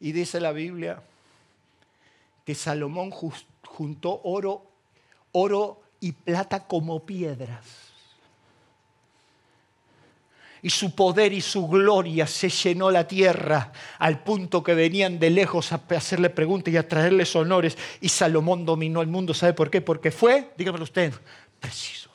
Y 0.00 0.10
dice 0.10 0.40
la 0.40 0.50
Biblia 0.50 1.00
que 2.44 2.56
Salomón 2.56 3.12
juntó 3.12 4.22
oro, 4.24 4.72
oro 5.30 5.82
y 6.00 6.10
plata 6.10 6.66
como 6.66 7.06
piedras. 7.06 7.83
Y 10.64 10.70
su 10.70 10.94
poder 10.94 11.34
y 11.34 11.42
su 11.42 11.68
gloria 11.68 12.26
se 12.26 12.48
llenó 12.48 12.90
la 12.90 13.06
tierra 13.06 13.70
al 13.98 14.24
punto 14.24 14.62
que 14.62 14.72
venían 14.72 15.18
de 15.18 15.28
lejos 15.28 15.70
a 15.72 15.82
hacerle 15.90 16.30
preguntas 16.30 16.72
y 16.72 16.78
a 16.78 16.88
traerles 16.88 17.36
honores. 17.36 17.76
Y 18.00 18.08
Salomón 18.08 18.64
dominó 18.64 19.02
el 19.02 19.08
mundo. 19.08 19.34
¿Sabe 19.34 19.52
por 19.52 19.70
qué? 19.70 19.82
Porque 19.82 20.10
fue, 20.10 20.54
dígamelo 20.56 20.84
usted, 20.84 21.12
preciso. 21.60 22.08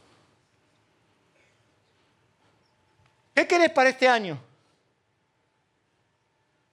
¿Qué 3.35 3.45
querés 3.45 3.69
para 3.69 3.89
este 3.89 4.07
año? 4.07 4.41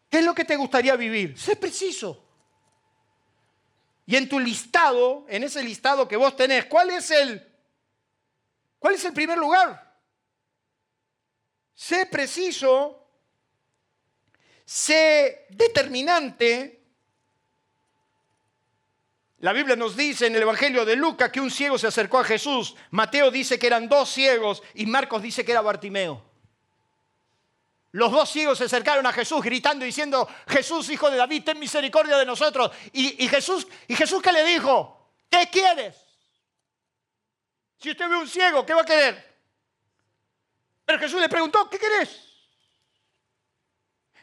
¿Qué 0.09 0.20
es 0.20 0.24
lo 0.24 0.35
que 0.35 0.47
te 0.47 0.57
gustaría 0.57 0.97
vivir? 0.97 1.39
Sé 1.39 1.57
preciso. 1.57 2.24
Y 4.07 4.16
en 4.16 4.31
tu 4.31 4.41
listado, 4.41 5.27
en 5.29 5.45
ese 5.45 5.62
listado 5.62 6.09
que 6.09 6.16
vos 6.16 6.35
tenés, 6.37 6.64
¿cuál 6.64 6.89
es 6.89 7.11
el, 7.11 7.47
cuál 8.79 8.95
es 8.95 9.05
el 9.05 9.12
primer 9.12 9.37
lugar? 9.37 9.86
Sé 11.77 12.07
preciso, 12.07 13.07
sé 14.64 15.47
determinante. 15.51 16.83
La 19.41 19.53
Biblia 19.53 19.77
nos 19.77 19.95
dice 19.95 20.27
en 20.27 20.35
el 20.35 20.43
Evangelio 20.43 20.87
de 20.87 20.97
Lucas 20.97 21.31
que 21.31 21.39
un 21.39 21.51
ciego 21.51 21.77
se 21.77 21.87
acercó 21.87 22.18
a 22.18 22.24
Jesús. 22.24 22.74
Mateo 22.91 23.31
dice 23.31 23.59
que 23.59 23.66
eran 23.66 23.91
dos 23.91 24.09
ciegos 24.09 24.62
y 24.72 24.87
Marcos 24.87 25.20
dice 25.20 25.45
que 25.45 25.53
era 25.53 25.61
Bartimeo. 25.61 26.24
Los 27.93 28.11
dos 28.11 28.31
ciegos 28.31 28.57
se 28.57 28.64
acercaron 28.64 29.05
a 29.05 29.12
Jesús 29.12 29.43
gritando 29.43 29.85
y 29.85 29.89
diciendo, 29.89 30.27
Jesús, 30.49 30.89
hijo 30.89 31.11
de 31.11 31.18
David, 31.18 31.45
ten 31.45 31.59
misericordia 31.59 32.16
de 32.16 32.24
nosotros. 32.24 32.70
Y, 32.95 33.29
Jesús, 33.29 33.66
¿y 33.87 33.95
Jesús 33.95 34.22
qué 34.22 34.33
le 34.33 34.45
dijo? 34.45 35.12
¿Qué 35.29 35.49
quieres? 35.53 35.95
Si 37.77 37.91
usted 37.91 38.09
ve 38.09 38.16
un 38.16 38.29
ciego, 38.29 38.64
¿qué 38.64 38.72
va 38.72 38.81
a 38.81 38.87
querer? 38.87 39.36
Pero 40.87 41.01
Jesús 41.01 41.20
le 41.20 41.28
preguntó, 41.28 41.68
¿qué 41.68 41.78
querés? 41.78 42.22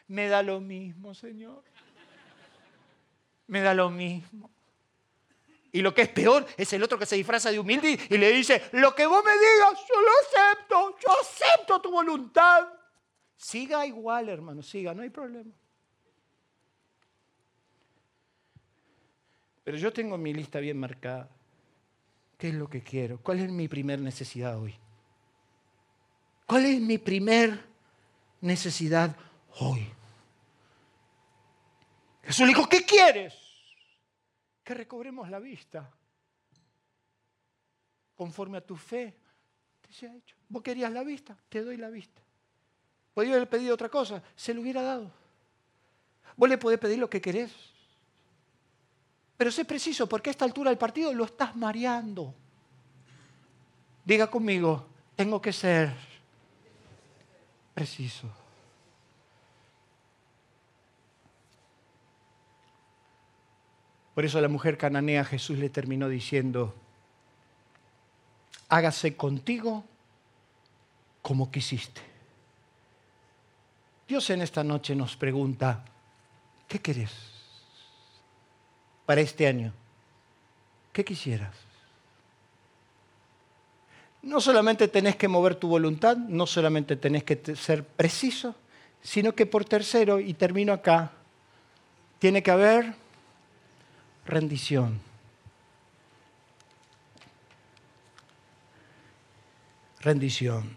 Me 0.08 0.28
da 0.28 0.42
lo 0.42 0.60
mismo, 0.60 1.14
Señor. 1.14 1.62
Me 3.46 3.60
da 3.60 3.74
lo 3.74 3.90
mismo. 3.90 4.50
Y 5.70 5.82
lo 5.82 5.92
que 5.92 6.02
es 6.02 6.08
peor 6.08 6.46
es 6.56 6.72
el 6.72 6.82
otro 6.82 6.98
que 6.98 7.04
se 7.04 7.16
disfraza 7.16 7.50
de 7.50 7.58
humilde 7.58 7.98
y 8.08 8.16
le 8.16 8.30
dice, 8.30 8.62
lo 8.72 8.94
que 8.94 9.06
vos 9.06 9.22
me 9.24 9.32
digas, 9.32 9.86
yo 9.88 10.00
lo 10.00 10.08
acepto, 10.22 10.96
yo 11.00 11.20
acepto 11.20 11.80
tu 11.82 11.90
voluntad. 11.90 12.68
Siga 13.36 13.84
igual, 13.84 14.28
hermano, 14.28 14.62
siga, 14.62 14.94
no 14.94 15.02
hay 15.02 15.10
problema. 15.10 15.50
Pero 19.64 19.76
yo 19.76 19.92
tengo 19.92 20.16
mi 20.16 20.32
lista 20.32 20.60
bien 20.60 20.78
marcada. 20.78 21.28
¿Qué 22.38 22.48
es 22.48 22.54
lo 22.54 22.68
que 22.68 22.82
quiero? 22.82 23.18
¿Cuál 23.18 23.40
es 23.40 23.50
mi 23.50 23.66
primer 23.66 23.98
necesidad 23.98 24.58
hoy? 24.58 24.78
¿Cuál 26.46 26.66
es 26.66 26.80
mi 26.80 26.98
primer 26.98 27.64
necesidad 28.40 29.16
hoy? 29.58 29.86
Jesús 32.22 32.40
le 32.40 32.48
dijo, 32.48 32.68
¿qué 32.68 32.84
quieres? 32.84 33.34
Que 34.62 34.74
recobremos 34.74 35.28
la 35.28 35.38
vista. 35.38 35.90
Conforme 38.14 38.58
a 38.58 38.60
tu 38.60 38.76
fe, 38.76 39.14
te 39.80 39.92
se 39.92 40.08
ha 40.08 40.14
hecho. 40.14 40.36
Vos 40.48 40.62
querías 40.62 40.92
la 40.92 41.02
vista, 41.02 41.36
te 41.48 41.62
doy 41.62 41.76
la 41.76 41.90
vista. 41.90 42.22
Podría 43.12 43.34
haber 43.34 43.48
pedido 43.48 43.74
otra 43.74 43.88
cosa, 43.88 44.22
se 44.34 44.54
lo 44.54 44.60
hubiera 44.60 44.82
dado. 44.82 45.10
Vos 46.36 46.48
le 46.48 46.58
podés 46.58 46.78
pedir 46.78 46.98
lo 46.98 47.08
que 47.08 47.20
querés. 47.20 47.52
Pero 49.36 49.50
sé 49.50 49.64
preciso, 49.64 50.08
porque 50.08 50.30
a 50.30 50.32
esta 50.32 50.44
altura 50.44 50.70
del 50.70 50.78
partido 50.78 51.12
lo 51.12 51.24
estás 51.24 51.56
mareando. 51.56 52.34
Diga 54.04 54.30
conmigo, 54.30 54.86
tengo 55.16 55.40
que 55.40 55.52
ser 55.52 55.92
preciso. 57.74 58.28
Por 64.14 64.24
eso 64.24 64.40
la 64.40 64.48
mujer 64.48 64.78
cananea 64.78 65.24
Jesús 65.24 65.58
le 65.58 65.68
terminó 65.68 66.08
diciendo, 66.08 66.74
hágase 68.68 69.16
contigo 69.16 69.84
como 71.20 71.50
quisiste. 71.50 72.00
Dios 74.06 74.30
en 74.30 74.42
esta 74.42 74.62
noche 74.62 74.94
nos 74.94 75.16
pregunta, 75.16 75.84
¿qué 76.68 76.78
querés 76.78 77.12
para 79.04 79.20
este 79.20 79.48
año? 79.48 79.72
¿Qué 80.92 81.04
quisieras? 81.04 81.73
No 84.24 84.40
solamente 84.40 84.88
tenés 84.88 85.16
que 85.16 85.28
mover 85.28 85.54
tu 85.54 85.68
voluntad, 85.68 86.16
no 86.16 86.46
solamente 86.46 86.96
tenés 86.96 87.24
que 87.24 87.54
ser 87.56 87.84
preciso, 87.84 88.54
sino 89.02 89.34
que 89.34 89.44
por 89.44 89.66
tercero, 89.66 90.18
y 90.18 90.32
termino 90.32 90.72
acá, 90.72 91.12
tiene 92.18 92.42
que 92.42 92.50
haber 92.50 92.94
rendición. 94.24 94.98
Rendición. 100.00 100.74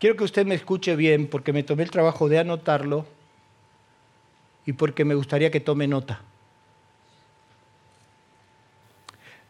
Quiero 0.00 0.16
que 0.16 0.24
usted 0.24 0.46
me 0.46 0.56
escuche 0.56 0.96
bien 0.96 1.28
porque 1.28 1.52
me 1.52 1.62
tomé 1.62 1.84
el 1.84 1.90
trabajo 1.92 2.28
de 2.28 2.40
anotarlo 2.40 3.06
y 4.66 4.72
porque 4.72 5.04
me 5.04 5.14
gustaría 5.14 5.52
que 5.52 5.60
tome 5.60 5.86
nota. 5.86 6.22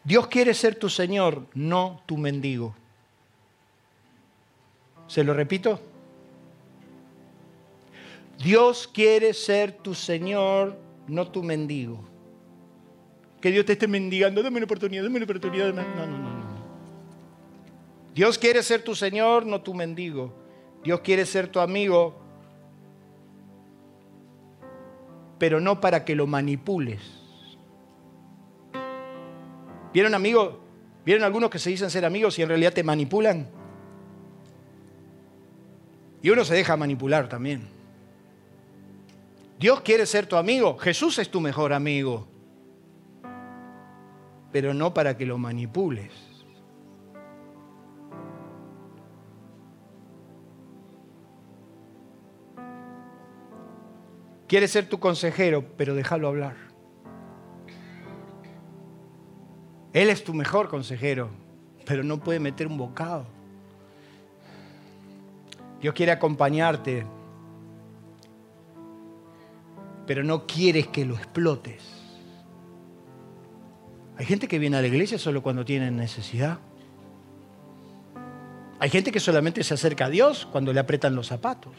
Dios 0.09 0.25
quiere 0.25 0.55
ser 0.55 0.73
tu 0.73 0.89
Señor, 0.89 1.45
no 1.53 2.01
tu 2.07 2.17
mendigo. 2.17 2.73
¿Se 5.05 5.23
lo 5.23 5.35
repito? 5.35 5.79
Dios 8.39 8.89
quiere 8.91 9.35
ser 9.35 9.71
tu 9.71 9.93
Señor, 9.93 10.75
no 11.07 11.27
tu 11.27 11.43
mendigo. 11.43 11.99
Que 13.39 13.51
Dios 13.51 13.67
te 13.67 13.73
esté 13.73 13.87
mendigando, 13.87 14.41
dame 14.41 14.57
una 14.57 14.65
oportunidad, 14.65 15.03
dame 15.03 15.17
una 15.17 15.25
oportunidad. 15.25 15.71
No, 15.75 15.83
no, 15.83 16.07
no, 16.07 16.17
no. 16.17 16.29
Dios 18.15 18.39
quiere 18.39 18.63
ser 18.63 18.81
tu 18.81 18.95
Señor, 18.95 19.45
no 19.45 19.61
tu 19.61 19.75
mendigo. 19.75 20.33
Dios 20.83 21.01
quiere 21.01 21.23
ser 21.27 21.49
tu 21.49 21.59
amigo, 21.59 22.19
pero 25.37 25.59
no 25.59 25.79
para 25.79 26.03
que 26.03 26.15
lo 26.15 26.25
manipules. 26.25 27.18
¿Vieron 29.93 30.13
amigos? 30.13 30.55
¿Vieron 31.05 31.23
algunos 31.23 31.49
que 31.49 31.59
se 31.59 31.69
dicen 31.69 31.89
ser 31.89 32.05
amigos 32.05 32.37
y 32.37 32.43
en 32.43 32.49
realidad 32.49 32.73
te 32.73 32.83
manipulan? 32.83 33.49
Y 36.21 36.29
uno 36.29 36.43
se 36.43 36.53
deja 36.53 36.75
manipular 36.77 37.29
también. 37.29 37.67
Dios 39.57 39.81
quiere 39.81 40.05
ser 40.05 40.25
tu 40.25 40.35
amigo. 40.35 40.77
Jesús 40.77 41.17
es 41.19 41.29
tu 41.29 41.41
mejor 41.41 41.73
amigo. 41.73 42.27
Pero 44.51 44.73
no 44.73 44.93
para 44.93 45.17
que 45.17 45.25
lo 45.25 45.37
manipules. 45.37 46.11
Quiere 54.47 54.67
ser 54.67 54.89
tu 54.89 54.99
consejero, 54.99 55.63
pero 55.77 55.93
déjalo 55.93 56.27
hablar. 56.27 56.68
Él 59.93 60.09
es 60.09 60.23
tu 60.23 60.33
mejor 60.33 60.69
consejero, 60.69 61.29
pero 61.85 62.03
no 62.03 62.19
puede 62.19 62.39
meter 62.39 62.67
un 62.67 62.77
bocado. 62.77 63.25
Dios 65.81 65.93
quiere 65.93 66.11
acompañarte, 66.11 67.05
pero 70.05 70.23
no 70.23 70.45
quieres 70.45 70.87
que 70.87 71.05
lo 71.05 71.15
explotes. 71.15 71.83
Hay 74.17 74.25
gente 74.25 74.47
que 74.47 74.59
viene 74.59 74.77
a 74.77 74.81
la 74.81 74.87
iglesia 74.87 75.17
solo 75.17 75.41
cuando 75.41 75.63
tiene 75.63 75.89
necesidad. 75.91 76.59
Hay 78.79 78.89
gente 78.89 79.11
que 79.11 79.19
solamente 79.19 79.63
se 79.63 79.73
acerca 79.73 80.05
a 80.05 80.09
Dios 80.09 80.45
cuando 80.51 80.73
le 80.73 80.79
apretan 80.79 81.15
los 81.15 81.27
zapatos. 81.27 81.73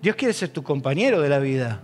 Dios 0.00 0.16
quiere 0.16 0.32
ser 0.32 0.50
tu 0.50 0.62
compañero 0.62 1.20
de 1.20 1.28
la 1.28 1.38
vida. 1.38 1.82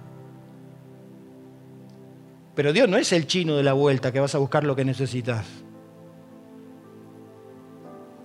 Pero 2.55 2.73
Dios 2.73 2.89
no 2.89 2.97
es 2.97 3.13
el 3.13 3.27
chino 3.27 3.57
de 3.57 3.63
la 3.63 3.73
vuelta 3.73 4.13
que 4.13 4.21
vas 4.21 4.35
a 4.35 4.39
buscar 4.39 4.65
lo 4.65 4.77
que 4.77 4.85
necesitas. 4.85 5.47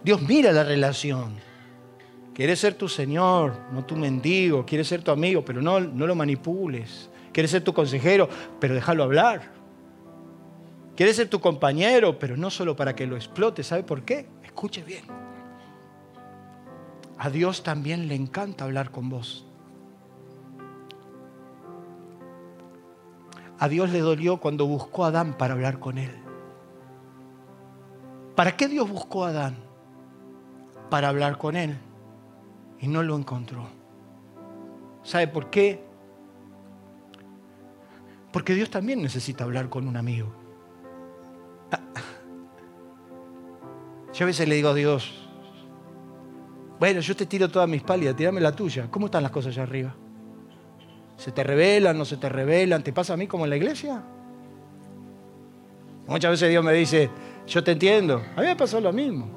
Dios 0.04 0.22
mira 0.22 0.52
la 0.52 0.64
relación. 0.64 1.36
Quiere 2.34 2.56
ser 2.56 2.76
tu 2.76 2.88
Señor, 2.88 3.54
no 3.74 3.84
tu 3.86 3.96
mendigo. 3.96 4.66
Quiere 4.66 4.84
ser 4.84 5.02
tu 5.02 5.12
amigo, 5.12 5.44
pero 5.44 5.62
no, 5.62 5.80
no 5.80 6.08
lo 6.08 6.16
manipules. 6.16 7.10
Quiere 7.34 7.48
ser 7.50 7.64
tu 7.64 7.74
consejero, 7.74 8.30
pero 8.60 8.76
déjalo 8.76 9.04
hablar. 9.04 9.52
Quiere 10.96 11.14
ser 11.14 11.28
tu 11.28 11.40
compañero, 11.40 12.20
pero 12.20 12.38
no 12.38 12.50
solo 12.50 12.76
para 12.76 12.96
que 12.96 13.08
lo 13.08 13.16
explote. 13.16 13.64
¿Sabe 13.64 13.84
por 13.84 14.04
qué? 14.04 14.28
Escuche 14.44 14.84
bien. 14.84 15.04
A 17.18 17.30
Dios 17.30 17.64
también 17.64 18.08
le 18.08 18.16
encanta 18.16 18.64
hablar 18.64 18.92
con 18.92 19.10
vos. 19.10 19.49
A 23.60 23.68
Dios 23.68 23.90
le 23.90 24.00
dolió 24.00 24.38
cuando 24.38 24.66
buscó 24.66 25.04
a 25.04 25.10
Adán 25.10 25.36
para 25.38 25.54
hablar 25.54 25.80
con 25.80 25.98
él. 25.98 26.12
¿Para 28.36 28.56
qué 28.56 28.70
Dios 28.70 28.90
buscó 28.90 29.26
a 29.26 29.30
Adán? 29.30 29.58
Para 30.90 31.10
hablar 31.10 31.38
con 31.38 31.58
él. 31.58 31.78
Y 32.80 32.88
no 32.88 33.04
lo 33.04 33.18
encontró. 33.18 33.68
¿Sabe 35.04 35.28
por 35.28 35.50
qué? 35.50 35.84
Porque 38.32 38.54
Dios 38.54 38.70
también 38.70 39.02
necesita 39.02 39.44
hablar 39.44 39.68
con 39.68 39.88
un 39.88 39.98
amigo. 39.98 40.32
Yo 44.14 44.24
a 44.24 44.28
veces 44.28 44.48
le 44.48 44.56
digo 44.56 44.70
a 44.70 44.74
Dios, 44.74 45.28
bueno, 46.80 47.02
yo 47.02 47.14
te 47.14 47.26
tiro 47.26 47.50
todas 47.50 47.68
mis 47.68 47.84
pálidas, 47.84 48.16
tirame 48.16 48.40
la 48.40 48.56
tuya. 48.56 48.88
¿Cómo 48.90 49.08
están 49.08 49.22
las 49.22 49.34
cosas 49.34 49.52
allá 49.52 49.64
arriba? 49.64 49.94
¿Se 51.20 51.34
te 51.34 51.44
revelan, 51.44 51.98
no 51.98 52.06
se 52.06 52.16
te 52.16 52.30
revelan? 52.30 52.82
¿Te 52.82 52.94
pasa 52.94 53.14
a 53.14 53.18
mí 53.18 53.28
como 53.28 53.44
en 53.44 53.50
la 53.50 53.58
iglesia? 53.58 54.02
Muchas 56.08 56.32
veces 56.32 56.50
Dios 56.50 56.64
me 56.64 56.72
dice, 56.72 57.10
yo 57.46 57.62
te 57.62 57.74
entiendo. 57.74 58.24
A 58.38 58.40
mí 58.40 58.48
me 58.48 58.56
pasó 58.56 58.80
lo 58.80 58.94
mismo. 58.94 59.30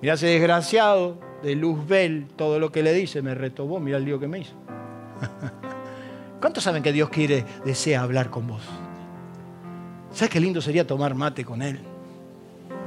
Mira 0.00 0.14
ese 0.14 0.28
desgraciado 0.28 1.18
de 1.42 1.54
Luzbel, 1.54 2.26
todo 2.36 2.58
lo 2.58 2.72
que 2.72 2.82
le 2.82 2.94
dice 2.94 3.20
me 3.20 3.34
retobó, 3.34 3.80
mira 3.80 3.98
el 3.98 4.06
lío 4.06 4.18
que 4.18 4.26
me 4.26 4.38
hizo. 4.38 4.54
¿Cuántos 6.40 6.64
saben 6.64 6.82
que 6.82 6.92
Dios 6.92 7.10
quiere, 7.10 7.44
desea 7.66 8.00
hablar 8.00 8.30
con 8.30 8.46
vos? 8.46 8.62
¿Sabes 10.10 10.30
qué 10.30 10.40
lindo 10.40 10.62
sería 10.62 10.86
tomar 10.86 11.14
mate 11.14 11.44
con 11.44 11.60
Él? 11.60 11.80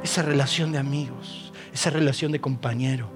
Esa 0.01 0.23
relación 0.23 0.71
de 0.71 0.79
amigos, 0.79 1.53
esa 1.71 1.91
relación 1.91 2.31
de 2.31 2.41
compañero. 2.41 3.09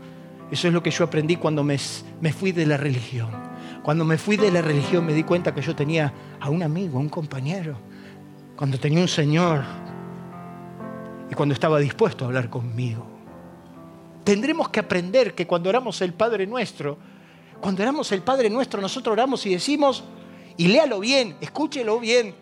Eso 0.51 0.67
es 0.67 0.73
lo 0.73 0.83
que 0.83 0.91
yo 0.91 1.05
aprendí 1.05 1.37
cuando 1.37 1.63
me, 1.63 1.77
me 2.21 2.31
fui 2.31 2.51
de 2.51 2.67
la 2.67 2.77
religión. 2.77 3.50
Cuando 3.83 4.05
me 4.05 4.17
fui 4.17 4.37
de 4.37 4.51
la 4.51 4.61
religión 4.61 5.05
me 5.05 5.13
di 5.13 5.23
cuenta 5.23 5.53
que 5.53 5.61
yo 5.61 5.75
tenía 5.75 6.13
a 6.39 6.49
un 6.49 6.61
amigo, 6.61 6.97
a 6.97 7.01
un 7.01 7.09
compañero. 7.09 7.77
Cuando 8.55 8.79
tenía 8.79 9.01
un 9.01 9.07
Señor 9.07 9.63
y 11.29 11.33
cuando 11.33 11.53
estaba 11.53 11.79
dispuesto 11.79 12.25
a 12.25 12.27
hablar 12.27 12.49
conmigo. 12.49 13.05
Tendremos 14.23 14.69
que 14.69 14.79
aprender 14.79 15.33
que 15.33 15.47
cuando 15.47 15.69
oramos 15.69 15.99
el 16.01 16.13
Padre 16.13 16.45
Nuestro, 16.45 16.97
cuando 17.59 17.81
oramos 17.81 18.11
el 18.11 18.21
Padre 18.21 18.49
Nuestro, 18.49 18.79
nosotros 18.81 19.13
oramos 19.13 19.45
y 19.45 19.51
decimos, 19.51 20.03
y 20.57 20.67
léalo 20.67 20.99
bien, 20.99 21.37
escúchelo 21.41 21.99
bien, 21.99 22.35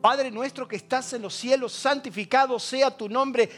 Padre 0.00 0.30
nuestro 0.30 0.66
que 0.66 0.76
estás 0.76 1.12
en 1.12 1.22
los 1.22 1.34
cielos, 1.34 1.72
santificado 1.72 2.58
sea 2.58 2.96
tu 2.96 3.08
nombre, 3.08 3.50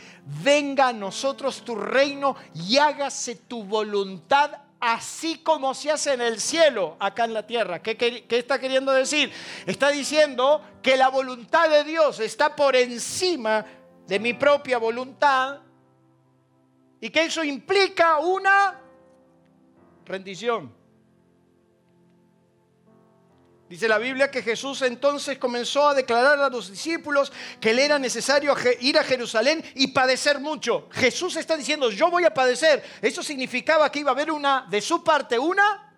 venga 0.42 0.88
a 0.88 0.92
nosotros 0.92 1.64
tu 1.64 1.76
reino 1.76 2.34
y 2.52 2.78
hágase 2.78 3.36
tu 3.36 3.62
voluntad 3.62 4.50
así 4.82 5.38
como 5.38 5.74
se 5.74 5.92
hace 5.92 6.12
en 6.12 6.20
el 6.20 6.40
cielo, 6.40 6.96
acá 6.98 7.24
en 7.24 7.34
la 7.34 7.46
tierra. 7.46 7.80
¿Qué, 7.80 8.26
está 8.28 8.58
queriendo 8.58 8.90
decir? 8.90 9.32
Está 9.64 9.90
diciendo 9.90 10.60
que 10.82 10.96
la 10.96 11.08
voluntad 11.08 11.70
de 11.70 11.84
Dios 11.84 12.18
está 12.18 12.56
por 12.56 12.74
encima 12.74 13.64
de 14.08 14.18
mi 14.18 14.34
propia 14.34 14.78
voluntad 14.78 15.60
y 17.00 17.10
que 17.10 17.26
eso 17.26 17.44
implica 17.44 18.18
una 18.18 18.80
rendición. 20.04 20.74
Dice 23.72 23.88
la 23.88 23.96
Biblia 23.96 24.30
que 24.30 24.42
Jesús 24.42 24.82
entonces 24.82 25.38
comenzó 25.38 25.88
a 25.88 25.94
declarar 25.94 26.38
a 26.38 26.50
los 26.50 26.70
discípulos 26.70 27.32
que 27.58 27.72
le 27.72 27.86
era 27.86 27.98
necesario 27.98 28.54
ir 28.80 28.98
a 28.98 29.02
Jerusalén 29.02 29.64
y 29.74 29.86
padecer 29.86 30.40
mucho. 30.40 30.88
Jesús 30.90 31.36
está 31.36 31.56
diciendo, 31.56 31.90
yo 31.90 32.10
voy 32.10 32.26
a 32.26 32.34
padecer. 32.34 32.84
Eso 33.00 33.22
significaba 33.22 33.90
que 33.90 34.00
iba 34.00 34.10
a 34.10 34.12
haber 34.12 34.30
una, 34.30 34.66
de 34.68 34.82
su 34.82 35.02
parte, 35.02 35.38
una 35.38 35.90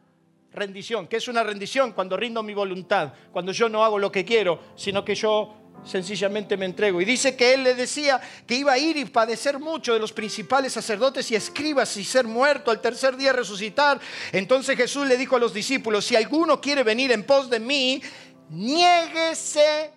rendición. 0.53 1.09
¿Qué 1.09 1.17
es 1.17 1.27
una 1.27 1.43
rendición? 1.43 1.91
Cuando 1.95 2.17
rindo 2.17 2.45
mi 2.45 2.55
voluntad, 2.55 3.13
cuando 3.33 3.51
yo 3.51 3.69
no 3.69 3.85
hago 3.85 3.99
lo 3.99 4.13
que 4.13 4.25
quiero, 4.25 4.61
sino 4.77 5.05
que 5.05 5.17
yo 5.17 5.64
sencillamente 5.85 6.57
me 6.57 6.67
entrego. 6.67 7.01
Y 7.01 7.05
dice 7.05 7.37
que 7.37 7.55
él 7.55 7.65
le 7.65 7.75
decía 7.75 8.21
que 8.47 8.55
iba 8.55 8.73
a 8.73 8.79
ir 8.79 8.97
y 8.97 9.05
padecer 9.05 9.59
mucho 9.59 9.93
de 9.93 9.99
los 9.99 10.13
principales 10.13 10.73
sacerdotes 10.73 11.31
y 11.31 11.35
escribas 11.35 11.97
y 11.97 12.05
ser 12.05 12.27
muerto 12.27 12.71
al 12.71 12.81
tercer 12.81 13.17
día 13.17 13.33
resucitar. 13.33 14.01
Entonces 14.33 14.77
Jesús 14.77 15.07
le 15.07 15.17
dijo 15.17 15.37
a 15.37 15.39
los 15.39 15.53
discípulos, 15.53 16.05
si 16.05 16.17
alguno 16.17 16.61
quiere 16.61 16.83
venir 16.83 17.13
en 17.13 17.25
pos 17.25 17.51
de 17.51 17.61
mí, 17.61 18.03
niéguese. 18.51 19.93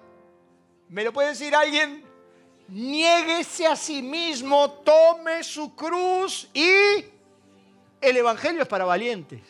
¿Me 0.89 1.03
lo 1.03 1.13
puede 1.13 1.29
decir 1.29 1.55
alguien? 1.55 2.03
Niéguese 2.69 3.65
a 3.65 3.75
sí 3.75 4.01
mismo, 4.01 4.71
tome 4.83 5.43
su 5.43 5.73
cruz 5.73 6.49
y 6.53 7.05
el 8.01 8.17
Evangelio 8.17 8.61
es 8.61 8.67
para 8.67 8.83
valientes. 8.83 9.41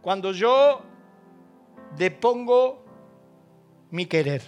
Cuando 0.00 0.32
yo 0.32 0.82
depongo 1.96 2.81
mi 3.92 4.06
querer. 4.06 4.42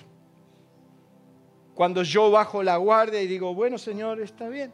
Cuando 1.75 2.03
yo 2.03 2.31
bajo 2.31 2.63
la 2.63 2.79
guardia 2.79 3.23
y 3.23 3.27
digo, 3.29 3.55
bueno 3.55 3.79
Señor, 3.79 4.21
está 4.21 4.49
bien. 4.49 4.73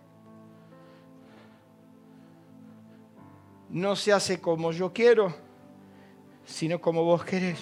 No 3.68 3.96
se 3.96 4.12
hace 4.12 4.40
como 4.40 4.72
yo 4.72 4.92
quiero, 4.92 5.34
sino 6.44 6.80
como 6.80 7.04
vos 7.04 7.24
querés. 7.24 7.58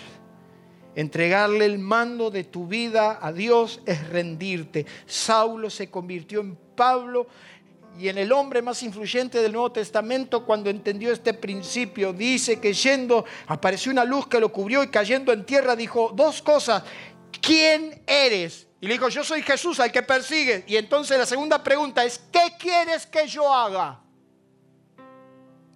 Entregarle 0.94 1.64
el 1.64 1.78
mando 1.78 2.30
de 2.30 2.44
tu 2.44 2.66
vida 2.66 3.18
a 3.22 3.32
Dios 3.32 3.80
es 3.86 4.08
rendirte. 4.08 4.84
Saulo 5.06 5.70
se 5.70 5.90
convirtió 5.90 6.40
en 6.40 6.56
Pablo 6.76 7.26
y 7.98 8.08
en 8.08 8.16
el 8.16 8.30
hombre 8.30 8.62
más 8.62 8.80
influyente 8.84 9.42
del 9.42 9.52
Nuevo 9.52 9.72
Testamento 9.72 10.46
cuando 10.46 10.70
entendió 10.70 11.12
este 11.12 11.34
principio. 11.34 12.12
Dice 12.12 12.60
que 12.60 12.72
yendo 12.72 13.24
apareció 13.48 13.90
una 13.90 14.04
luz 14.04 14.28
que 14.28 14.38
lo 14.38 14.52
cubrió 14.52 14.84
y 14.84 14.88
cayendo 14.88 15.32
en 15.32 15.44
tierra 15.44 15.74
dijo 15.74 16.12
dos 16.14 16.40
cosas. 16.40 16.84
¿Quién 17.42 18.00
eres? 18.06 18.68
Y 18.80 18.86
le 18.86 18.92
dijo, 18.92 19.08
yo 19.08 19.24
soy 19.24 19.42
Jesús 19.42 19.80
al 19.80 19.90
que 19.90 20.04
persigue. 20.04 20.64
Y 20.68 20.76
entonces 20.76 21.18
la 21.18 21.26
segunda 21.26 21.60
pregunta 21.60 22.04
es, 22.04 22.20
¿qué 22.30 22.52
quieres 22.56 23.04
que 23.04 23.26
yo 23.26 23.52
haga? 23.52 24.00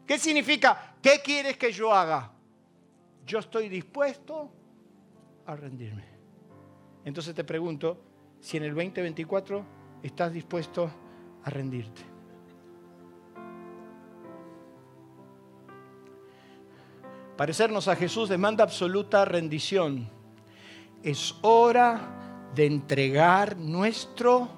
¿Qué 0.06 0.16
significa? 0.16 0.94
¿Qué 1.02 1.20
quieres 1.24 1.56
que 1.56 1.72
yo 1.72 1.92
haga? 1.92 2.30
Yo 3.26 3.40
estoy 3.40 3.68
dispuesto 3.68 4.48
a 5.46 5.56
rendirme. 5.56 6.04
Entonces 7.04 7.34
te 7.34 7.42
pregunto 7.42 8.00
si 8.40 8.58
en 8.58 8.62
el 8.62 8.74
2024 8.74 9.64
estás 10.04 10.32
dispuesto 10.32 10.88
a 11.42 11.50
rendirte. 11.50 12.11
Parecernos 17.36 17.88
a 17.88 17.96
Jesús 17.96 18.28
demanda 18.28 18.62
absoluta 18.62 19.24
rendición. 19.24 20.08
Es 21.02 21.34
hora 21.42 22.50
de 22.54 22.66
entregar 22.66 23.56
nuestro, 23.56 24.48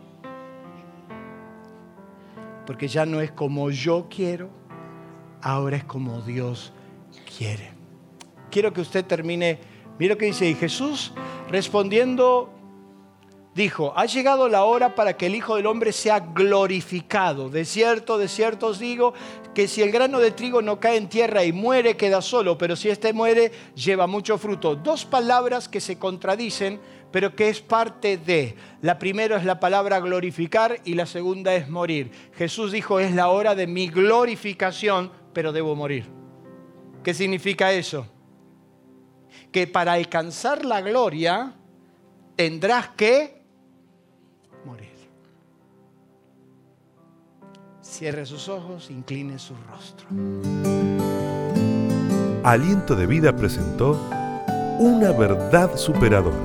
porque 2.67 2.89
ya 2.89 3.07
no 3.07 3.21
es 3.21 3.31
como 3.31 3.71
yo 3.71 4.09
quiero, 4.11 4.51
ahora 5.41 5.77
es 5.77 5.85
como 5.85 6.21
Dios 6.23 6.73
quiere. 7.37 7.71
Quiero 8.51 8.73
que 8.73 8.81
usted 8.81 9.05
termine, 9.05 9.61
mira 9.99 10.15
lo 10.15 10.19
que 10.19 10.27
dice, 10.27 10.49
y 10.49 10.55
Jesús 10.55 11.13
respondiendo 11.49 12.54
dijo, 13.55 13.93
ha 13.97 14.07
llegado 14.07 14.49
la 14.49 14.65
hora 14.65 14.95
para 14.95 15.17
que 15.17 15.27
el 15.27 15.35
Hijo 15.35 15.57
del 15.57 15.67
Hombre 15.67 15.93
sea 15.93 16.21
glorificado. 16.21 17.49
De 17.49 17.65
cierto, 17.65 18.19
de 18.19 18.29
cierto 18.29 18.67
os 18.69 18.79
digo 18.79 19.15
que 19.55 19.69
si 19.69 19.83
el 19.83 19.93
grano 19.93 20.19
de 20.19 20.33
trigo 20.33 20.61
no 20.61 20.81
cae 20.81 20.97
en 20.97 21.09
tierra 21.09 21.45
y 21.45 21.53
muere, 21.53 21.97
queda 21.97 22.21
solo, 22.21 22.59
pero 22.59 22.75
si 22.75 22.89
éste 22.89 23.13
muere, 23.13 23.53
lleva 23.75 24.07
mucho 24.07 24.37
fruto. 24.39 24.75
Dos 24.75 25.05
palabras 25.05 25.69
que 25.69 25.81
se 25.81 25.99
contradicen, 25.99 26.81
pero 27.13 27.37
que 27.37 27.49
es 27.49 27.61
parte 27.61 28.17
de. 28.17 28.57
La 28.83 28.99
primera 28.99 29.37
es 29.37 29.45
la 29.45 29.61
palabra 29.61 30.01
glorificar 30.01 30.81
y 30.85 30.95
la 30.95 31.07
segunda 31.07 31.55
es 31.55 31.69
morir. 31.69 32.11
Jesús 32.35 32.73
dijo, 32.73 32.99
es 32.99 33.15
la 33.15 33.29
hora 33.29 33.55
de 33.55 33.69
mi 33.69 33.87
glorificación, 33.87 35.13
pero 35.33 35.53
debo 35.53 35.77
morir. 35.77 36.07
¿Qué 37.05 37.15
significa 37.15 37.73
eso? 37.73 38.09
Que 39.53 39.69
para 39.69 39.93
alcanzar 39.93 40.65
la 40.65 40.81
gloria 40.81 41.55
tendrás 42.35 42.89
que 42.89 43.44
Cierre 47.97 48.27
sus 48.27 48.49
ojos, 48.49 48.91
incline 48.91 49.39
su 49.39 49.55
rostro. 49.71 50.09
Aliento 52.43 52.97
de 52.97 53.07
Vida 53.07 53.37
presentó 53.37 53.93
Una 54.81 55.13
verdad 55.13 55.77
superadora. 55.77 56.37